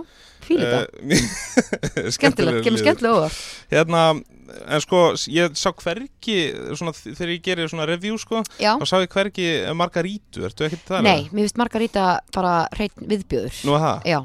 fíl 0.48 0.58
þetta 0.64 0.80
uh, 0.90 2.10
skemmtilegt, 2.16 2.62
kemur 2.66 2.82
skemmtilega 2.82 3.14
over 3.20 3.32
Hérna, 3.70 4.02
en 4.66 4.82
sko, 4.84 5.00
ég 5.30 5.54
sá 5.62 5.70
hvergi 5.84 6.40
svona, 6.80 6.94
þegar 6.98 7.30
ég 7.36 7.46
gerir 7.46 7.70
svona 7.72 7.86
review 7.90 8.16
sko, 8.22 8.38
já, 8.58 8.72
þá 8.82 8.86
sá 8.90 8.98
ég 9.06 9.14
hvergi 9.14 9.48
margarítu, 9.78 10.40
ertu 10.50 10.62
ekki 10.68 10.82
það? 10.90 11.06
nei, 11.06 11.22
mér 11.30 11.42
finnst 11.46 11.62
Margarita 11.62 12.04
bara 12.34 12.54
hreitn 12.74 13.06
viðbjöður 13.14 13.56
Nú 13.70 13.74
er 13.78 13.86
það? 13.86 13.98
já, 14.10 14.18
Já. 14.18 14.20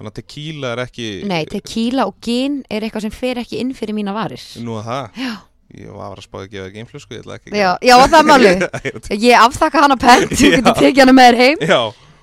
Þannig 0.00 0.14
að 0.14 0.18
tequila 0.22 0.68
er 0.72 0.80
ekki 0.86 1.06
nei, 1.28 1.42
tequila 1.50 2.06
og 2.08 2.14
gin 2.24 2.54
er 2.72 2.86
eitthvað 2.86 3.04
sem 3.04 3.12
fer 3.12 3.40
ekki 3.42 3.58
inn 3.60 3.74
fyrir 3.76 3.92
mína 3.98 4.14
varir. 4.16 4.40
Nú 4.64 4.78
er 4.80 4.86
það? 4.86 5.18
já, 5.20 5.32
Ég 5.70 5.90
var 5.94 6.16
að 6.18 6.24
spáði 6.24 6.46
að 6.48 6.54
gefa 6.54 6.68
ekki 6.70 6.80
einflösku, 6.82 7.14
ég 7.14 7.20
ætla 7.22 7.36
ekki 7.36 7.52
já, 7.54 7.68
já, 7.84 7.92
það 8.00 8.16
er 8.18 8.24
máli 8.26 8.52
ég 9.28 9.36
afþakka 9.44 9.82
hana 9.84 9.96
pent, 10.00 10.32
þú 10.32 10.48
getur 10.56 10.78
tekið 10.80 11.02
hana 11.04 11.14
með 11.14 11.28
þér 11.28 11.38
heim. 11.44 11.60
Já, 11.68 11.80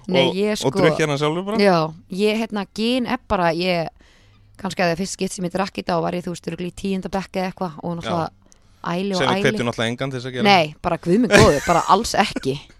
Nei, 0.07 0.23
og, 0.23 0.35
ég 0.35 0.51
og 0.55 0.59
sko- 0.63 0.81
drukki 0.81 1.03
hérna 1.05 1.15
sjálfur 1.21 1.45
bara? 1.47 1.59
Já, 1.61 1.77
ég 2.25 2.41
hérna 2.41 2.65
gin 2.75 3.07
er 3.07 3.21
bara 3.31 3.53
ég, 3.55 3.87
kannski 4.59 4.83
að 4.83 4.89
það 4.89 4.95
er 4.97 5.01
fyrst 5.03 5.15
skipt 5.15 5.37
sem 5.37 5.47
ég 5.47 5.53
drakk 5.53 5.79
í 5.79 5.85
dag 5.87 6.01
og 6.01 6.07
var 6.09 6.17
ég 6.17 6.25
þú 6.25 6.33
veist 6.33 6.49
í 6.51 6.71
tíundabekki 6.81 7.39
eða 7.43 7.51
eitthvað 7.53 7.77
og 7.83 7.95
náttúrulega 8.01 8.29
æli 8.87 9.15
og 9.15 9.21
æli. 9.27 9.43
hvetjum 9.45 9.69
náttúrulega 9.69 9.91
engan 9.93 10.11
til 10.11 10.19
þess 10.19 10.27
að 10.31 10.35
gera. 10.39 10.47
Nei, 10.49 10.75
bara 10.81 10.97
guðminn 10.97 11.31
góður, 11.37 11.61
bara 11.67 11.85
alls 11.93 12.15
ekki 12.19 12.57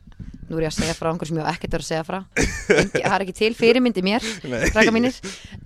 Nú 0.48 0.60
er 0.60 0.68
ég 0.68 0.72
að 0.72 0.78
segja 0.78 0.96
frá 0.96 1.10
einhver 1.12 1.28
sem 1.28 1.40
ég 1.42 1.48
á 1.48 1.52
ekkert 1.52 1.74
verið 1.76 1.86
að 1.86 1.90
segja 1.92 2.06
frá. 2.08 2.20
Engi, 2.78 3.02
Það 3.04 3.16
er 3.18 3.26
ekki 3.26 3.36
til 3.42 3.50
fyrirmyndi 3.58 4.04
mér, 4.06 4.28
krakka 4.72 4.94
mínir. 4.96 5.18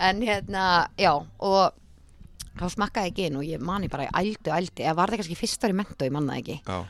En 0.02 0.24
hérna, 0.26 0.64
já, 0.98 1.12
og 1.22 1.76
þá 2.58 2.66
smakkaði 2.74 3.12
ég 3.12 3.20
gin 3.20 3.38
og 3.38 3.46
ég 3.46 3.62
mani 3.62 3.92
bara, 3.92 4.08
ég 4.10 4.18
ældu, 4.22 4.52
ældi 4.58 4.84
Eða 4.88 4.96
var 4.98 5.14
það 5.14 5.22
kannski 5.22 5.38
fyrst 5.40 5.68
ári 5.70 5.78
mentó, 5.78 6.08
ég 6.08 6.16
mannaði 6.16 6.42
ekki. 6.42 6.58
Já. 6.66 6.82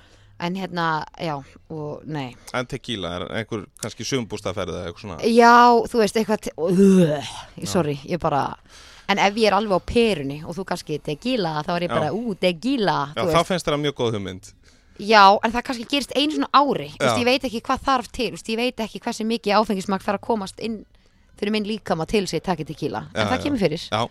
En 0.42 0.56
hérna, 0.58 0.86
já, 1.22 1.36
og 1.70 2.06
nei. 2.10 2.32
En 2.58 2.66
tequila 2.66 3.12
er 3.20 3.28
einhver 3.42 3.68
kannski 3.84 4.08
sumbústaferð 4.10 4.74
eða 4.74 4.88
eitthvað 4.90 5.04
svona? 5.04 5.20
Já, 5.30 5.52
þú 5.92 6.00
veist, 6.02 6.18
eitthvað 6.18 6.48
uh, 6.58 7.36
Sorry, 7.70 8.00
ég 8.10 8.24
bara 8.24 8.48
En 9.12 9.20
ef 9.20 9.38
ég 9.38 9.50
er 9.52 9.56
alveg 9.58 9.76
á 9.76 9.82
perunni 9.92 10.40
og 10.48 10.56
þú 10.56 10.64
kannski 10.72 10.98
tequila 11.04 11.60
þá 11.68 11.72
er 11.76 11.86
ég 11.86 11.92
bara, 11.94 12.10
ú, 12.16 12.34
tequila 12.40 12.98
Já, 13.14 13.22
þá 13.28 13.42
finnst 13.52 13.68
það 13.68 13.82
mjög 13.84 13.96
góð 14.00 14.18
hugmynd 14.18 14.50
Já, 15.00 15.38
en 15.44 15.52
það 15.52 15.64
kannski 15.64 15.86
gerist 15.90 16.12
einu 16.16 16.36
svona 16.36 16.50
ári. 16.54 16.90
Já. 17.00 17.16
Ég 17.18 17.26
veit 17.26 17.44
ekki 17.48 17.62
hvað 17.62 17.80
þarf 17.88 18.08
til. 18.12 18.28
Þú 18.32 18.38
veist, 18.38 18.50
Ég 18.52 18.58
veit 18.60 18.78
ekki 18.84 19.00
hversu 19.02 19.26
mikið 19.26 19.56
áfengismakt 19.58 20.06
þarf 20.06 20.20
að 20.20 20.26
komast 20.28 20.60
inn 20.60 20.86
fyrir 21.40 21.52
minn 21.56 21.66
líkama 21.66 22.06
til 22.06 22.28
sig 22.28 22.44
takki 22.44 22.66
tequila. 22.66 23.08
Já, 23.14 23.22
En 23.22 23.28
það 23.32 23.38
já. 23.40 23.44
kemur 23.44 23.60
fyrir. 23.60 23.88
Já. 23.90 24.10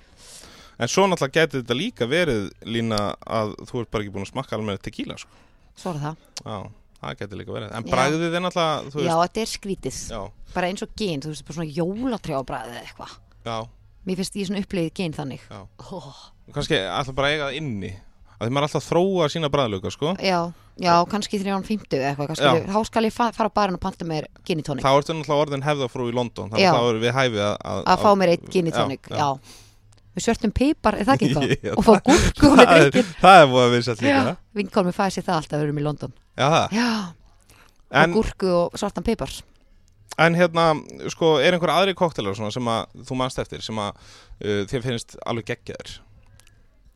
En 0.80 0.88
svo 0.88 1.04
náttúrulega 1.06 1.36
getur 1.44 1.62
þetta 1.62 1.76
líka 1.76 2.06
verið 2.08 2.50
lína 2.64 3.14
að 3.26 3.54
þú 3.68 3.80
ert 3.82 3.90
bara 3.90 4.02
ekki 4.04 4.12
búin 4.14 4.24
að 4.24 4.32
smakka 4.32 4.56
alveg 4.56 4.80
tequila 4.82 5.18
sko. 5.20 5.28
Svo 5.76 5.92
er 5.92 5.98
það. 6.00 6.16
Já, 6.40 6.56
það 7.02 7.18
getur 7.20 7.38
líka 7.42 7.52
verið. 7.52 7.74
En 7.76 7.84
Já. 7.84 7.90
bragðið 7.92 8.34
er 8.38 8.44
náttúrulega, 8.46 9.04
Já, 9.04 9.14
þetta 9.20 9.40
er 9.44 9.50
skrítið. 9.52 9.98
Já, 10.10 10.22
Bara 10.54 10.66
eins 10.72 10.82
og 10.82 10.88
gen, 10.96 11.20
þú 11.20 11.28
veist, 11.30 11.44
bara 11.46 11.54
svona 11.60 11.74
jólatrjábræðið 11.76 12.72
eða 12.74 12.86
eitthvað. 12.88 13.12
Já, 13.46 13.58
Mér 14.08 14.16
finnst 14.16 14.36
ég 14.40 14.46
svona 14.48 14.62
upplegið 14.64 14.94
gen 14.96 15.12
þannig. 15.12 15.40
Já. 15.50 15.60
Kannski 16.56 16.78
alltaf 16.88 17.14
bara 17.14 17.28
eiga 17.30 17.50
það 17.50 17.56
inni 17.60 17.90
að 18.40 18.48
Því 18.48 18.56
maður 18.56 18.66
alltaf 18.66 18.86
þróa 18.88 19.28
sína 19.32 19.50
bræðlöka, 19.52 19.92
sko. 19.92 20.12
Já, 20.24 20.38
já, 20.80 20.92
kannski 21.12 21.40
350 21.42 21.98
eða 21.98 22.12
eitthvað 22.12 22.30
kannski. 22.32 22.62
Þá 22.72 22.78
skal 22.88 23.02
ég 23.04 23.14
fa 23.14 23.26
fara 23.36 23.52
á 23.52 23.56
barinn 23.60 23.76
og 23.76 23.82
panta 23.82 24.06
mér 24.08 24.30
gin 24.48 24.62
í 24.62 24.64
tónik 24.64 24.84
Þá 24.84 24.92
ertu 24.94 25.16
náttúrulega 25.16 25.44
orðin 25.44 25.66
hefðafrú 25.66 26.06
í 26.08 26.14
London 26.16 26.52
Þannig 26.54 26.70
að 26.70 26.78
þá 26.78 26.88
erum 26.88 27.04
við 27.04 27.18
hæfið 27.18 27.42
að 27.44 27.82
að, 27.84 28.00
fá 28.00 28.10
mér 28.16 28.32
eitt 28.34 28.48
gin 28.54 28.70
í 28.70 28.74
tónik 28.74 29.10
Já, 29.12 29.18
já. 29.20 29.28
Með 30.10 30.24
svörtum 30.24 30.54
pipar, 30.56 30.96
er 30.98 31.06
það 31.06 31.20
ekki 31.20 31.28
eitthvað? 31.28 31.76
og 31.78 31.86
fá 31.86 31.92
gúrku 32.08 32.48
er, 32.56 32.70
drikkin 32.70 33.12
það 33.20 33.42
er 33.42 33.46
búið 33.52 33.62
að 33.62 33.76
vissa 33.76 33.94
líka 34.00 34.32
vinkólmi 34.58 34.94
fæði 34.96 35.14
sér 35.14 35.26
það 35.28 35.36
alltaf 35.36 35.54
að 35.54 35.60
við 35.60 35.68
erum 35.68 35.78
í 35.78 35.84
London. 35.86 36.16
Já, 36.34 36.48
Já, 36.74 36.88
og 38.00 38.16
gúrku 38.16 38.50
og 38.56 38.80
svartan 38.80 39.06
pipar. 39.06 39.36
En 40.20 40.34
hérna, 40.34 40.64
sko, 41.14 41.36
er 41.38 41.54
einhver 41.54 41.70
aðri 41.72 41.94
koktelar 41.96 42.34
sem 42.34 42.72
að 42.74 43.04
þú 43.06 43.20
manst 43.20 43.38
eftir 43.40 43.62
sem 43.62 43.78
að 43.80 43.94
uh, 44.02 44.64
þér 44.72 44.86
finnst 44.88 45.14
alveg 45.22 45.52
geggjaður 45.52 45.94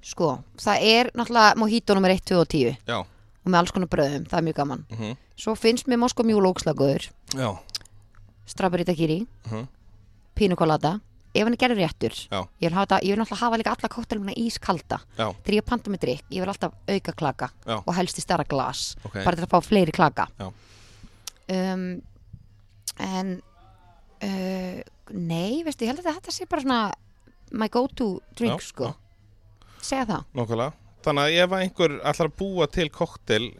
Sko, 0.05 0.35
það 0.61 0.83
er 0.85 1.09
náttúrulega 1.17 1.57
mojito 1.57 1.95
nummer 1.97 2.12
1, 2.12 2.21
2 2.29 2.40
og 2.43 2.49
10 2.53 2.75
Já, 2.90 2.99
og 3.01 3.49
með 3.49 3.59
alls 3.62 3.73
konar 3.73 3.88
bröðum, 3.93 4.27
það 4.29 4.38
er 4.40 4.47
mjög 4.51 4.59
gaman. 4.61 4.85
Mhm, 4.93 5.14
Svo 5.40 5.55
finnst 5.59 5.88
mér 5.90 5.99
Moskó 5.99 6.23
mjúl 6.23 6.45
ógslagöður 6.47 7.09
já, 7.35 7.49
Strawberry 8.47 8.85
daiquiri, 8.85 9.27
mhm, 9.49 9.67
pina 10.37 10.57
colada. 10.57 11.01
Ef 11.35 11.43
hann 11.43 11.55
er 11.57 11.59
gerður 11.59 11.81
réttur. 11.83 12.14
Já. 12.31 12.45
ég 12.62 12.69
vil, 12.71 12.77
hafa, 12.77 13.01
ég 13.03 13.11
vil 13.11 13.19
náttúrulega 13.19 13.40
hafa 13.43 13.57
líka 13.59 13.71
alla 13.75 13.88
kóttelumina 13.90 14.35
ískalda. 14.38 15.01
Þegar 15.43 15.57
ég 15.57 15.64
panta 15.67 15.90
með 15.90 16.01
drikk, 16.05 16.23
ég 16.31 16.40
vil 16.45 16.49
alltaf 16.53 16.73
auka 16.87 17.12
klaka. 17.12 17.49
Já. 17.67 17.83
og 17.87 17.95
helst 17.97 18.19
í 18.19 18.23
stærra 18.23 18.45
glas. 18.47 18.95
Ok. 19.05 19.14
Bara 19.25 19.35
til 19.35 19.45
að 19.45 19.51
fá 19.51 19.61
fleiri 19.64 19.90
klaka. 19.97 20.29
Um, 21.49 22.03
en 23.01 23.43
uh, 24.23 24.83
nei, 25.11 25.62
veistu, 25.67 25.85
ég 25.85 25.90
held 25.90 26.05
að 26.05 26.12
þetta 26.21 26.33
sé 26.37 26.47
bara 26.47 26.62
svona 26.62 26.93
my 27.51 27.69
go 27.69 27.87
to 27.88 28.21
drink 28.38 28.62
sko. 28.62 28.95
Segja 29.87 30.07
það, 30.09 30.25
Nákvæmlega. 30.38 30.73
Þannig 31.05 31.27
að 31.29 31.38
ef 31.44 31.55
einhver 31.59 31.94
ætlar 32.01 32.31
að 32.31 32.37
búa 32.40 32.66
til 32.73 32.88
koktel 32.94 33.51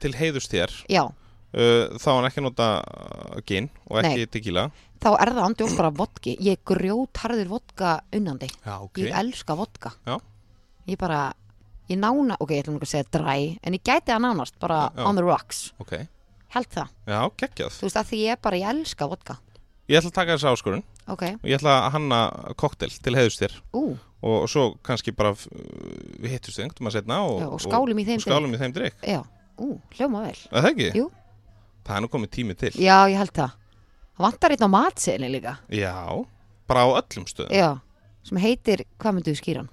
til 0.00 0.12
heiðust 0.16 0.52
þér 0.54 0.72
já. 0.88 1.02
uh, 1.04 1.84
þá 2.00 2.06
er 2.08 2.14
hann 2.16 2.28
ekki 2.30 2.40
að 2.40 2.46
nota 2.46 2.68
uh, 2.80 3.40
gin 3.44 3.68
og 3.90 4.00
ekki 4.00 4.28
tequila. 4.32 4.68
Þá 5.04 5.10
er 5.20 5.32
það 5.36 5.42
andjóð 5.44 5.74
bara 5.76 5.90
vodki. 5.98 6.36
Ég 6.40 6.62
grjótharður 6.64 7.50
vodka 7.50 7.98
unnandi. 8.16 8.48
Já, 8.64 8.78
ok. 8.78 9.02
Ég 9.04 9.18
elska 9.20 9.56
vodka. 9.58 9.92
Já. 10.08 10.16
ég 10.88 10.98
bara, 11.00 11.20
ég 11.88 12.00
nána 12.00 12.36
ok, 12.40 12.54
ég 12.54 12.64
ætlum 12.64 12.78
ekki 12.78 12.88
að 12.88 12.92
segja 12.94 13.10
dry 13.18 13.46
en 13.60 13.76
ég 13.76 13.84
gæti 13.84 14.12
það 14.12 14.24
nánast 14.24 14.56
bara 14.60 14.80
Já, 14.94 15.04
on 15.04 15.20
the 15.20 15.24
rocks. 15.24 15.66
Ok, 15.80 15.94
held 16.56 16.72
það, 16.72 16.96
já, 17.08 17.20
geggjað. 17.42 17.78
Þú 17.78 17.88
veist 17.88 18.00
að 18.00 18.10
því 18.10 18.22
ég 18.24 18.42
bara, 18.44 18.60
ég 18.60 18.72
elska 18.72 19.08
vodka. 19.12 19.38
Ég 19.88 20.00
ætla 20.00 20.12
að 20.12 20.18
taka 20.18 20.36
þessi 20.36 20.50
áskorun 20.52 20.84
ok, 21.08 21.22
og 21.42 21.48
ég 21.50 21.58
ætla 21.58 21.74
að 21.86 21.90
hanna 21.96 22.20
koktel 22.60 22.90
til 22.90 23.14
heiðust 23.18 23.42
þér. 23.42 23.56
Ú, 23.76 23.82
og 24.24 24.46
svo 24.48 24.70
kannski 24.86 25.12
bara 25.12 25.34
uh, 25.34 25.42
við 26.22 26.38
þið 26.38 26.62
einhvern 26.64 26.86
veginn 26.88 26.94
setna 26.96 27.18
og, 27.26 27.40
Já, 27.42 27.48
og 27.52 27.60
skálum 27.60 27.98
í 28.00 28.06
þeim 28.08 28.22
skálum 28.24 28.54
í 28.56 28.60
þeim 28.62 28.72
drikk 28.76 29.04
ú, 29.60 29.68
hljóma 29.98 30.24
vel. 30.26 30.38
Er 30.50 30.64
það 30.64 30.70
ekki? 30.72 30.88
Jú. 30.98 31.10
Það 31.84 31.96
er 31.96 32.02
nú 32.02 32.08
komið 32.10 32.30
tími 32.34 32.54
til. 32.58 32.72
Já, 32.80 32.96
ég 33.12 33.18
held 33.20 33.34
það. 33.36 33.52
Það 34.14 34.24
vantar 34.24 34.54
einn 34.54 34.64
á 34.64 34.70
matseðli 34.72 35.28
líka. 35.34 35.56
Já, 35.68 35.94
bara 36.70 36.86
á 36.86 36.88
öllum 37.02 37.26
stöðum. 37.28 37.52
Já, 37.54 37.68
sem 38.24 38.40
heitir, 38.40 38.84
hvað 38.98 39.18
myndu 39.18 39.34
skýran 39.38 39.68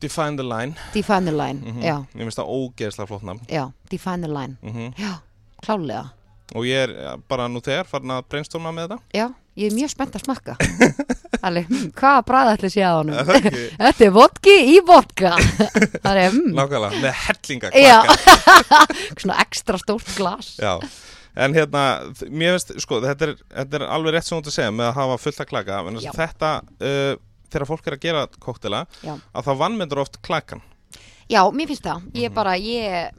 Define 0.00 0.36
the 0.38 0.44
line. 0.46 0.74
Define 0.94 1.24
the 1.26 1.32
Line, 1.34 1.58
Mhm. 1.60 1.82
já, 1.82 2.06
Ég 2.14 2.22
finnst 2.22 2.38
það 2.38 2.50
ógeðslega 2.54 3.06
flott 3.08 3.22
nafn. 3.22 3.46
Já 3.50 3.72
Define 3.90 4.22
the 4.22 4.28
Line, 4.28 4.56
mm 4.62 4.94
já, 4.94 5.18
klálega 5.62 6.10
Og 6.56 6.64
ég 6.64 6.86
er 6.86 6.92
ja, 6.96 7.10
bara 7.28 7.44
nú 7.52 7.60
þegar 7.64 7.88
farin 7.90 8.14
að 8.14 8.22
brainstorma 8.32 8.70
með 8.72 8.86
þetta. 8.86 8.98
Já, 9.18 9.26
ég 9.60 9.68
er 9.68 9.74
mjög 9.76 9.90
spennt 9.92 10.14
að 10.16 10.22
smakka. 10.24 10.54
Alveg, 11.46 11.68
hm, 11.68 11.90
hvaða 11.98 12.22
bræða 12.30 12.54
ætli 12.56 12.70
sé 12.72 12.84
að 12.88 12.96
honum? 13.02 13.18
Er 13.20 13.28
það? 13.28 13.58
Þetta 13.82 14.06
er 14.06 14.14
vodki 14.16 14.54
í 14.72 14.78
vodka. 14.88 15.34
Það 15.36 16.22
er, 16.22 16.32
mm, 16.32 16.48
Nákvæmlega, 16.56 17.02
með 17.04 17.20
hellinga 17.26 18.00
svona 19.20 19.38
ekstra 19.44 19.82
stórt 19.82 20.10
glas. 20.16 20.50
Já, 20.62 20.72
en 21.44 21.54
hérna, 21.54 21.84
mér 22.32 22.56
finnst, 22.56 22.74
sko, 22.82 23.02
þetta 23.04 23.28
er, 23.28 23.36
þetta 23.60 23.78
er 23.78 23.86
alveg 23.98 24.16
rétt 24.16 24.26
sem 24.26 24.34
þú 24.38 24.40
ert 24.40 24.50
að 24.50 24.56
segja 24.56 24.74
með 24.74 24.88
að 24.88 24.98
hafa 25.02 25.20
fullt 25.26 25.44
að 25.44 25.50
klaka 25.52 25.78
þetta, 26.16 26.52
uh, 26.80 27.12
þegar 27.52 27.68
fólk 27.68 27.86
er 27.86 27.98
að 27.98 28.04
gera 28.08 28.26
koktela, 28.42 28.82
Já. 29.04 29.14
að 29.14 29.46
þá 29.46 29.52
vannmyndur 29.62 30.02
oft 30.02 30.18
klakan. 30.24 30.64
Já, 31.28 31.42
mér 31.52 31.70
finnst 31.70 31.84
það, 31.84 32.08
ég 32.16 32.34
bara, 32.34 32.56
ég 32.56 33.12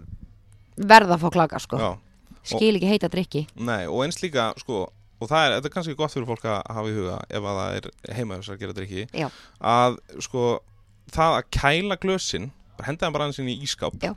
verða 0.80 1.16
að 1.16 1.24
fá 1.24 1.34
klaka 1.38 1.62
sko. 1.62 1.78
Mhm. 1.80 1.86
Já, 1.86 2.09
Skil 2.58 2.76
ekki 2.80 2.89
heita 2.89 3.10
drikki 3.12 3.43
nei, 3.56 3.84
og 3.88 4.02
eins 4.06 4.18
líka, 4.24 4.50
sko 4.62 4.88
og 5.20 5.28
það 5.28 5.45
er, 5.45 5.54
þetta 5.58 5.68
er 5.70 5.74
kannski 5.76 5.95
gott 6.00 6.14
fyrir 6.16 6.28
fólk 6.30 6.45
að 6.47 6.60
hafa 6.78 6.88
í 6.89 6.95
huga 6.95 7.18
ef 7.28 7.43
að 7.52 7.58
það 7.60 7.78
er 7.80 8.16
heima 8.16 8.38
þess 8.39 8.54
að 8.54 8.60
gera 8.64 8.76
drikki 8.78 9.06
Já. 9.20 9.28
að, 9.74 9.97
sko, 10.24 10.43
það 11.12 11.36
að 11.41 11.50
kæla 11.60 11.97
glösin, 12.00 12.50
henda 12.86 13.06
það 13.06 13.16
bara 13.18 13.28
aðeins 13.28 13.41
inn 13.43 13.52
í 13.52 13.58
ískáp 13.68 13.97
Já. 14.06 14.14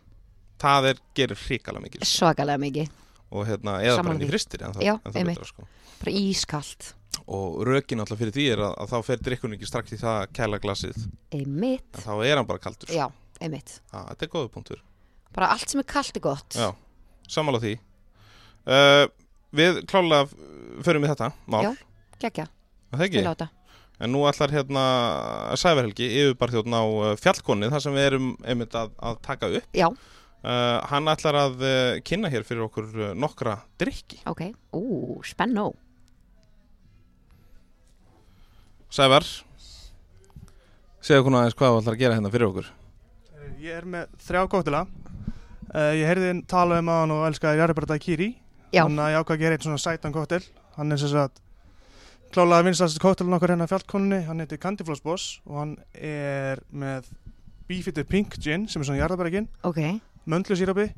það 0.63 0.91
er, 0.93 1.01
gerir 1.19 1.41
hrikalega 1.43 1.83
mikið 1.89 2.07
Svakalega 2.07 2.63
mikið. 2.63 2.91
Og 3.33 3.47
hérna, 3.49 3.79
eða 3.81 3.97
Sammála 3.99 4.19
bara 4.19 4.23
því. 4.27 4.31
fristir 4.31 4.63
en 4.67 4.75
það, 4.77 4.83
Já, 4.87 4.93
en 5.01 5.13
það 5.17 5.29
betra, 5.33 5.47
sko. 5.49 5.67
bara 6.03 6.13
ískalt. 6.21 6.91
Og 7.33 7.61
rökin 7.67 8.03
alltaf 8.03 8.19
fyrir 8.21 8.35
því 8.37 8.45
er 8.53 8.61
að, 8.67 8.73
að 8.83 8.91
þá 8.93 8.99
fer 9.09 9.23
drikkun 9.27 9.55
ekki 9.57 9.69
strax 9.71 9.95
í 9.97 9.99
það 10.01 10.19
kæla 10.37 10.59
glasið. 10.63 10.99
Einmitt, 11.33 11.89
en 11.97 12.05
þá 12.05 12.13
er 12.29 12.37
hann 12.37 12.49
bara 12.51 12.61
kaldur 12.63 12.91
sko. 12.93 12.99
já, 12.99 13.07
einmitt. 13.41 13.79
Ah, 13.91 14.05
þetta 14.13 14.27
er 14.29 14.33
góða 14.37 14.51
punktur. 14.53 14.83
Bara 15.33 15.49
allt 15.55 15.73
sem 15.73 15.81
er 15.81 15.89
kalt 15.89 16.17
er 16.21 16.25
gott. 16.29 16.59
Já, 16.61 16.69
sammála 17.27 17.59
því 17.65 17.79
uh, 18.67 19.05
Við 19.53 19.83
klálega 19.91 20.31
förum 20.87 21.05
við 21.05 21.11
þetta 21.13 21.27
mál, 21.53 21.67
Já. 21.67 21.73
geggja, 22.23 22.47
er 22.49 22.97
það 22.97 23.07
ekki? 23.07 23.21
spila 23.21 23.33
á 23.33 23.37
þetta. 23.37 23.49
En 24.03 24.11
nú 24.11 24.23
ætlar 24.27 24.51
hérna 24.55 24.85
Sæverhelgi 25.61 26.07
yfirbarþjóðn 26.23 26.75
á 26.75 26.83
uh, 26.83 27.11
fjallkonni 27.21 27.69
þar 27.71 27.85
sem 27.85 27.95
við 27.99 28.07
erum 28.09 28.31
einmitt 28.49 28.75
að, 28.79 28.95
að 28.99 29.21
taka 29.23 29.51
upp. 29.61 29.69
Já, 29.77 29.87
uh, 29.93 30.79
Hann 30.91 31.13
ætlar 31.13 31.39
að 31.43 31.63
uh, 31.69 32.01
kynna 32.09 32.33
hér 32.33 32.47
fyrir 32.49 32.65
okkur 32.67 32.89
uh, 32.97 33.11
nokkra 33.15 33.59
drikki 33.79 34.23
ok, 34.33 34.43
ú, 34.75 35.21
spennó 35.29 35.69
Sævar 38.93 39.25
Segðu 41.03 41.23
okkur 41.23 41.37
aðeins 41.39 41.57
hvað 41.59 41.73
þú 41.75 41.79
ætlar 41.83 41.95
að 41.97 42.03
gera 42.03 42.17
hérna 42.19 42.31
fyrir 42.33 42.49
okkur. 42.49 42.67
Ég 43.63 43.79
er 43.79 43.87
með 43.87 44.11
þrjá 44.23 44.43
kóttila 44.51 44.83
uh, 44.87 45.93
Ég 45.97 46.07
heyrði 46.09 46.29
þinn 46.33 46.43
tala 46.51 46.81
um 46.83 46.91
að 46.93 47.01
hann 47.05 47.15
og 47.17 47.25
elskaði 47.29 47.63
Jaribara 47.63 47.93
Daiquiri 47.95 48.29
Já. 48.33 48.39
Þannig 48.73 49.05
að 49.05 49.13
ég 49.13 49.23
ákvað 49.23 49.37
að 49.37 49.43
gera 49.45 49.57
eitt 49.57 49.67
svona 49.67 49.81
sætan 49.83 50.15
kóttil 50.15 50.43
Hann 50.79 50.93
er 50.95 51.01
sem 51.01 51.11
sagt 51.13 51.43
klálega 52.33 52.65
vinstast 52.65 53.01
kóttilin 53.03 53.37
okkar 53.37 53.53
hérna 53.53 53.69
fjallkonunni. 53.69 54.23
Hann 54.25 54.41
heitir 54.41 54.61
Candy 54.61 54.87
Floss 54.89 55.03
Boss 55.05 55.41
og 55.45 55.59
hann 55.61 55.75
er 55.93 56.63
með 56.73 57.11
Beefeater 57.69 58.07
Pink 58.09 58.39
Gin 58.41 58.65
sem 58.73 58.81
er 58.81 58.89
svona 58.89 59.03
jarðabæra 59.03 59.33
gin 59.35 59.49
ok, 59.69 59.81
Möndlusýrabi, 60.29 60.89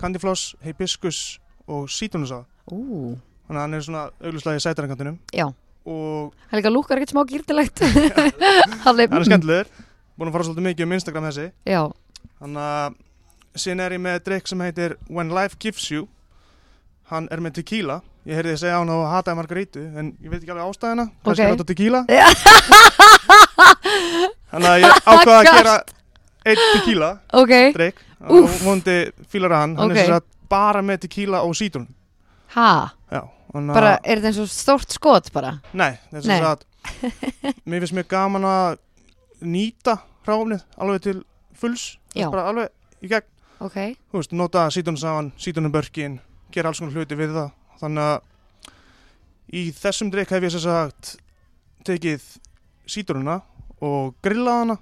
Candy 0.00 0.20
Floss, 0.20 0.52
Hibiscus 0.64 1.38
og 1.66 1.88
ú, 1.88 3.16
Þannig 3.46 3.58
að 3.58 3.62
hann 3.62 3.74
er 3.74 3.84
svona 3.86 4.04
augluslega 4.20 4.60
í 4.60 4.64
sætarankantinum 4.64 5.18
já. 5.32 5.46
Og 5.82 6.34
það 6.50 6.60
líka 6.60 6.70
lúkar 6.70 7.00
ekkert 7.00 7.14
smá 7.14 7.24
gýrtilegt 7.26 7.82
hann 8.84 9.00
hann 9.00 9.00
er 9.00 9.26
skemmtilegur. 9.26 9.72
Búin 10.12 10.28
að 10.28 10.36
fara 10.36 10.46
svolítið 10.46 10.66
mikið 10.68 10.86
um 10.86 10.96
Instagram 10.98 11.28
þessi. 11.30 11.46
Já, 11.66 11.82
Þannig 12.42 12.66
að 12.68 13.62
síðan 13.62 13.82
er 13.84 13.94
ég 13.96 14.02
með 14.02 14.20
drikk 14.28 14.50
sem 14.50 14.62
heitir 14.62 14.94
When 15.08 15.32
Life 15.34 15.58
Gives 15.62 15.88
You 15.90 16.06
Hann 17.10 17.26
er 17.30 17.40
með 17.44 17.52
tequila. 17.60 17.96
Ég 18.26 18.34
heyrði 18.38 18.52
þið 18.54 18.60
segja 18.62 18.78
hann 18.78 18.90
og 18.94 19.00
hataði 19.10 19.36
margarítu 19.40 19.80
En 19.98 20.12
ég 20.22 20.30
veit 20.30 20.42
ekki 20.44 20.52
alveg 20.54 20.68
ástæðina 20.70 21.04
Kannski 21.24 21.42
Ok. 21.42 21.42
er 21.42 21.48
þetta 21.56 21.70
tequila. 21.72 22.00
Þannig 24.52 24.68
að 24.70 24.82
ég 24.84 24.90
ákvaði 25.10 25.38
að 25.38 25.48
gera 25.48 25.74
Eitt 26.42 26.62
tequila 26.76 27.08
ok. 27.38 27.52
drikk. 27.76 27.98
Og 28.30 28.48
vondi 28.62 28.96
fílar 29.30 29.52
að 29.56 29.60
hann 29.64 29.74
Hann 29.78 29.92
Ok. 29.94 29.98
er 30.02 30.06
sagt 30.12 30.28
bara 30.52 30.80
með 30.82 30.96
tequila 31.06 31.38
og 31.46 31.52
sítrun 31.58 31.88
að- 32.54 32.90
bara, 33.74 33.98
er 34.04 34.16
þetta 34.20 34.26
eins 34.30 34.38
og 34.40 34.48
stórt 34.48 34.90
skot 34.92 35.32
bara? 35.32 35.58
Nei, 35.72 35.98
þess 36.12 36.26
Nei. 36.26 36.40
að 36.40 36.58
Mér 37.68 37.80
finnst 37.82 37.94
mér 37.94 38.06
gaman 38.08 38.44
að 38.44 38.78
Nýta 39.42 39.96
hráfnið 40.26 40.60
alveg 40.78 41.00
til 41.02 41.22
fulls. 41.58 41.96
Bara 42.14 42.48
alveg 42.50 42.68
í 43.02 43.08
gegn. 43.10 43.26
Þú 43.62 44.18
veist, 44.18 44.32
nota 44.32 44.68
sítunsafann, 44.70 45.32
sítunubörkin 45.38 46.20
gera 46.54 46.70
alls 46.70 46.80
konar 46.82 46.96
hluti 46.96 47.18
við 47.18 47.34
það. 47.36 47.50
Þannig 47.82 48.08
að 48.12 48.20
í 49.52 49.66
þessum 49.76 50.12
drikk 50.12 50.32
hef 50.32 50.46
ég 50.46 50.54
sem 50.54 50.64
sagt 50.64 51.16
tekið 51.86 52.24
sítrununa 52.88 53.40
og 53.82 54.14
grillað 54.24 54.60
hana 54.62 54.76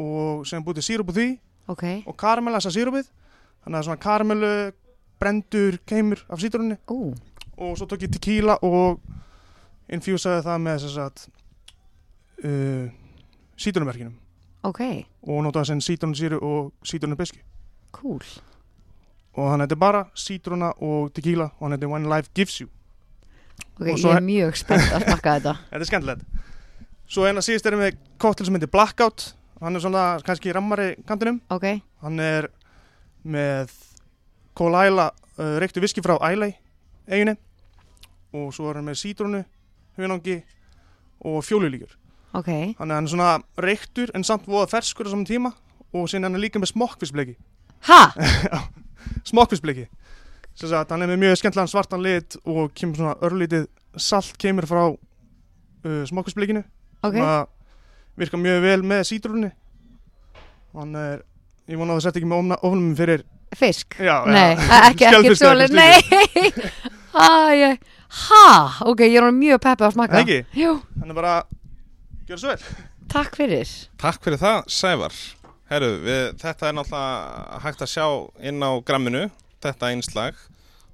og 0.00 0.46
sem 0.48 0.64
bútið 0.64 0.88
sírup 0.88 1.12
úr 1.12 1.18
því 1.18 1.26
ok, 1.70 1.84
og 2.08 2.16
karamellasa 2.18 2.72
sírupið 2.74 3.08
þannig 3.62 3.78
að 3.78 3.86
svona 3.88 4.02
karamellu 4.02 4.52
brendur 5.22 5.78
keimur 5.86 6.24
af 6.28 6.42
sítrunni 6.42 6.78
ú, 6.90 7.12
og 7.56 7.76
svo 7.78 7.86
tók 7.86 8.06
ég 8.06 8.12
tequila 8.14 8.58
og 8.66 9.02
infjúsaði 9.92 10.42
það 10.46 10.64
með 10.66 10.80
sem 10.82 10.94
sagt 10.96 11.26
uh, 12.44 12.86
sítrunumverkinum 13.56 14.16
ok, 14.66 14.82
og 15.28 15.44
notaði 15.46 15.72
sem 15.72 15.84
sítrunusíru 15.88 16.40
og 16.42 16.72
sítrunubisku 16.86 17.42
cool 17.94 18.24
og 19.36 19.50
hann 19.50 19.64
heitir 19.64 19.78
bara 19.80 20.04
sítruna 20.18 20.72
og 20.82 21.12
tequila 21.16 21.50
og 21.56 21.66
hann 21.66 21.76
heitir 21.76 21.90
When 21.90 22.08
Life 22.10 22.30
Gives 22.34 22.60
You. 22.60 22.68
Ok, 23.80 23.88
ég 23.88 24.04
er 24.08 24.24
mjög 24.24 24.58
spennt 24.60 24.92
að 24.92 25.06
smakka 25.06 25.34
þetta. 25.36 25.54
Þetta 25.70 25.80
er 25.80 25.90
skemmtilegt. 25.90 26.26
Svo 27.12 27.28
eina 27.28 27.44
síðust 27.44 27.68
erum 27.68 27.84
við 27.84 27.96
kóttel 28.20 28.48
sem 28.48 28.56
heitir 28.56 28.70
Blackout. 28.72 29.32
Hann 29.62 29.78
er 29.78 29.84
svona 29.84 30.04
kannski 30.26 30.52
rammari 30.54 30.92
kantinum. 31.08 31.40
Ok, 31.52 31.66
hann 32.02 32.20
er 32.22 32.50
með 33.22 33.72
Isla 34.58 35.08
uh, 35.38 35.56
reyktu 35.62 35.80
viski 35.80 36.02
frá 36.04 36.18
Islay 36.28 36.56
eiginu 37.08 37.36
og 38.36 38.52
svo 38.54 38.68
er 38.70 38.80
hann 38.80 38.88
með 38.88 39.00
sítrunu 39.00 39.42
hunangi 39.98 40.40
og 41.24 41.42
fjólulíkur. 41.46 41.96
Ok. 42.36 42.48
Hann 42.78 42.90
er 42.90 42.96
hann 42.96 43.08
svona 43.08 43.34
reyktur 43.60 44.12
en 44.16 44.24
samt 44.24 44.48
voða 44.48 44.70
ferskur 44.72 45.08
á 45.08 45.12
saman 45.12 45.28
tíma 45.28 45.52
og 45.92 46.08
síðan 46.08 46.30
hann 46.30 46.38
er 46.38 46.44
líka 46.46 46.60
með 46.60 46.72
smokkfisbleki 46.72 47.36
ha, 47.88 48.00
smokkfisbleki 48.12 48.91
sagt 50.54 50.92
hann 50.92 51.02
er 51.02 51.10
með 51.10 51.22
mjög 51.22 51.40
skemmtilegan 51.40 51.70
svartan 51.70 52.04
lit 52.04 52.36
og 52.44 52.72
kemur 52.76 53.00
svona 53.00 53.16
örlítið 53.24 53.66
salt 53.96 54.36
kemur 54.40 54.68
frá 54.68 54.82
uh, 54.92 56.02
smokkfisblekinu 56.08 56.62
ok. 56.62 57.16
Sem 57.16 57.24
að 57.24 57.42
virka 58.20 58.40
mjög 58.40 58.64
vel 58.66 58.80
með 58.86 59.04
sítrunni 59.08 59.52
hann 60.76 60.96
er 60.96 61.22
ég 61.70 61.78
vona 61.78 61.94
að 61.94 62.00
það 62.00 62.06
sett 62.06 62.20
ekki 62.20 62.30
með 62.30 62.56
ofnum 62.58 62.92
fyrir 62.98 63.24
fisk, 63.56 63.98
já, 64.00 64.22
nei, 64.24 64.54
já. 64.56 64.78
ekki, 64.88 65.08
ekki 65.08 65.28
eða 65.28 65.40
svoleið, 65.42 65.74
nei. 65.76 66.52
Ha, 67.12 67.26
ég, 67.52 67.82
ha, 68.24 68.46
ok, 68.88 69.02
ég 69.04 69.18
er 69.20 69.34
mjög 69.36 69.58
peppið 69.60 69.84
að 69.90 69.92
smakka 69.98 70.22
ekki, 70.22 70.38
jú, 70.56 70.70
hann 70.96 71.12
er 71.12 71.18
bara 71.18 71.34
gjör 72.24 72.40
svo 72.40 72.54
vel. 72.54 72.70
Takk 73.12 73.36
fyrir. 73.36 73.74
Takk 74.00 74.24
fyrir 74.24 74.40
það, 74.40 74.62
Sævar 74.72 75.18
Herru, 75.72 75.92
við, 76.04 76.22
þetta 76.42 76.66
er 76.68 76.74
náttúrulega 76.76 77.60
hægt 77.64 77.82
að 77.84 77.88
sjá 77.88 78.04
inn 78.44 78.60
á 78.60 78.70
gramminu 78.84 79.22
þetta 79.64 79.88
einslag 79.88 80.36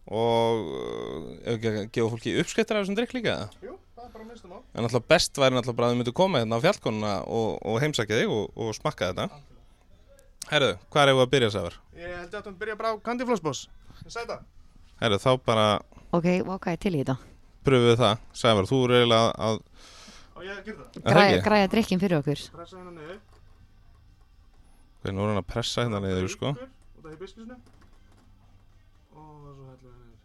og 0.06 0.68
uh, 0.70 1.24
ef 1.42 1.56
ekki 1.56 1.72
gefa 1.96 2.10
fólki 2.12 2.34
uppskettir 2.38 2.78
af 2.78 2.84
þessum 2.84 2.98
drikk 2.98 3.16
líka? 3.16 3.32
Jú, 3.64 3.72
það 3.96 4.04
er 4.04 4.12
bara 4.12 4.26
minnstum 4.28 4.52
á 4.54 4.58
en 4.62 4.84
náttúrulega 4.86 5.10
best 5.10 5.40
væri 5.40 5.56
náttúrulega 5.56 5.78
bara 5.80 5.88
að 5.88 5.96
þau 5.96 5.98
myndu 5.98 6.14
koma 6.20 6.42
hérna 6.44 6.60
á 6.60 6.64
fjallkonuna 6.68 7.14
og, 7.26 7.48
og 7.58 7.80
heimsækja 7.82 8.20
þig 8.20 8.34
og, 8.36 8.44
og 8.54 8.76
smakka 8.78 9.08
þetta. 9.10 9.40
Herru, 10.52 10.68
hvað 10.94 11.02
er 11.02 11.12
ef 11.12 11.22
að 11.24 11.32
byrja 11.32 11.48
Sævar? 11.56 11.78
ég 11.98 12.14
held 12.14 12.36
að 12.38 12.46
hann 12.46 12.60
byrja 12.62 12.76
bara 12.78 12.92
á 12.94 12.96
Candy 13.08 13.26
Floss 13.26 13.42
Boss. 13.42 13.64
Ég 14.04 14.14
sagði 14.14 14.36
það 14.36 14.44
Herru, 15.02 15.18
þá 15.24 15.30
bara 15.50 15.66
ok, 16.14 16.28
ok, 16.54 16.68
til 16.78 16.94
í 16.94 17.02
þetta? 17.02 17.18
pröfum 17.66 17.90
við 17.90 17.98
það. 18.04 18.22
Sævar, 18.44 18.70
þú 18.70 18.78
eru 18.86 19.00
eiginlega 19.00 19.34
að 19.48 19.58
og 20.38 20.46
ég 20.46 20.62
gerði 20.62 20.78
það. 20.78 20.94
Það 20.94 21.10
græja, 21.10 21.34
ekki? 21.34 21.44
græja 21.48 21.72
drikkin 21.74 22.04
fyrir 22.04 22.20
okkur. 22.22 22.44
Pressa 22.54 22.78
hennar 22.78 22.94
niður 22.94 23.18
Nú 25.04 25.22
er 25.24 25.30
hann 25.30 25.38
að 25.40 25.46
pressa 25.48 25.84
hérna 25.84 26.00
niður, 26.02 26.28
sko. 26.32 26.50
Reykur 26.52 26.68
út 26.98 27.06
af 27.06 27.12
hibiskusinu 27.14 27.54
og 29.14 29.28
svo 29.44 29.68
hellum 29.68 29.76
við 29.78 29.94
niður. 29.94 30.18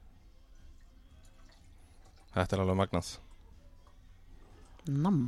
Þetta 2.34 2.56
er 2.58 2.64
alveg 2.64 2.80
magnað. 2.82 3.12
Nam. 4.90 5.20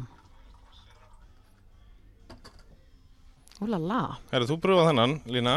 Úlala. 3.63 3.99
Herru, 4.33 4.47
þú 4.49 4.57
pröfað 4.63 4.89
þennan, 4.91 5.13
Lína. 5.31 5.53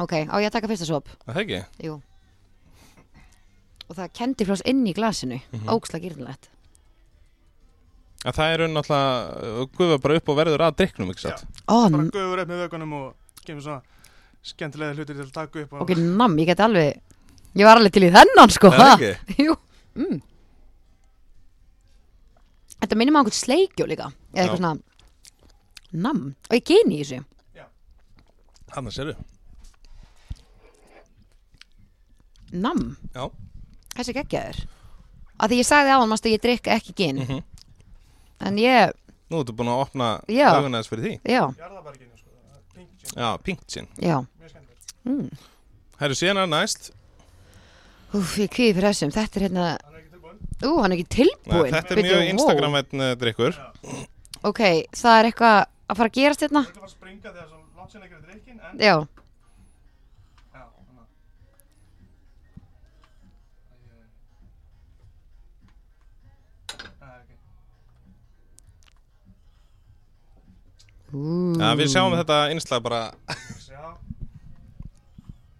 Ok, 0.00 0.14
á 0.24 0.34
ég 0.40 0.48
að 0.48 0.54
taka 0.56 0.70
fyrsta 0.70 0.86
svop? 0.88 1.10
Er 1.26 1.34
Það 1.34 1.42
ekki? 1.44 1.60
jú. 1.84 1.98
Og 3.90 3.96
það 3.98 4.12
kendi 4.14 4.46
floss 4.46 4.62
inn 4.64 4.86
í 4.86 4.94
glasinu. 4.94 5.40
Mm 5.52 5.58
Mhm. 5.60 5.68
óksla 5.68 6.00
gyrnilegt 6.00 6.48
Að 8.20 8.36
það 8.36 8.50
er 8.54 8.62
náttúrulega 8.68 9.68
gufa 9.78 9.96
bara 10.04 10.16
upp 10.20 10.28
og 10.28 10.36
verður 10.36 10.64
að 10.66 10.74
drikknum, 10.76 11.10
ekki 11.14 11.22
satt? 11.24 11.44
ó, 11.64 11.88
bara 11.88 12.02
n- 12.04 12.10
guður 12.12 12.42
upp 12.42 12.50
með 12.52 12.58
vögunum 12.66 12.92
og 12.98 13.44
kemur 13.46 13.64
svona 13.64 13.80
skemmtilega 14.44 14.96
hlutir 14.98 15.16
til 15.16 15.24
að 15.24 15.32
taka 15.32 15.62
upp 15.64 15.72
ok, 15.84 15.94
nam, 15.96 16.36
ég 16.40 16.50
get 16.50 16.60
alveg 16.60 17.00
ég 17.56 17.64
var 17.64 17.80
alveg 17.80 17.92
til 17.96 18.04
í 18.04 18.12
þennan 18.12 18.52
sko. 18.52 18.68
Er 18.74 18.82
það 18.82 18.92
ekki? 19.08 19.42
jú. 19.46 19.56
Mm. 20.00 20.20
þetta 22.80 22.96
minnir 23.00 23.12
maður 23.16 23.30
einhvern 23.30 23.40
sleikjó 23.40 23.88
líka 23.88 24.06
eða 24.06 24.44
eitthvað 24.44 24.52
Já. 24.52 24.60
svona 24.60 24.74
nam, 26.04 26.20
og 26.48 26.54
ég 26.54 26.64
geni 26.68 27.00
í 27.00 27.04
þessu. 27.04 27.24
Þannig 28.70 28.94
sérðu. 28.94 29.14
Nam, 32.52 32.96
Já. 33.14 33.24
Þessi 33.96 34.14
geggjaður? 34.14 34.60
Að 35.40 35.50
því 35.52 35.58
ég 35.60 35.66
sagði 35.66 35.90
á 35.94 35.98
hann 35.98 36.14
að 36.14 36.28
ég 36.30 36.42
drikka 36.44 36.76
ekki 36.76 36.94
gin. 37.00 37.18
Mhm. 37.24 37.40
En 38.40 38.60
ég, 38.60 38.96
Nú 39.30 39.44
ertu 39.44 39.54
búin 39.54 39.70
að 39.70 39.84
opna 39.84 40.06
Já. 40.26 40.48
aðeins 40.56 40.88
fyrir 40.90 41.04
því. 41.06 41.12
Já, 41.30 41.44
sko, 41.54 41.68
er 41.86 42.08
Já, 43.16 43.28
pink 43.42 43.60
gin 43.70 43.86
já. 43.98 44.16
Mjög 44.40 44.50
skemmtilegt. 44.50 44.94
Mm. 45.06 45.28
Herru, 46.00 46.16
síðan 46.18 46.40
er 46.42 46.50
næst. 46.50 46.90
Úf, 48.10 48.34
ég 48.42 48.50
kvíði 48.50 48.74
fyrir 48.74 48.90
þessum, 48.90 49.12
þetta 49.14 49.38
er 49.38 49.44
hérna 49.46 49.66
hann 49.70 49.94
er 49.94 50.00
ekki 50.00 50.10
tilbúin 50.16 50.38
Ú, 50.66 50.70
hann 50.82 50.90
er 50.90 50.96
ekki 50.96 51.06
Nei, 51.06 51.14
tilbúin 51.14 51.74
Þetta 51.74 51.94
er 51.94 52.00
Bíddu, 52.00 52.08
mjög 52.08 52.20
wow. 52.20 52.30
Instagram-vætn 52.34 53.04
uh, 53.04 53.10
drikkur 53.20 53.58
Ok, 54.50 54.60
það 54.98 55.18
er 55.18 55.28
eitthvað 55.28 55.58
að 55.60 56.00
fara 56.00 56.10
að 56.10 56.16
gerast 56.18 56.42
hérna? 56.46 56.62
Það 56.66 56.72
er 56.72 56.80
ekki 56.80 56.88
að 56.88 56.94
springa 56.96 57.28
þegar 57.28 57.46
svo 57.46 57.60
langt 57.78 57.94
sinni 57.94 58.06
að 58.06 58.10
gera 58.10 58.22
drikkin 58.26 58.58
en 58.58 58.82
Já, 58.82 58.94
Já, 71.10 71.68
við 71.80 71.88
sjáum 71.90 72.14
þetta 72.14 72.36
einslag 72.52 72.82
bara 72.84 73.00
Já. 73.70 73.82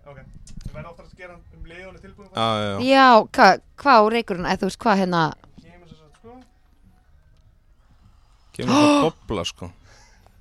Ok, 0.07 0.21
við 0.21 0.73
verðum 0.75 0.91
oftar 0.93 1.05
að 1.09 1.17
gera 1.19 1.35
um 1.35 1.67
leið 1.67 1.81
og 1.83 1.89
hann 1.89 1.97
er 1.97 2.05
tilbúin. 2.05 2.29
Já, 2.31 2.47
já, 2.61 2.71
já 2.71 2.89
Já, 2.91 3.07
hvað 3.35 3.63
hva 3.83 3.95
á 3.99 4.03
reykurinn, 4.15 4.47
eða 4.47 4.61
þú 4.63 4.69
veist 4.71 4.81
hvað 4.85 5.01
hérna 5.03 5.23
Kemur 5.61 5.89
þess 5.91 6.03
að, 6.05 6.11
sko. 6.21 6.37
Kemur 8.57 8.75
það 8.77 9.03
bobla 9.09 9.45
sko 9.51 9.71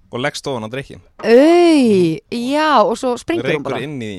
Og 0.10 0.22
leggst 0.24 0.48
ofan 0.50 0.66
á 0.66 0.70
drikkin 0.74 1.02
Au, 1.22 1.34
já, 2.34 2.70
og 2.86 2.96
svo 2.98 3.16
springur 3.22 3.52
hún 3.54 3.66
bara 3.66 3.82
inn 3.86 3.98
í 4.02 4.14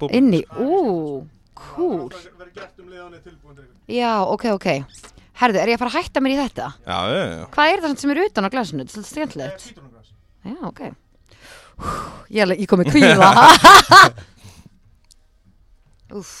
bobla 0.00 0.16
Inn 0.20 0.30
í, 0.38 0.42
ú, 0.60 1.24
cool 1.60 2.08
Það 2.12 2.30
verður 2.40 2.54
gert 2.60 2.80
um 2.84 2.88
leið 2.92 3.00
og 3.00 3.04
hann 3.08 3.16
er 3.18 3.24
tilbúin. 3.24 3.56
drengur. 3.58 3.74
Já, 3.96 4.12
ok, 4.28 4.46
ok 4.58 4.68
Herðu, 5.34 5.58
er 5.58 5.72
ég 5.72 5.76
að 5.76 5.82
fara 5.82 5.90
að 5.90 5.98
hætta 6.04 6.20
mér 6.22 6.32
í 6.36 6.38
þetta? 6.38 6.66
Já, 6.86 6.98
já, 7.10 7.22
já 7.34 7.44
Hvað 7.56 7.72
er 7.74 7.80
það 7.84 7.96
sem 8.04 8.12
er 8.14 8.20
utan 8.24 8.46
á 8.46 8.50
glasinu? 8.54 8.84
Þetta 8.84 8.94
er 8.94 8.94
svolítið 8.94 9.04
Það 9.04 9.04
er 9.04 9.14
skemmtilegt 9.14 9.64
sítrónugras. 9.64 9.93
Já, 10.44 10.56
ok. 10.68 10.80
Ég, 12.30 12.52
ég 12.60 12.66
kom 12.70 12.82
í 12.84 12.90
kvíða. 12.90 13.30
Úff 16.14 16.34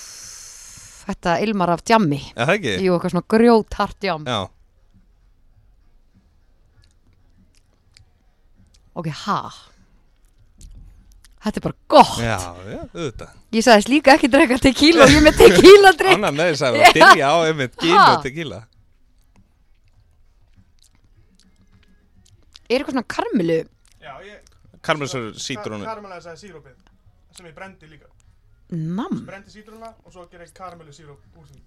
Þetta 1.04 1.34
ilmar 1.44 1.68
af 1.74 1.82
djammi. 1.84 2.16
Já, 2.30 2.46
það 2.46 2.52
ekki? 2.54 2.70
Jú, 2.80 2.92
eitthvað 2.94 3.12
svona 3.12 3.26
grjótart 3.34 3.96
djam 4.00 4.22
Já, 4.24 4.38
Ok, 8.94 9.08
ha? 9.24 9.38
Þetta 11.44 11.58
er 11.60 11.64
bara 11.66 11.76
gott. 11.92 12.14
Já, 12.22 12.38
já, 12.70 12.78
auðvitað. 12.94 13.34
Ég 13.52 13.66
sagðist 13.66 13.90
líka 13.92 14.14
ekki 14.16 14.30
drekka 14.32 14.56
tequila 14.64 15.04
og 15.04 15.12
ég 15.12 15.20
með 15.26 15.36
tequila 15.42 15.90
drikk 15.98 16.14
Annar 16.14 16.32
með 16.38 16.52
þess 16.54 16.64
að 16.70 16.78
við 16.78 16.96
byrja 16.96 17.26
á 17.28 17.36
einmitt 17.50 17.74
gín 17.82 17.98
Ha? 17.98 18.06
og 18.14 18.22
tequila. 18.24 18.60
Er 22.70 22.78
eitthvað 22.78 22.94
svona 22.94 23.10
karmilu 23.18 23.58
Já, 24.04 24.12
ég... 24.26 24.52
Karmelsur 24.84 25.32
sítrónu 25.40 25.86
Karamellæsaði 25.88 26.42
sírópið. 26.44 26.76
Sem 27.34 27.48
ég 27.48 27.54
brendi 27.56 27.88
líka. 27.88 28.10
Nam, 28.74 29.24
Brendi 29.26 29.52
sítrónuna 29.52 29.92
og 30.04 30.12
svo 30.12 30.24
ger 30.30 30.42
ég 30.44 30.52
karamellu 30.56 30.92
síróp 30.92 31.20
úr 31.38 31.46
því. 31.48 31.60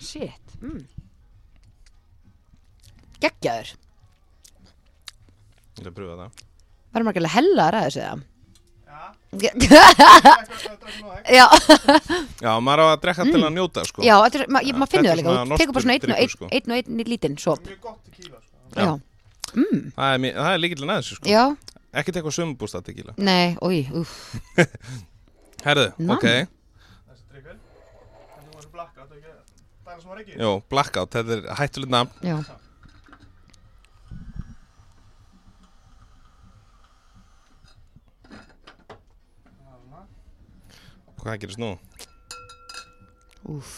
shit 0.00 0.56
mm. 0.62 0.86
Geggjaður 3.22 3.74
Ég 5.78 5.84
vil 5.84 5.94
pröfa 5.94 6.16
það 6.18 6.44
maður 6.98 7.12
ekki 7.12 7.20
alveg 7.22 7.34
hellaður 7.36 7.78
að 7.78 7.86
þessu 7.86 8.02
eða? 8.02 8.18
Já. 8.88 9.02
Já, 9.38 9.50
að 11.28 11.32
já, 11.38 11.44
Já, 12.40 12.52
maður 12.64 12.80
á 12.80 12.86
að 12.88 13.00
drekka 13.04 13.26
til 13.28 13.42
að 13.42 13.52
njóta 13.58 13.84
sko 13.86 14.06
já 14.06 14.14
þetta 14.24 14.40
er, 14.40 14.46
ma, 14.48 14.62
ég, 14.64 14.78
maður 14.78 14.94
finnur 14.94 15.10
það 15.10 15.20
líka 15.20 15.36
Þú 15.36 15.60
tekur 15.60 15.76
bara 15.76 15.84
svona 15.84 15.98
einn 15.98 16.72
og 16.72 16.78
einn, 16.80 17.04
lítinn 17.12 17.36
svo 17.38 17.58
Mjög 17.60 17.80
gott 17.84 18.00
tequila, 18.08 18.40
sko. 18.40 18.56
Já, 18.78 18.90
mm, 19.54 19.82
Það 19.96 20.14
er, 20.14 20.36
það 20.38 20.52
er 20.52 20.62
líkillin 20.62 20.92
að 20.94 21.00
þessu 21.02 21.18
sko 21.18 21.32
já, 21.32 21.42
Ekkert 21.98 22.18
eitthvað 22.20 22.36
sömbústa 22.36 22.82
tequila 22.84 23.14
nei, 23.16 23.56
oi, 23.64 23.82
uff 23.96 24.14
Herðu, 25.66 25.88
Nam. 25.98 26.16
ok. 26.16 26.26
Það. 26.28 26.54
Jó, 30.38 30.50
blackout, 30.70 31.10
þetta 31.14 31.34
er 31.38 31.46
hættulegt 31.58 31.90
nafn 31.90 32.26
Já. 32.26 32.36
Hvað 41.18 41.40
gerist 41.42 41.60
nú? 41.60 41.72
úff 43.48 43.72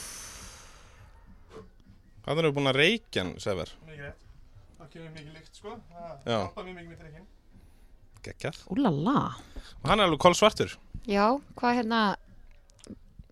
Hvað 2.24 2.42
er 2.44 2.52
búin 2.54 2.70
að 2.70 2.76
reykja 2.78 3.22
hann, 3.24 3.32
Sever? 3.42 3.70
Mikið 3.88 4.04
rétt. 4.04 4.26
Kemur 4.90 5.12
mikið 5.14 5.34
lykt, 5.36 5.52
sko. 5.54 5.76
Það 5.90 6.10
Já. 6.26 6.38
hjálpa 6.40 6.64
mjög 6.66 6.74
mikið 6.74 6.90
með 6.90 6.98
drikkin. 7.04 7.26
Geggjað. 8.24 8.56
Úlala 8.74 9.16
Og 9.80 9.86
hann 9.88 10.00
er 10.02 10.08
alveg 10.08 10.20
kólsvartur 10.20 10.74
Já, 11.08 11.24
hvað 11.56 11.76
hérna 11.78 12.00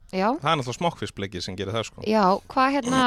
Já, 0.09 0.29
Það 0.41 0.49
er 0.49 0.57
náttúrulega 0.57 0.79
smokkfiskbleiki 0.79 1.43
sem 1.45 1.57
gerir 1.59 1.75
það 1.77 1.89
sko. 1.91 2.05
Já, 2.09 2.23
hvað 2.49 2.77
hérna 2.79 3.03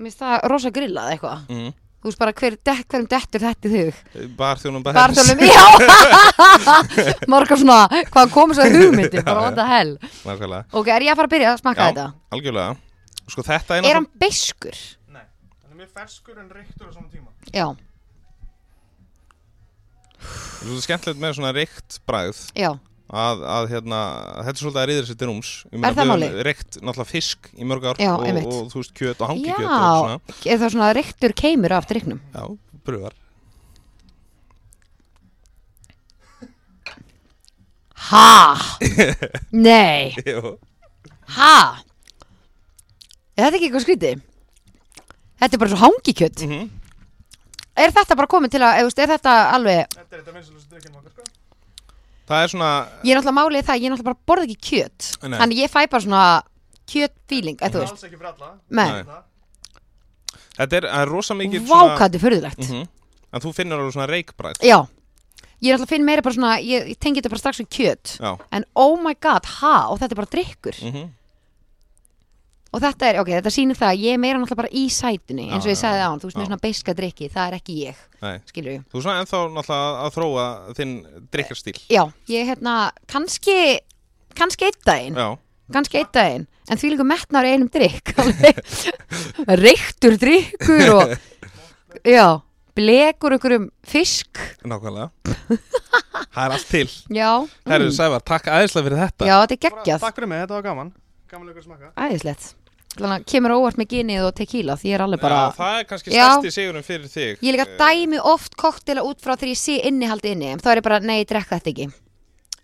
Mér 0.00 0.08
finnst 0.08 0.22
það 0.22 0.46
rosa 0.50 0.70
grillað 0.74 1.10
eitthvað. 1.12 1.42
Mm. 1.52 1.74
Þú 2.02 2.08
veist 2.08 2.18
bara 2.18 2.32
hver, 2.34 2.54
det, 2.66 2.72
hverjum 2.90 3.04
dettur 3.12 3.42
þetta 3.44 3.68
í 3.68 3.72
hug? 3.76 3.98
Barþjónum 4.38 4.82
Barþjónum, 4.82 5.42
já. 5.46 5.66
Margar 7.30 7.60
svona, 7.60 7.76
hvað 8.10 8.32
komur 8.34 8.58
svo 8.58 8.66
hugmyndi 8.72 9.22
Bara 9.22 9.44
what 9.44 9.54
the 9.60 9.66
hell. 9.68 9.92
Nákvæmlega. 10.24 10.64
Ok, 10.72 10.90
er 10.90 11.06
ég 11.06 11.12
að 11.12 11.20
fara 11.20 11.30
að 11.30 11.34
byrja 11.36 11.52
að 11.52 11.60
smakka 11.60 11.86
þetta? 11.92 12.06
algjörlega. 12.34 12.74
Sko 13.30 13.44
þetta 13.46 13.78
er 13.78 13.86
Er 13.92 14.00
hann 14.00 14.08
beiskur? 14.24 14.80
Er 15.82 15.88
mjög 15.88 15.96
ferskur 15.98 16.36
en 16.38 16.50
reyktur 16.54 16.86
á 16.86 16.92
saman 16.94 17.10
tíma. 17.10 17.32
Já, 17.50 17.74
Svo 20.62 20.76
skemmtilegt 20.78 21.18
með 21.18 21.32
svona 21.34 21.50
reykt 21.56 21.96
bræð 22.06 22.38
já, 22.54 22.68
að, 23.10 23.42
að 23.50 23.66
hérna, 23.72 23.98
þetta 24.46 24.52
er 24.52 24.60
svolítið 24.60 24.78
að 24.82 24.86
reyður 24.92 25.08
sér 25.08 25.18
til 25.18 25.28
rúms 25.32 25.50
Ég 25.66 25.74
meina, 25.74 25.90
Er 25.90 25.96
það 25.98 26.08
málið? 26.12 26.38
Reykt 26.46 26.78
náttúrulega 26.78 27.10
fisk 27.10 27.50
í 27.58 27.66
mörg 27.66 27.88
ár 27.90 27.98
Já, 27.98 28.12
og, 28.14 28.22
einmitt. 28.28 28.46
og, 28.46 28.70
þú 28.70 28.78
veist 28.84 28.94
kjöt 28.94 29.26
og 29.26 29.32
hangi 29.32 29.50
Já. 29.50 29.56
kjöt 29.58 29.66
og 29.66 29.98
svona 29.98 30.46
er 30.54 30.62
það 30.62 30.72
svona 30.76 30.92
reyktur 31.00 31.34
keimur 31.42 31.74
af 31.74 31.90
drikknum? 31.90 32.22
Já, 32.30 32.46
bröðar 32.86 33.18
Ha? 38.12 38.54
Nei, 39.66 40.14
Jú. 40.22 40.58
ha? 41.34 41.54
Er 43.34 43.48
þetta 43.48 43.56
ekki 43.58 43.66
eitthvað 43.66 43.90
skrítið? 43.90 44.28
Þetta 45.42 45.56
er 45.58 45.62
bara 45.64 45.72
svo 45.74 45.80
hangikjöt 45.82 46.44
Mhm. 46.46 46.70
Er 47.74 47.88
þetta 47.90 48.14
bara 48.16 48.28
komið 48.28 48.50
til 48.52 48.60
að, 48.60 48.78
eða, 48.82 48.90
er 49.02 49.08
þetta 49.16 49.32
alveg 49.56 49.86
Þetta 49.96 50.12
er 50.12 50.20
þetta 50.22 50.32
vinsalustu 50.36 50.74
drikkin 50.74 50.96
okkar, 50.98 51.10
sko. 51.10 51.22
Það 52.28 52.42
er 52.44 52.48
svona 52.52 52.70
Ég 53.02 53.10
er 53.12 53.18
náttúrulega 53.18 53.38
málið 53.40 53.64
það, 53.68 53.80
ég 53.80 53.86
er 53.86 53.92
náttúrulega 53.94 54.10
bara 54.12 54.20
borð 54.28 54.44
ekki 54.46 54.58
kjöt 54.68 55.08
Nei. 55.28 55.38
Þannig 55.40 55.58
ég 55.62 55.70
fæ 55.72 55.80
bara 55.90 56.04
svona 56.04 56.24
eða 56.92 57.70
þú 57.72 57.72
Það 57.72 57.82
er 57.82 57.92
alls 57.92 58.04
ekki 58.04 58.18
fyrir 58.20 58.30
alla. 58.32 58.50
Nei. 58.70 58.88
Nei. 58.92 59.20
Þetta 60.58 60.76
er, 60.76 60.86
það 60.92 61.02
er 61.06 61.08
rosa 61.16 61.34
mikið 61.38 61.66
Vákandi 61.70 62.20
fyrðulegt 62.20 62.58
Mhm. 62.68 62.82
En 63.32 63.40
þú 63.40 63.52
finnur 63.56 63.78
alveg 63.80 63.94
svona 63.96 64.08
reykbræð 64.12 64.60
Já, 64.60 64.78
ég 65.62 65.72
er 65.72 65.78
náttúrulega 65.78 65.88
finn 65.88 66.04
meira 66.04 66.22
bara 66.22 66.34
svona 66.36 66.58
Ég, 66.60 66.88
ég 66.92 66.98
tengi 67.00 67.22
þetta 67.22 67.32
bara 67.32 67.40
strax 67.40 67.60
við 67.64 67.68
kjöt 67.72 68.18
Já 68.20 68.36
En 68.52 68.64
oh 68.76 68.96
my 69.00 69.14
god, 69.14 69.46
ha, 69.62 69.88
og 69.88 69.98
þetta 69.98 70.12
er 70.12 70.20
bara 70.20 70.32
drikkur 70.36 70.76
mm 70.82 71.10
Og 72.72 72.80
þetta 72.80 73.08
er, 73.10 73.20
ok, 73.20 73.30
þetta 73.36 73.52
sýnir 73.52 73.76
það 73.76 73.90
að 73.92 74.02
Ég 74.06 74.16
er 74.16 74.20
meira 74.22 74.38
náttúrulega 74.40 74.62
bara 74.62 74.72
í 74.72 74.86
sætunni 74.88 75.50
Eins 75.52 75.66
og 75.66 75.72
ég 75.74 75.76
sagði 75.80 76.00
já, 76.00 76.06
án, 76.08 76.20
þú 76.22 76.28
veist, 76.30 76.38
með 76.40 76.46
svona 76.48 76.60
beiska 76.62 76.94
drikki 76.96 77.28
Það 77.32 77.48
er 77.50 77.56
ekki 77.58 77.78
ég, 77.82 77.98
Nei. 78.24 78.34
skilur 78.48 78.72
ég 78.72 78.84
Þú 78.88 79.00
er 79.00 79.04
svona 79.06 79.16
ennþá 79.22 79.40
náttúrulega 79.58 80.04
að 80.06 80.14
þróa 80.16 80.46
þinn 80.78 80.94
drikkarstíl 81.36 81.74
Já, 81.92 82.02
ég 82.32 82.48
hérna, 82.48 82.76
kannski 83.12 83.58
Kannski 84.38 84.64
einn 84.68 84.78
daginn. 84.86 85.18
Já, 85.18 85.28
kannski 85.72 86.00
einn 86.00 86.12
daginn 86.14 86.46
en 86.70 86.78
því 86.80 86.92
líka 86.94 87.04
metnar 87.04 87.48
einum 87.48 87.68
drikk 87.72 88.12
reyktur 89.64 90.16
drikkur 90.20 90.92
og 90.94 91.12
já, 92.16 92.40
blekur 92.78 93.36
ykkur 93.36 93.56
um 93.58 93.68
fisk. 93.84 94.40
Nákvæmlega. 94.64 95.10
Það 96.32 96.42
er 96.46 96.56
allt 96.56 96.70
til. 96.70 96.86
Já, 97.12 97.30
Herru, 97.68 97.90
mm, 97.90 97.96
Sævar, 97.98 98.24
takk 98.24 98.48
aðeinslega 98.48 98.88
fyrir 98.88 99.02
þetta. 99.02 99.28
Já, 99.28 99.36
þetta 99.42 99.58
er 99.58 99.62
geggjað. 99.66 100.02
Takk 100.06 100.20
fyrir 100.20 100.32
mig, 100.32 100.44
þetta 100.46 100.56
var 100.56 100.66
gaman. 100.70 100.92
Gaman 101.32 101.50
leikur 101.50 101.64
að 101.64 101.68
smaka. 101.68 101.92
æðislegt 101.98 102.52
Þannig 102.92 103.14
að 103.14 103.26
kemur 103.32 103.54
óvart 103.56 103.78
með 103.80 103.88
ginið 103.94 104.24
og 104.26 104.34
tequila 104.36 104.74
því 104.76 104.90
ég 104.90 104.96
er 104.98 105.02
alveg 105.06 105.20
bara 105.22 105.36
Já, 105.38 105.52
það 105.56 105.76
er 105.78 105.86
kannski 105.88 106.12
stærsti 106.12 106.50
sigurinn 106.52 106.84
fyrir 106.84 107.08
þig. 107.08 107.38
Ég 107.40 107.54
líka 107.56 107.66
dæmi 107.80 108.18
oft 108.32 108.56
koktela 108.60 109.04
út 109.08 109.22
frá 109.24 109.32
því 109.40 109.52
ég 109.54 109.60
sé 109.60 109.78
innihaldi 109.88 110.34
inni 110.34 110.50
þá 110.60 110.68
er 110.74 110.80
ég 110.82 110.84
bara, 110.84 110.98
nei, 111.00 111.22
ég 111.22 111.30
drekk 111.30 111.48
þetta 111.54 111.72
ekki. 111.72 111.86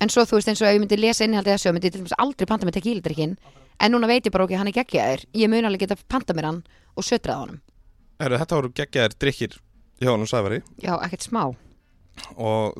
En 0.05 0.12
svo 0.12 0.26
þú 0.29 0.37
veist 0.37 0.51
eins 0.53 0.61
og 0.61 0.68
ef 0.68 0.76
ég 0.76 0.83
myndi 0.83 0.99
lesa 1.01 1.24
innihaldi 1.24 1.55
þessu 1.55 1.72
myndi 1.72 1.89
ég 1.89 1.95
til 1.97 2.03
dæmis 2.03 2.18
aldrei 2.20 2.47
panta 2.51 2.68
með 2.68 2.76
tequila 2.76 3.01
drikkin 3.07 3.39
en 3.81 3.95
núna 3.95 4.11
veit 4.11 4.26
ég 4.29 4.35
bara 4.35 4.45
ok, 4.45 4.53
hann 4.61 4.68
er 4.68 4.76
geggjaður. 4.76 5.24
Ég 5.33 5.49
mun 5.49 5.64
alveg 5.64 5.81
geta 5.87 5.97
panta 6.12 6.37
mér 6.37 6.51
hann 6.51 6.61
og 6.93 7.07
sötraða 7.09 7.47
honum. 7.47 7.62
Herru, 8.20 8.37
þetta 8.43 8.59
voru 8.59 8.72
geggjaðir 8.74 9.16
drikkir 9.16 9.57
hjá 10.03 10.12
honum 10.12 10.29
Sævari. 10.29 10.61
Já, 10.83 10.93
ekkert 11.07 11.24
smá. 11.24 11.43
Og 12.37 12.76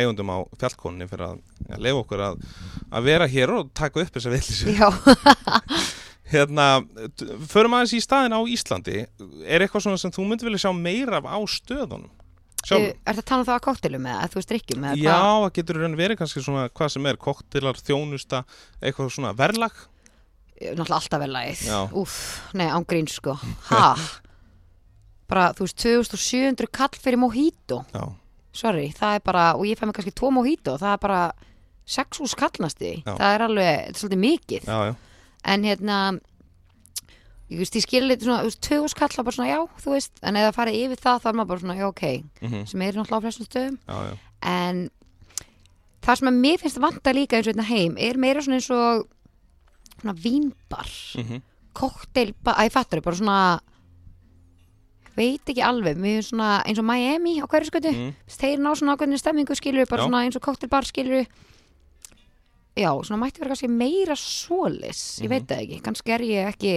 eigundum 0.00 0.32
á 0.32 0.38
fjallkonni 0.60 1.08
fyrir 1.10 1.26
að 1.28 1.40
ja, 1.68 1.78
leifa 1.78 2.02
okkur 2.02 2.24
að, 2.28 2.42
að 2.90 3.08
vera 3.10 3.28
hér 3.30 3.54
og 3.56 3.72
taka 3.76 4.02
upp 4.02 4.14
þessa 4.16 4.34
villis 4.34 4.62
já, 4.78 4.88
Hérna, 6.28 6.82
förum 7.48 7.72
aðeins 7.78 7.94
í 7.96 8.02
staðin 8.04 8.36
á 8.36 8.40
Íslandi. 8.52 9.06
Er 9.48 9.64
eitthvað 9.64 9.86
svona 9.86 10.00
sem 10.00 10.12
þú 10.12 10.26
myndi 10.28 10.44
vilja 10.44 10.66
sjá 10.66 10.74
meira 10.76 11.22
af 11.22 11.24
á 11.24 11.38
stöðunum? 11.48 12.10
Er 12.58 12.66
Sjálfum? 12.68 12.98
þetta 13.06 13.22
að 13.22 13.28
tala 13.30 13.40
um 13.40 13.46
það 13.48 13.56
á 13.56 13.64
koktelum 13.64 14.08
eða 14.10 14.24
að 14.26 14.34
þú 14.34 14.40
eða 14.42 14.96
Já, 14.98 15.20
það 15.22 15.52
getur 15.56 15.78
í 15.78 15.82
raun 15.84 15.96
verið 15.96 16.18
kannski 16.20 16.42
svona 16.44 16.66
hvað 16.68 16.90
sem 16.92 17.08
er, 17.08 17.20
koktelar, 17.22 17.80
þjónusta 17.80 18.42
eitthvað 18.82 19.12
svona 19.14 19.32
verðlag. 19.38 19.78
Náttúrulega 20.58 20.98
alltaf 20.98 21.22
vel 21.22 21.30
lagið. 21.32 21.64
Já. 21.70 21.78
Úff, 22.02 22.16
nei, 22.58 22.66
ángrín 22.66 23.08
sko. 23.08 23.38
Ha? 23.70 23.84
Bara, 25.30 25.52
þú 25.56 25.68
veist, 25.68 25.80
2700 25.80 26.72
kall 26.74 26.98
fyrir 26.98 27.20
mojito. 27.20 27.82
Já, 27.94 28.04
sorry, 28.52 28.88
það 28.96 29.18
er 29.18 29.22
bara, 29.24 29.44
og 29.58 29.66
ég 29.68 29.78
fæ 29.78 29.86
mig 29.86 29.94
kannski 29.98 30.14
tvo 30.16 30.30
mojito, 30.34 30.78
það 30.80 30.92
er 30.96 31.02
bara 31.04 31.20
6 31.88 32.20
úr 32.24 32.34
kallnasti, 32.36 32.90
Já. 33.04 33.14
það 33.16 33.34
er 33.34 33.44
alveg 33.46 33.68
þetta 33.68 33.94
er 33.94 34.00
svolítið 34.02 34.22
mikið, 34.24 34.66
já, 34.68 34.78
já. 34.90 34.94
En 35.48 35.64
hérna 35.64 35.98
ég 37.48 37.60
veist, 37.62 37.76
ég 37.78 37.84
skilur 37.86 38.10
litið 38.10 38.26
svona, 38.28 38.40
þú 38.44 38.50
veist, 38.50 38.60
tögus 38.66 38.94
kalla 38.98 39.24
bara 39.24 39.36
svona, 39.38 39.48
já, 39.48 39.60
þú 39.84 39.94
veist, 39.94 40.12
en 40.22 40.36
ef 40.36 40.46
það 40.48 40.56
farið 40.58 40.80
yfir 40.82 41.02
það, 41.04 41.20
þá 41.22 41.28
er 41.30 41.38
maður 41.38 41.50
bara 41.52 41.62
svona, 41.64 41.76
já, 41.78 41.86
ok, 41.88 42.04
mm 42.44 42.66
sem 42.68 42.82
er 42.84 42.98
náttúrulega 42.98 43.20
á 43.20 43.24
flestum 43.24 43.48
stöðum, 43.48 43.78
já, 43.88 43.96
já, 44.08 44.16
en 44.52 44.82
það 46.04 46.18
sem 46.20 46.30
að 46.32 46.40
mér 46.44 46.60
finnst 46.62 46.82
vanta 46.84 47.14
líka 47.16 47.38
eins 47.38 47.48
og 47.48 47.54
hérna 47.54 47.68
heim, 47.70 47.96
er 47.96 48.20
meira 48.20 48.44
svona 48.44 48.58
eins 48.60 48.68
og 48.74 49.06
svona 50.02 50.16
vínbar, 50.26 50.92
mm 51.22 51.40
kokteil, 51.78 52.32
að 52.42 52.64
ég 52.66 52.72
fattar 52.74 53.00
bara 53.04 53.16
svona, 53.16 53.40
veit 55.18 55.50
ekki 55.52 55.64
alveg, 55.66 55.98
mér 55.98 56.18
finnst 56.20 56.32
svona 56.32 56.50
eins 56.64 56.78
og 56.80 56.86
Miami 56.88 57.36
á 57.42 57.46
hverju 57.50 57.70
skötu, 57.72 57.92
mm. 57.92 58.12
þeir 58.38 58.62
ná 58.62 58.70
svona 58.78 58.94
ákveðinu 58.96 59.18
stemmingu 59.20 59.56
skilur, 59.58 59.88
bara 59.90 60.04
Já. 60.04 60.06
svona 60.08 60.22
eins 60.24 60.38
og 60.38 60.44
kokteilbar 60.46 60.86
skilur, 60.88 61.26
já, 62.78 62.90
svona 63.02 63.18
mætti 63.24 63.42
vera 63.42 63.50
kannski 63.54 63.68
meira 63.70 64.14
svolis, 64.16 65.18
ég 65.20 65.26
Mhm. 65.26 65.30
veit 65.34 65.46
það 65.50 65.62
ekki, 65.66 65.82
kannski 65.82 66.14
er 66.14 66.20
ég 66.20 66.54
ekki, 66.54 66.76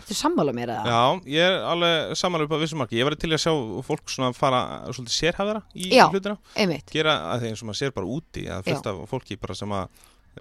Þetta 0.00 0.14
er 0.14 0.16
sammála 0.16 0.52
mér 0.56 0.70
eða? 0.72 0.84
Já, 0.86 1.20
ég 1.28 1.42
er 1.44 1.56
alveg 1.68 2.16
samanlega 2.16 2.46
upp 2.48 2.54
á 2.56 2.62
vissum 2.62 2.78
marki 2.80 2.96
Ég 2.96 3.04
var 3.04 3.14
til 3.20 3.28
að 3.34 3.42
sjá 3.42 3.52
fólk 3.84 4.08
svona 4.08 4.30
fara 4.32 4.60
svolítið 4.88 5.12
sérhæfðara 5.12 5.62
í 5.76 5.90
Já. 5.92 6.06
hlutina 6.08 6.38
Einmitt. 6.56 6.86
gera 6.90 7.34
að 7.34 7.42
því 7.42 7.48
eins 7.50 7.60
og 7.62 7.68
maður 7.68 7.80
sér 7.82 7.92
bara 7.92 8.06
úti 8.06 8.46
að 8.48 8.64
fullt 8.64 8.86
af 8.86 9.10
fólki 9.10 9.36
bara 9.38 9.54
sem 9.54 9.68
að 9.68 9.88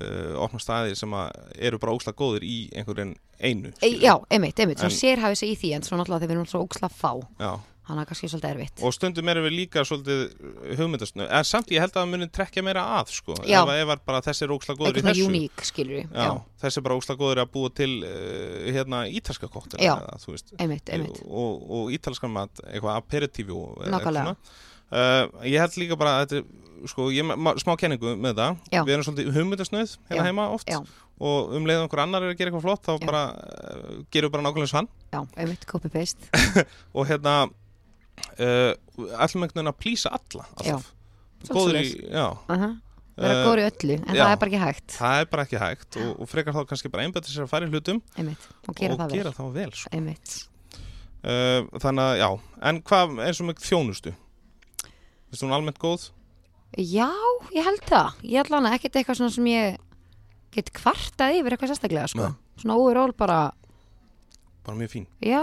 uh, 0.01 0.35
opna 0.43 0.59
staðir 0.61 0.95
sem 0.99 1.15
eru 1.57 1.79
bara 1.81 1.95
ósla 1.97 2.13
góðir 2.13 2.45
í 2.47 2.59
einhverjum 2.75 3.15
einu 3.39 3.73
E, 3.81 3.93
já, 4.03 4.15
einmitt, 4.29 4.59
einmitt, 4.59 4.79
En- 4.83 4.89
svona 4.89 4.99
sérhæfi 4.99 5.35
sig 5.41 5.55
í 5.55 5.59
því 5.63 5.75
en 5.79 5.87
svo 5.87 5.97
náttúrulega 5.99 6.25
þeir 6.27 6.33
verðum 6.35 6.49
svo 6.51 6.63
óksla 6.67 6.89
fá 6.91 7.13
Já. 7.39 7.53
þannig 7.89 8.03
að 8.03 8.09
kannski 8.11 8.27
svolítið 8.29 8.51
erfitt 8.53 8.83
og 8.85 8.93
stundum 8.93 9.29
erum 9.31 9.45
við 9.47 9.55
líka 9.55 9.81
svolítið 9.87 10.19
hugmyndasnu 10.77 11.25
en 11.25 11.47
samt 11.47 11.71
ég 11.73 11.81
held 11.81 11.95
að 11.95 12.03
það 12.03 12.11
muni 12.11 12.27
trekkja 12.37 12.63
meira 12.67 12.83
að 12.99 13.13
sko. 13.15 13.37
Já. 13.49 13.63
ef, 13.65 13.71
ef 13.95 14.03
bara 14.05 14.21
þessi 14.27 14.45
er 14.45 14.53
ósla 14.53 14.75
góður 14.77 14.91
í 14.91 14.99
eitthvað 14.99 15.09
þessu 15.15 15.23
svona 15.25 15.39
uník, 15.39 15.63
Já, 16.03 16.27
já. 16.27 16.29
þessi 16.61 16.77
er 16.77 16.85
bara 16.85 16.99
ósla 17.01 17.15
góður 17.23 17.41
að 17.45 17.51
búa 17.55 17.71
til 17.79 17.89
uh, 18.03 18.69
hérna 18.77 19.01
ítalska 19.09 19.49
kóttina 19.49 19.81
Já. 19.87 19.95
eða, 19.95 20.19
veist, 20.35 20.53
einmitt, 20.59 20.89
einmitt 20.93 21.23
og, 21.25 21.65
og 21.79 21.93
ítalskan 21.97 22.35
mat, 22.35 22.61
eitthvað 22.69 22.99
eða 23.87 23.95
Nákvæmlega. 23.95 24.35
uh, 24.91 25.45
ég 25.49 25.57
held 25.63 25.79
líka 25.81 25.97
bara 25.97 26.13
að 26.19 26.27
þetta 26.27 26.41
er, 26.43 26.47
sko, 26.87 27.09
ég 27.13 27.25
er 27.25 27.61
smá 27.61 27.75
kenningu 27.79 28.15
með 28.19 28.39
það 28.39 28.57
Já. 28.73 28.81
við 28.81 28.93
erum 28.95 29.05
svolítið 29.07 29.37
hugmyndasnöð 29.37 29.95
hérna 30.09 30.21
Já. 30.21 30.27
heima 30.29 30.47
oft 30.55 30.69
Já. 30.71 30.79
og 31.19 31.55
um 31.57 31.65
leið 31.67 31.83
einhver 31.83 32.03
annar 32.03 32.25
er 32.25 32.33
að 32.33 32.39
gera 32.39 32.51
eitthvað 32.51 32.67
flott 32.67 32.85
þá 32.87 33.05
bara 33.05 33.23
uh, 33.35 33.95
gerum 34.13 34.29
við 34.29 34.35
bara 34.35 34.45
nákvæmlega 34.47 34.71
svann 34.73 34.89
já, 35.11 35.21
einmitt, 35.35 35.65
copy 35.69 35.91
paste 35.93 36.29
og 36.97 37.09
hérna 37.09 37.35
uh, 37.47 38.71
einhvern 39.17 39.49
veginn 39.49 39.73
að 39.73 39.81
plýsa 39.81 40.13
alla 40.15 40.45
alltaf 40.59 40.93
góður 41.49 41.81
í, 41.81 41.89
já 42.07 42.27
uh 42.29 42.55
-huh. 42.55 42.77
vera 43.19 43.33
Eh, 43.35 43.41
góður 43.43 43.59
í 43.59 43.63
öllu, 43.67 43.95
en 43.99 44.15
já. 44.15 44.23
það 44.23 44.31
er 44.31 44.37
bara 44.39 44.49
ekki 44.49 44.59
hægt 44.63 44.93
það 44.95 45.17
er 45.19 45.25
bara 45.27 45.43
ekki 45.43 45.59
hægt 45.59 45.97
og, 45.99 46.11
og 46.23 46.29
frekar 46.29 46.55
þá 46.55 46.61
kannski 46.69 46.91
bara 46.91 47.03
einbættir 47.03 47.33
sér 47.33 47.43
að 47.43 47.51
fara 47.51 47.67
í 47.67 47.69
hlutum 47.73 47.99
einmitt, 48.15 48.45
og 48.67 48.75
gera 48.75 48.93
og 48.93 48.99
það 49.01 49.15
gera 49.17 49.33
vel 49.35 49.51
vel 49.57 49.73
sko. 49.75 49.91
einmitt, 49.91 50.35
uh, 51.27 51.67
þannig 51.83 52.05
að 52.05 52.15
já, 52.21 52.29
en 52.69 52.81
hvað 52.81 53.19
eins 53.25 53.41
og 53.41 53.49
með 53.49 53.59
þjónustu 53.65 54.15
Vistu 55.29 55.45
hún 55.45 55.53
almennt 55.53 55.77
góð? 55.81 56.07
Já, 56.77 57.09
ég 57.55 57.63
held 57.65 57.83
það 57.89 58.19
ég 58.23 58.37
held 58.43 58.53
hana 58.53 58.73
ekkert 58.77 58.95
eitthvað 58.99 59.17
svona 59.21 59.33
sem 59.33 59.47
ég 59.49 59.77
get 60.53 60.69
kvartað 60.73 61.39
yfir 61.39 61.55
eitthvað 61.55 61.71
sérstaklega 61.73 62.07
sko. 62.11 62.27
Nei. 62.29 62.35
svona 62.61 62.77
overall 62.81 63.13
bara 63.17 63.39
Bara 64.65 64.77
mjög 64.77 64.91
fín 64.93 65.05
já, 65.23 65.41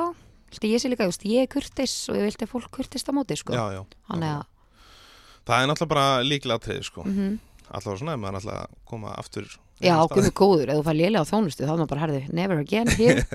viltu 0.52 0.70
ég 0.70 0.82
sé 0.82 0.90
líka, 0.92 1.06
just, 1.08 1.24
ég 1.26 1.46
er 1.46 1.50
kurtis 1.50 1.94
og 2.12 2.16
ég 2.20 2.28
vilti 2.28 2.46
að 2.46 2.52
fólk 2.52 2.70
kurtist 2.74 3.08
á 3.10 3.12
móti 3.16 3.36
sko. 3.38 3.54
Já, 3.56 3.64
já 3.74 3.82
þannig 4.10 4.36
að 4.36 4.44
Það 5.46 5.62
er 5.62 5.68
náttúrulega 5.70 5.92
bara 5.94 6.22
líkilega 6.26 6.58
atriði 6.60 6.84
sko. 6.88 7.04
mm 7.06 7.36
Alltaf 7.66 7.96
svona 7.98 8.12
ef 8.14 8.20
maður 8.22 8.36
er 8.36 8.38
alltaf 8.40 8.58
að 8.62 8.74
koma 8.86 9.12
aftur 9.18 9.46
Já, 9.82 9.94
á 9.98 10.04
stað. 10.06 10.14
gummi 10.16 10.30
góður, 10.38 10.70
ef 10.70 10.76
þú 10.78 10.84
fær 10.86 10.96
lélega 10.96 11.22
á 11.26 11.30
þjónustu 11.30 11.64
þá 11.66 11.72
er 11.72 11.78
maður 11.80 11.90
bara, 11.90 12.02
herðu, 12.06 12.20
never 12.32 12.58
again 12.62 12.88
here 12.98 13.26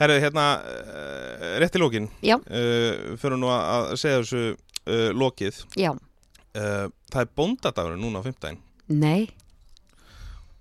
Herðu, 0.00 0.16
hérna, 0.24 0.44
uh, 0.64 1.58
rétt 1.60 1.76
í 1.76 1.80
lókin 1.82 2.06
Já. 2.24 2.38
uh, 2.40 3.16
Fyrir 3.20 3.36
nú 3.36 3.50
að 3.52 3.64
að 3.68 3.90
segja 4.00 4.22
þessu 4.22 4.42
uh, 4.86 5.10
lokið. 5.16 5.62
Já, 5.78 5.90
uh, 5.92 6.86
Það 7.10 7.20
er 7.24 7.30
bóndadagur 7.36 7.96
núna 8.00 8.22
á 8.22 8.26
15 8.26 8.58
nei, 8.90 9.28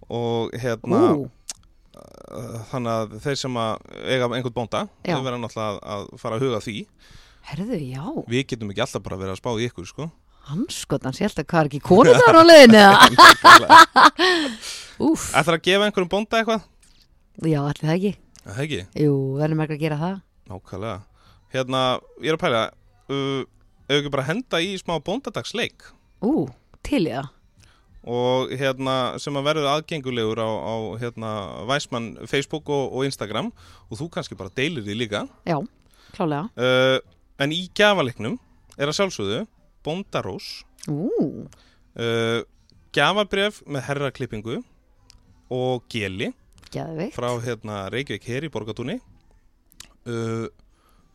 Og 0.10 0.54
hérna 0.58 1.00
uh, 1.18 1.28
Þannig 2.72 2.92
að 2.94 3.16
þeir 3.26 3.38
sem 3.42 3.60
að 3.62 3.84
eiga 4.06 4.30
einhvern 4.30 4.56
bónda 4.56 4.82
Já. 5.06 5.16
Þau 5.18 5.24
verða 5.26 5.42
náttúrulega 5.44 5.70
að, 5.70 5.80
að 5.96 6.08
fara 6.22 6.38
að 6.40 6.46
huga 6.46 6.60
að 6.60 6.66
því. 6.68 6.76
Herðu, 7.50 7.78
já. 7.90 8.04
Við 8.30 8.44
getum 8.52 8.72
ekki 8.74 8.84
alltaf 8.86 9.06
bara 9.06 9.18
verið 9.22 9.34
að 9.36 9.40
spá 9.42 9.52
í 9.58 9.68
ykkur 9.70 9.88
sko. 9.90 10.10
Hanskotans, 10.50 11.20
ég 11.22 11.30
held 11.30 11.42
að 11.44 11.48
hvað 11.50 11.62
er 11.62 11.70
ekki 11.70 11.82
konur 11.86 12.18
þar 12.18 12.38
á 12.38 12.44
leiðinu? 12.46 12.86
Úf, 15.10 15.30
Ætlar 15.38 15.58
að 15.60 15.64
gefa 15.68 15.86
einhverjum 15.88 16.12
bónda 16.12 16.40
eitthvað? 16.42 16.66
já, 17.48 17.60
allir 17.64 17.86
það 17.86 17.94
ekki. 17.96 18.12
Það 18.44 18.62
ekki, 18.66 18.80
Jú, 19.04 19.14
verðum 19.40 19.62
ekki 19.66 19.76
að 19.78 19.84
gera 19.84 19.98
það. 20.02 20.16
Nákvæmlega. 20.50 20.98
Hérna, 21.54 21.82
ég 22.26 22.30
er 22.34 22.38
að 22.38 22.42
pæla 22.44 22.64
uh, 23.14 23.44
Ef 23.90 23.96
við 23.96 24.04
ekki 24.04 24.14
bara 24.14 24.28
henda 24.28 24.62
í 24.62 24.76
smá 24.78 25.00
bóndadagsleik. 25.02 25.88
Ú, 26.22 26.46
til 26.86 27.08
í 27.08 27.14
það. 27.16 27.30
Og 28.10 28.52
hérna 28.56 28.94
sem 29.20 29.36
að 29.36 29.48
verður 29.50 29.70
aðgengulegur 29.74 30.40
á, 30.40 30.50
á 30.50 30.76
hérna 31.02 31.32
Væsmann 31.68 32.12
Facebook 32.30 32.70
og, 32.70 32.94
og 32.94 33.10
Instagram. 33.10 33.50
Og 33.90 34.00
þú 34.00 34.12
kannski 34.14 34.38
bara 34.38 34.54
deilir 34.56 34.86
því 34.86 34.98
líka. 35.02 35.24
Já, 35.50 35.58
klálega. 36.14 36.48
Uh, 36.54 37.02
en 37.42 37.56
í 37.56 37.66
gjafaleiknum 37.76 38.38
er 38.78 38.92
að 38.92 39.00
sjálfsögðu 39.00 39.42
Bóndarós 39.86 40.52
uh, 40.88 42.46
gjafabref 42.96 43.64
með 43.66 43.86
herraklippingu 43.90 44.60
og 45.50 45.86
geli 45.92 46.30
geðvikt 46.74 47.16
frá 47.18 47.32
hérna 47.42 47.88
Reykjavík 47.94 48.28
hér 48.30 48.46
í 48.46 48.52
Borgatúni 48.54 49.00
uh, 49.00 50.46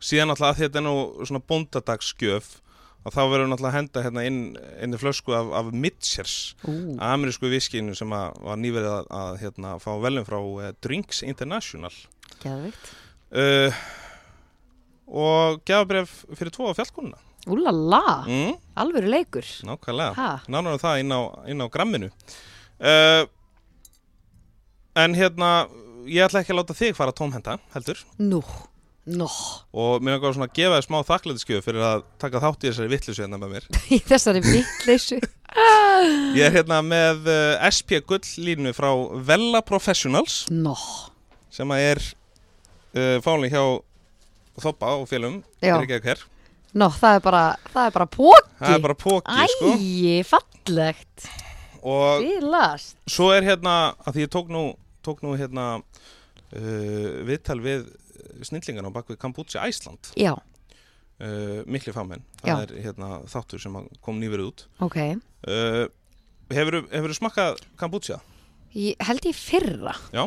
síðan 0.03 0.33
alltaf 0.33 0.59
þetta 0.59 0.81
er 0.81 0.87
nú 0.87 0.95
svona 1.23 1.43
bóndadagsgjöf 1.45 2.57
að 3.05 3.13
þá 3.15 3.21
verður 3.31 3.49
náttúrulega 3.51 3.71
að 3.71 3.77
henda 3.77 4.03
hérna 4.05 4.23
inn, 4.25 4.39
inn 4.81 4.97
í 4.97 4.99
flösku 5.01 5.35
af, 5.37 5.51
af 5.59 5.67
Mitchers 5.73 6.35
Ú, 6.65 6.73
amerísku 7.05 7.49
viskinu 7.51 7.93
sem 7.97 8.13
að 8.17 8.39
var 8.47 8.57
nýverið 8.61 8.91
að, 8.95 9.11
að 9.19 9.37
hérna, 9.43 9.75
fá 9.83 9.91
velum 10.01 10.25
frá 10.27 10.39
uh, 10.41 10.71
Drinks 10.81 11.21
International. 11.25 11.93
Geðvikt 12.41 12.89
uh, 13.35 13.85
og 15.05 15.61
gefabref 15.69 16.23
fyrir 16.33 16.53
tvo 16.55 16.71
af 16.71 16.79
fjallkonuna. 16.79 17.21
Úlala, 17.45 18.01
mm, 18.25 18.53
alvöru 18.81 19.09
leikur. 19.13 19.45
Nákvæmlega, 19.67 20.15
Ha, 20.17 20.29
nánar 20.49 20.79
um 20.79 20.81
það 20.81 21.01
inn 21.03 21.13
á, 21.13 21.21
inn 21.53 21.61
á 21.61 21.67
gramminu. 21.69 22.09
Uh, 22.81 23.27
en 24.97 25.13
hérna 25.13 25.51
ég 26.09 26.25
ætla 26.25 26.41
ekki 26.41 26.55
að 26.55 26.59
láta 26.63 26.77
þig 26.77 26.95
fara 26.97 27.13
tómhenda 27.13 27.59
heldur. 27.75 28.01
Nú, 28.17 28.41
nú 29.05 29.27
og 29.75 30.01
mér 30.01 30.17
langar 30.17 30.33
svona 30.33 30.47
að 30.49 30.55
gefa 30.57 30.77
þér 30.79 30.85
smá 30.87 30.97
þakklætiskjöf 31.05 31.65
fyrir 31.67 31.85
að 31.85 32.05
taka 32.21 32.41
þátt 32.41 32.63
í 32.65 32.69
þessari 32.71 32.91
vittlisu 32.93 33.21
hérna 33.21 33.39
með 33.41 33.51
mér. 33.55 33.67
Í 33.95 33.99
þessari 34.01 34.41
vittleysu 34.45 35.19
ég 36.35 36.45
er 36.47 36.55
hérna 36.57 36.81
með 36.85 37.27
uh, 37.29 37.65
SP 37.69 38.01
Gull 38.07 38.25
línu 38.41 38.73
frá 38.75 38.89
Vella 39.27 39.61
Professionals. 39.65 40.43
Nó, 40.51 40.75
sem 41.53 41.69
að 41.71 41.83
er 41.91 42.01
uh, 42.01 43.17
fáling 43.25 43.53
hjá 43.53 43.63
Þoppa 44.55 44.93
og 45.01 45.09
félum 45.11 45.41
nó, 46.79 46.87
það 46.87 47.17
er 47.17 47.23
bara, 47.25 47.43
það 47.73 47.89
er 47.89 47.95
bara 47.97 48.05
póki 48.07 48.53
það 48.59 48.75
er 48.77 48.83
bara 48.85 48.95
póki 48.99 49.47
sko. 49.51 49.71
Æi, 49.75 50.21
fallegt. 50.27 51.27
Og 51.85 52.23
Fylast 52.23 52.95
svo 53.11 53.29
er 53.35 53.45
hérna 53.45 53.75
að 54.07 54.15
því 54.15 54.25
ég 54.25 54.31
tók 54.33 54.47
nú, 54.53 54.63
tók 55.05 55.19
nú 55.25 55.35
hérna 55.35 55.67
uh, 56.55 57.11
viðtal 57.27 57.59
við 57.61 57.85
snillingan 58.45 58.89
á 58.89 58.91
bakvið 58.95 59.19
Kambútsi 59.21 59.59
Æsland 59.61 60.11
Já, 60.19 60.33
uh, 60.35 61.61
mikli 61.67 61.93
fámenn, 61.95 62.23
Já. 62.41 62.55
það 62.55 62.63
er 62.65 62.73
hérna 62.85 63.11
þáttur 63.31 63.61
sem 63.63 63.77
kom 64.05 64.21
nýverið 64.21 64.49
út. 64.51 64.65
Ok. 64.85 64.97
Uh, 65.47 65.85
hefur 66.53 66.81
þú 66.89 67.19
smakkað 67.19 67.61
Kambútsi? 67.79 68.17
Held 68.75 69.29
ég 69.29 69.37
fyrra. 69.39 69.95
Já. 70.11 70.25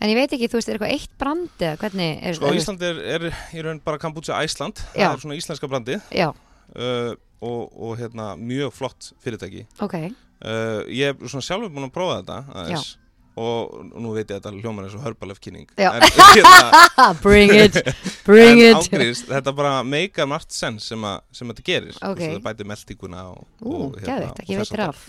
En 0.00 0.08
ég 0.08 0.16
veit 0.16 0.32
ekki, 0.32 0.48
þú 0.48 0.56
veist, 0.56 0.70
er 0.70 0.78
eitthvað 0.78 0.94
eitt 0.94 1.16
brandi 1.20 1.70
hvernig 1.82 2.22
er, 2.24 2.36
Sko 2.38 2.48
er, 2.48 2.56
Ísland 2.56 2.84
er, 2.86 3.00
er 3.18 3.26
í 3.28 3.64
raun 3.66 3.82
bara 3.84 4.00
Kambútsi 4.00 4.32
Æsland 4.32 4.80
það 4.94 5.02
Já. 5.02 5.08
er 5.10 5.20
svona 5.26 5.36
íslenska 5.36 5.68
brandi 5.68 5.98
Já, 6.16 6.30
uh, 6.30 7.12
og, 7.44 7.60
og 7.76 7.98
hérna 8.00 8.32
mjög 8.40 8.72
flott 8.78 9.10
fyrirtæki. 9.20 9.66
Ok. 9.84 9.98
Uh, 10.40 10.88
ég 10.88 11.12
er 11.12 11.28
svona 11.28 11.44
sjálfur 11.44 11.68
búin 11.68 11.90
að 11.90 11.92
prófa 11.92 12.22
þetta 12.22 12.38
aðeins 12.54 12.94
og 13.38 13.74
nú 13.94 14.12
veit 14.14 14.30
ég 14.30 14.36
að 14.36 14.40
þetta 14.40 14.52
hljómar 14.58 14.86
eins 14.86 14.96
og 14.98 15.04
hörbalef 15.04 15.40
kynning 15.42 15.68
Já. 15.78 15.90
en, 15.94 16.06
hérna, 16.34 16.82
ah, 16.98 17.12
Bring 17.24 17.52
it, 17.54 17.78
bring 18.26 18.62
it. 18.62 18.78
ágrís, 18.78 19.24
þetta 19.28 19.54
bara 19.56 19.74
meikar 19.86 20.28
margt 20.30 20.54
sens 20.54 20.88
sem, 20.90 21.06
sem 21.34 21.52
þetta 21.52 21.66
gerir. 21.66 21.98
Ok. 22.00 22.18
Þú 22.18 22.26
veist, 22.26 22.38
það 22.38 22.46
bæti 22.48 22.68
meldinguna 22.72 23.26
og, 23.32 23.44
Ú, 23.62 23.74
og, 23.76 24.00
hérna, 24.02 24.32
ekki 24.34 24.56
og 24.56 24.64
þess 24.64 24.74
af 24.74 24.80
háttar. 24.80 25.02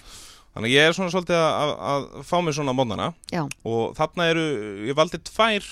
þannig 0.55 0.69
að 0.69 0.75
ég 0.75 0.89
er 0.89 0.97
svona 0.97 1.15
svolítið 1.15 1.39
að, 1.39 1.55
að, 1.61 1.73
að 1.93 2.27
fá 2.29 2.35
mér 2.45 2.59
svona 2.59 2.77
mótnana. 2.77 3.09
Já. 3.33 3.43
og 3.73 3.97
þarna 3.97 4.29
eru, 4.35 4.45
ég 4.89 4.99
valdi 5.01 5.21
tvær 5.31 5.71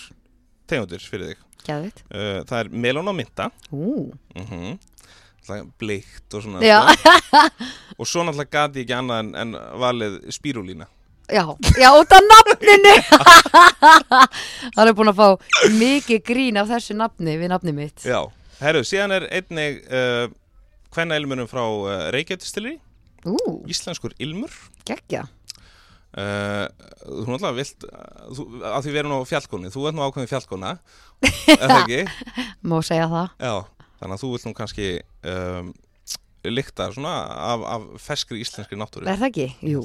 tegundir 0.69 1.05
fyrir 1.05 1.33
þig. 1.33 1.45
Geðvikt 1.69 2.05
uh, 2.07 2.39
það 2.47 2.61
er 2.63 2.69
melón 2.85 3.11
og 3.11 3.17
mynda 3.19 3.49
Ú, 3.75 4.07
mm 4.37 4.77
bleikt 5.81 6.33
og 6.37 6.43
svona 6.45 6.59
og 7.99 8.07
svo 8.07 8.21
náttúrulega 8.21 8.51
gati 8.53 8.83
ég 8.83 8.85
ekki 8.85 8.93
annað 8.93 9.21
en, 9.23 9.29
en 9.33 9.55
valið 9.81 10.17
spírulína 10.35 10.85
Já, 11.29 11.45
já, 11.77 11.89
út 11.93 12.11
af 12.11 12.21
nafninu. 12.25 12.93
Það 14.75 14.87
er 14.87 14.95
búin 14.97 15.11
að 15.11 15.19
fá 15.19 15.27
mikið 15.77 16.21
grín 16.25 16.57
af 16.57 16.69
þessu 16.71 16.95
nafni 16.97 17.35
við 17.37 17.51
nafni 17.51 17.73
mitt. 17.75 18.01
Já, 18.01 18.23
herru, 18.63 18.81
síðan 18.87 19.13
er 19.19 19.27
einnig 19.37 19.83
uh, 19.85 20.25
hvenna 20.95 21.19
ilmunum 21.21 21.49
frá 21.49 21.61
uh, 21.61 22.07
Reykjavík 22.15 22.81
Ú, 23.29 23.35
Íslenskur 23.69 24.15
ilmur. 24.17 24.53
Geggja 24.87 25.25
uh, 25.27 26.65
Þú 27.03 27.27
náttúrulega 27.27 27.55
vilt 27.59 27.85
uh, 27.85 28.01
þú, 28.33 28.47
að 28.63 28.81
því 28.87 28.95
við 28.95 29.01
erum 29.03 29.15
á 29.19 29.29
fjallkóni, 29.29 29.73
þú 29.75 29.85
ert 29.85 29.99
nú 29.99 30.05
ákveðin 30.07 30.31
fjallkóna 30.31 30.75
er 31.59 31.65
það 31.67 31.79
ekki? 31.83 32.01
Má 32.63 32.79
segja 32.87 33.09
það. 33.11 33.33
Já, 33.43 33.55
þannig 34.01 34.15
að 34.15 34.23
þú 34.23 34.33
vilt 34.33 34.49
nú 34.49 34.57
kannski 34.57 34.91
um, 35.29 35.73
lykta 36.47 36.89
svona 36.95 37.15
af, 37.53 37.65
af 37.75 37.89
ferskri 38.01 38.41
íslenskri 38.41 38.79
náttúru. 38.79 39.05
Er 39.11 39.19
það 39.19 39.33
ekki? 39.33 39.49
Jú 39.75 39.83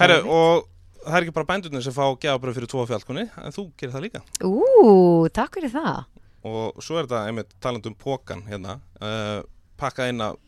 Herru, 0.00 0.18
og 0.32 0.66
það 1.04 1.16
er 1.18 1.24
ekki 1.26 1.34
bara 1.36 1.48
bændurnir 1.50 1.84
sem 1.84 1.94
fá 1.96 2.04
gefabröð 2.22 2.56
fyrir 2.58 2.70
tvo 2.72 2.84
fjallkóni, 2.88 3.26
en 3.40 3.54
þú 3.56 3.66
gerir 3.80 3.94
það 3.94 4.04
líka. 4.06 4.22
Ú, 4.46 5.28
takk 5.36 5.58
fyrir 5.58 5.72
það. 5.74 6.04
Og 6.50 6.80
svo 6.80 6.96
er 7.00 7.08
þetta 7.08 7.22
einmitt 7.28 7.50
taland 7.60 7.88
um 7.90 7.96
pókan 8.00 8.42
hérna, 8.48 8.78
uh, 9.04 9.40
pakkað 9.80 10.12
inn 10.14 10.22
af, 10.24 10.38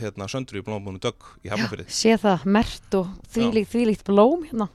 hérna, 0.00 0.26
söndru 0.28 0.60
í 0.60 0.64
blómbúinu 0.66 1.00
dögg 1.00 1.24
í 1.46 1.52
Hafnafyrði 1.52 1.86
Sé 1.94 2.16
það 2.20 2.44
mert 2.50 2.96
og 2.98 3.12
þvílíkt, 3.32 3.70
þvílíkt 3.72 4.04
blóm 4.08 4.42
hérna. 4.48 4.66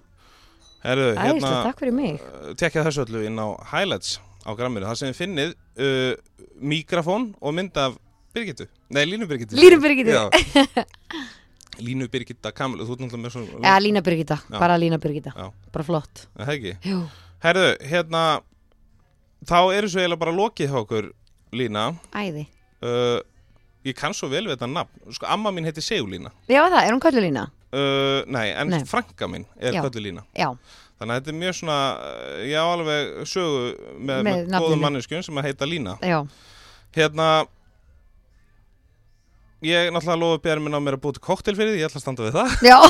Herru, 0.84 1.10
Æsla, 1.14 1.26
hérna 1.28 1.52
takk 1.68 1.84
fyrir 1.84 1.94
mig. 1.98 2.22
uh, 2.24 2.54
tekja 2.58 2.86
þessu 2.88 3.06
öllu 3.06 3.26
inn 3.28 3.38
á 3.38 3.48
highlights 3.74 4.18
á 4.44 4.52
gramminu, 4.58 4.88
það 4.90 5.00
sem 5.02 5.14
finnið 5.18 5.54
uh, 5.78 6.16
mikrofón 6.60 7.30
og 7.40 7.54
mynd 7.56 7.78
af 7.80 8.00
Birgitu, 8.34 8.66
nei 8.90 9.04
Línu 9.06 9.28
Birgitu 9.30 9.60
Línu 11.82 12.08
Birgitta 12.14 12.52
Kamilu, 12.54 12.86
þú 12.86 12.94
ert 12.98 13.02
náttúrulega 13.06 13.24
með 13.26 13.34
svona 13.36 13.66
Já, 13.66 13.76
Lína 13.82 14.02
Birgitta, 14.06 14.38
Já. 14.52 14.60
bara 14.62 14.78
Lína 14.78 15.00
Birgitta 15.02 15.34
Já. 15.36 15.48
Bara 15.74 15.86
flott 15.88 16.26
Er 16.38 16.46
það 16.46 16.54
ekki? 16.58 16.74
Jú, 16.92 17.00
Herru, 17.44 17.66
hérna 17.90 18.24
þá 19.50 19.58
eru 19.76 19.90
svo 19.92 20.00
eiginlega 20.04 20.22
bara 20.24 20.36
lokið 20.38 20.70
hjá 20.72 20.80
okkur 20.84 21.10
Lína 21.54 21.88
æði 22.16 22.46
uh, 22.86 23.20
ég 23.84 23.98
kann 24.00 24.14
svo 24.16 24.30
vel 24.32 24.46
við 24.48 24.56
þetta 24.56 24.70
nafn 24.72 25.12
sko, 25.18 25.28
amma 25.34 25.52
mín 25.52 25.68
heiti 25.68 25.84
Sigurlína 25.84 26.32
Já, 26.48 26.62
það, 26.70 26.80
er 26.88 26.94
hún 26.96 27.04
köllu 27.04 27.24
Lína? 27.26 27.48
uh, 27.74 28.22
nei, 28.32 28.48
en 28.54 28.72
Nei. 28.72 28.80
frænka 28.88 29.28
mín 29.30 29.44
er 29.60 29.76
Já. 29.76 29.84
köllu 29.84 30.02
Lína 30.06 30.24
Já, 30.38 30.50
þannig 31.02 31.12
að 31.12 31.20
þetta 31.20 31.34
er 31.34 31.40
mjög 31.42 31.58
svona 31.60 31.80
uh, 31.98 32.40
ég 32.48 32.56
á 32.56 32.66
alveg 32.70 33.12
sögu 33.28 33.60
með, 33.68 34.08
Með 34.08 34.24
með, 34.30 34.40
nafninu. 34.46 34.62
góðum 34.64 34.86
manneskjum 34.88 35.26
sem 35.28 35.42
að 35.42 35.50
heita 35.50 35.68
Lína 35.70 35.98
já, 36.06 36.20
hérna 36.96 37.28
ég 39.64 39.92
náttúrulega 39.96 40.20
lofa 40.22 40.42
björn 40.46 40.64
minn 40.66 40.78
á 40.78 40.82
mér 40.84 40.98
að 40.98 41.04
búið 41.06 41.18
til 41.20 41.26
koktel 41.28 41.56
fyrir 41.58 41.74
því, 41.74 41.80
ég 41.82 41.88
ætla 41.90 42.00
að 42.00 42.06
standa 42.06 42.28
við 42.28 42.38
það. 42.38 42.48
Já. 42.68 42.80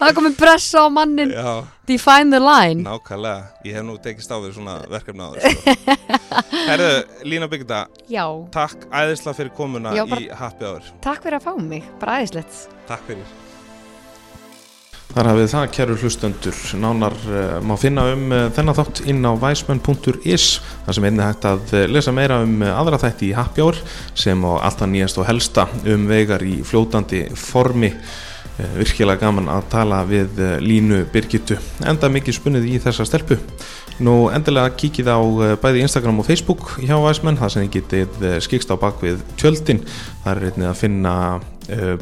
Það 0.00 0.12
komin 0.16 0.34
pressa 0.36 0.82
á 0.84 0.86
mannin 0.92 1.30
já, 1.32 1.64
Define 1.88 2.30
the 2.32 2.40
line. 2.42 2.82
Nákvæmlega, 2.86 3.46
ég 3.66 3.76
hef 3.76 3.84
nú 3.86 3.96
tekist 4.02 4.32
á 4.32 4.36
við 4.42 4.54
svona 4.56 4.76
verkefni 4.90 5.22
á 5.22 5.28
þessu 5.34 5.50
sko. 5.54 5.96
herru, 6.70 6.90
Lína 7.28 7.48
Byggda 7.52 7.80
Já, 8.12 8.24
takk 8.54 8.86
æðislega 8.90 9.38
fyrir 9.40 9.52
komuna 9.56 9.92
Já, 9.96 10.04
bara- 10.08 10.22
í 10.24 10.30
Happy 10.40 10.64
Hour. 10.68 10.82
takk 11.04 11.24
fyrir 11.26 11.38
að 11.40 11.48
fá 11.48 11.52
mig. 11.60 11.84
Bara 12.02 12.20
æðislegt. 12.22 12.62
Takk 12.88 13.04
fyrir 13.10 13.45
Þar 15.14 15.28
hafið 15.30 15.46
það, 15.48 15.66
kæru 15.72 15.96
hlustendur, 16.00 16.56
nánar 16.82 17.14
uh, 17.30 17.38
má 17.64 17.72
finna 17.80 18.02
um 18.12 18.24
uh, 18.34 18.48
þennan 18.52 18.76
þátt 18.76 19.00
inn 19.08 19.22
á 19.24 19.32
weisman.is 19.38 20.46
þar 20.84 20.96
sem 20.98 21.06
einnig 21.08 21.24
hægt 21.24 21.46
að 21.48 21.72
uh, 21.72 21.84
lesa 21.88 22.12
meira 22.12 22.40
um 22.44 22.58
uh, 22.60 22.72
aðra 22.74 22.98
þætti 23.00 23.30
í 23.30 23.36
Happy 23.36 23.64
Hour 23.64 23.78
sem 24.18 24.44
á 24.44 24.52
alltaf 24.66 24.90
nýjast 24.90 25.20
og 25.22 25.28
helsta 25.30 25.68
um 25.88 26.04
vegar 26.10 26.44
í 26.44 26.58
fljótandi 26.66 27.28
formi. 27.38 27.94
Virkilega 28.56 29.20
gaman 29.20 29.50
að 29.52 29.66
tala 29.68 29.98
við 30.08 30.38
Línu 30.64 31.02
Birgittu, 31.12 31.58
enda 31.84 32.08
mikið 32.08 32.38
spunnið 32.38 32.68
í 32.70 32.78
þessa 32.80 33.04
stelpu. 33.04 33.36
Nú 34.00 34.30
endilega 34.32 34.72
kíkið 34.80 35.10
á 35.12 35.20
bæði 35.60 35.82
Instagram 35.84 36.22
og 36.22 36.28
Facebook 36.30 36.70
hjá 36.80 36.94
Weisman, 36.96 37.36
það 37.36 37.52
sem 37.52 37.66
þið 37.66 37.74
getið 37.74 38.24
skikst 38.46 38.72
á 38.72 38.80
bakvið 38.80 39.20
tjöldin. 39.36 39.82
Það 40.24 40.32
er 40.32 40.48
einnig 40.48 40.70
að 40.70 40.80
finna 40.80 41.12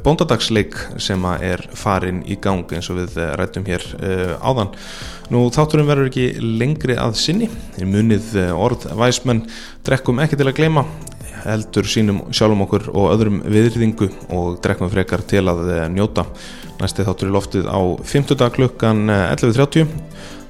bóndadagsleik 0.05 0.77
sem 1.01 1.25
er 1.39 1.63
farin 1.79 2.23
í 2.29 2.37
gang 2.41 2.69
eins 2.75 2.91
og 2.93 2.99
við 3.01 3.17
uh, 3.21 3.31
rættum 3.39 3.65
hér 3.69 3.85
uh, 3.97 4.35
áðan. 4.45 4.75
Nú 5.33 5.47
þátturum 5.55 5.89
verður 5.89 6.11
ekki 6.11 6.27
lengri 6.61 6.99
að 7.01 7.17
sinni, 7.21 7.49
í 7.81 7.89
munið 7.89 8.35
uh, 8.43 8.51
orð 8.61 8.89
væsmenn 8.99 9.45
drekkum 9.87 10.21
ekki 10.25 10.39
til 10.41 10.51
að 10.51 10.59
gleyma, 10.59 10.85
heldur 11.45 11.89
sínum 11.89 12.23
sjálfum 12.35 12.67
okkur 12.67 12.91
og 12.93 13.11
öðrum 13.15 13.41
viðrýðingu 13.45 14.11
og 14.37 14.61
drekkum 14.65 14.93
frekar 14.93 15.25
til 15.29 15.47
að 15.49 15.65
njóta. 15.95 16.29
Næsti 16.81 17.07
þáttur 17.07 17.31
í 17.31 17.35
loftið 17.35 17.73
á 17.73 17.81
50 18.05 18.55
klukkan 18.59 19.09
uh, 19.09 19.27
11.30, 19.33 19.91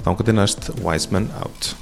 þá 0.04 0.12
til 0.24 0.38
næst 0.40 0.70
Wiseman 0.82 1.30
out. 1.42 1.74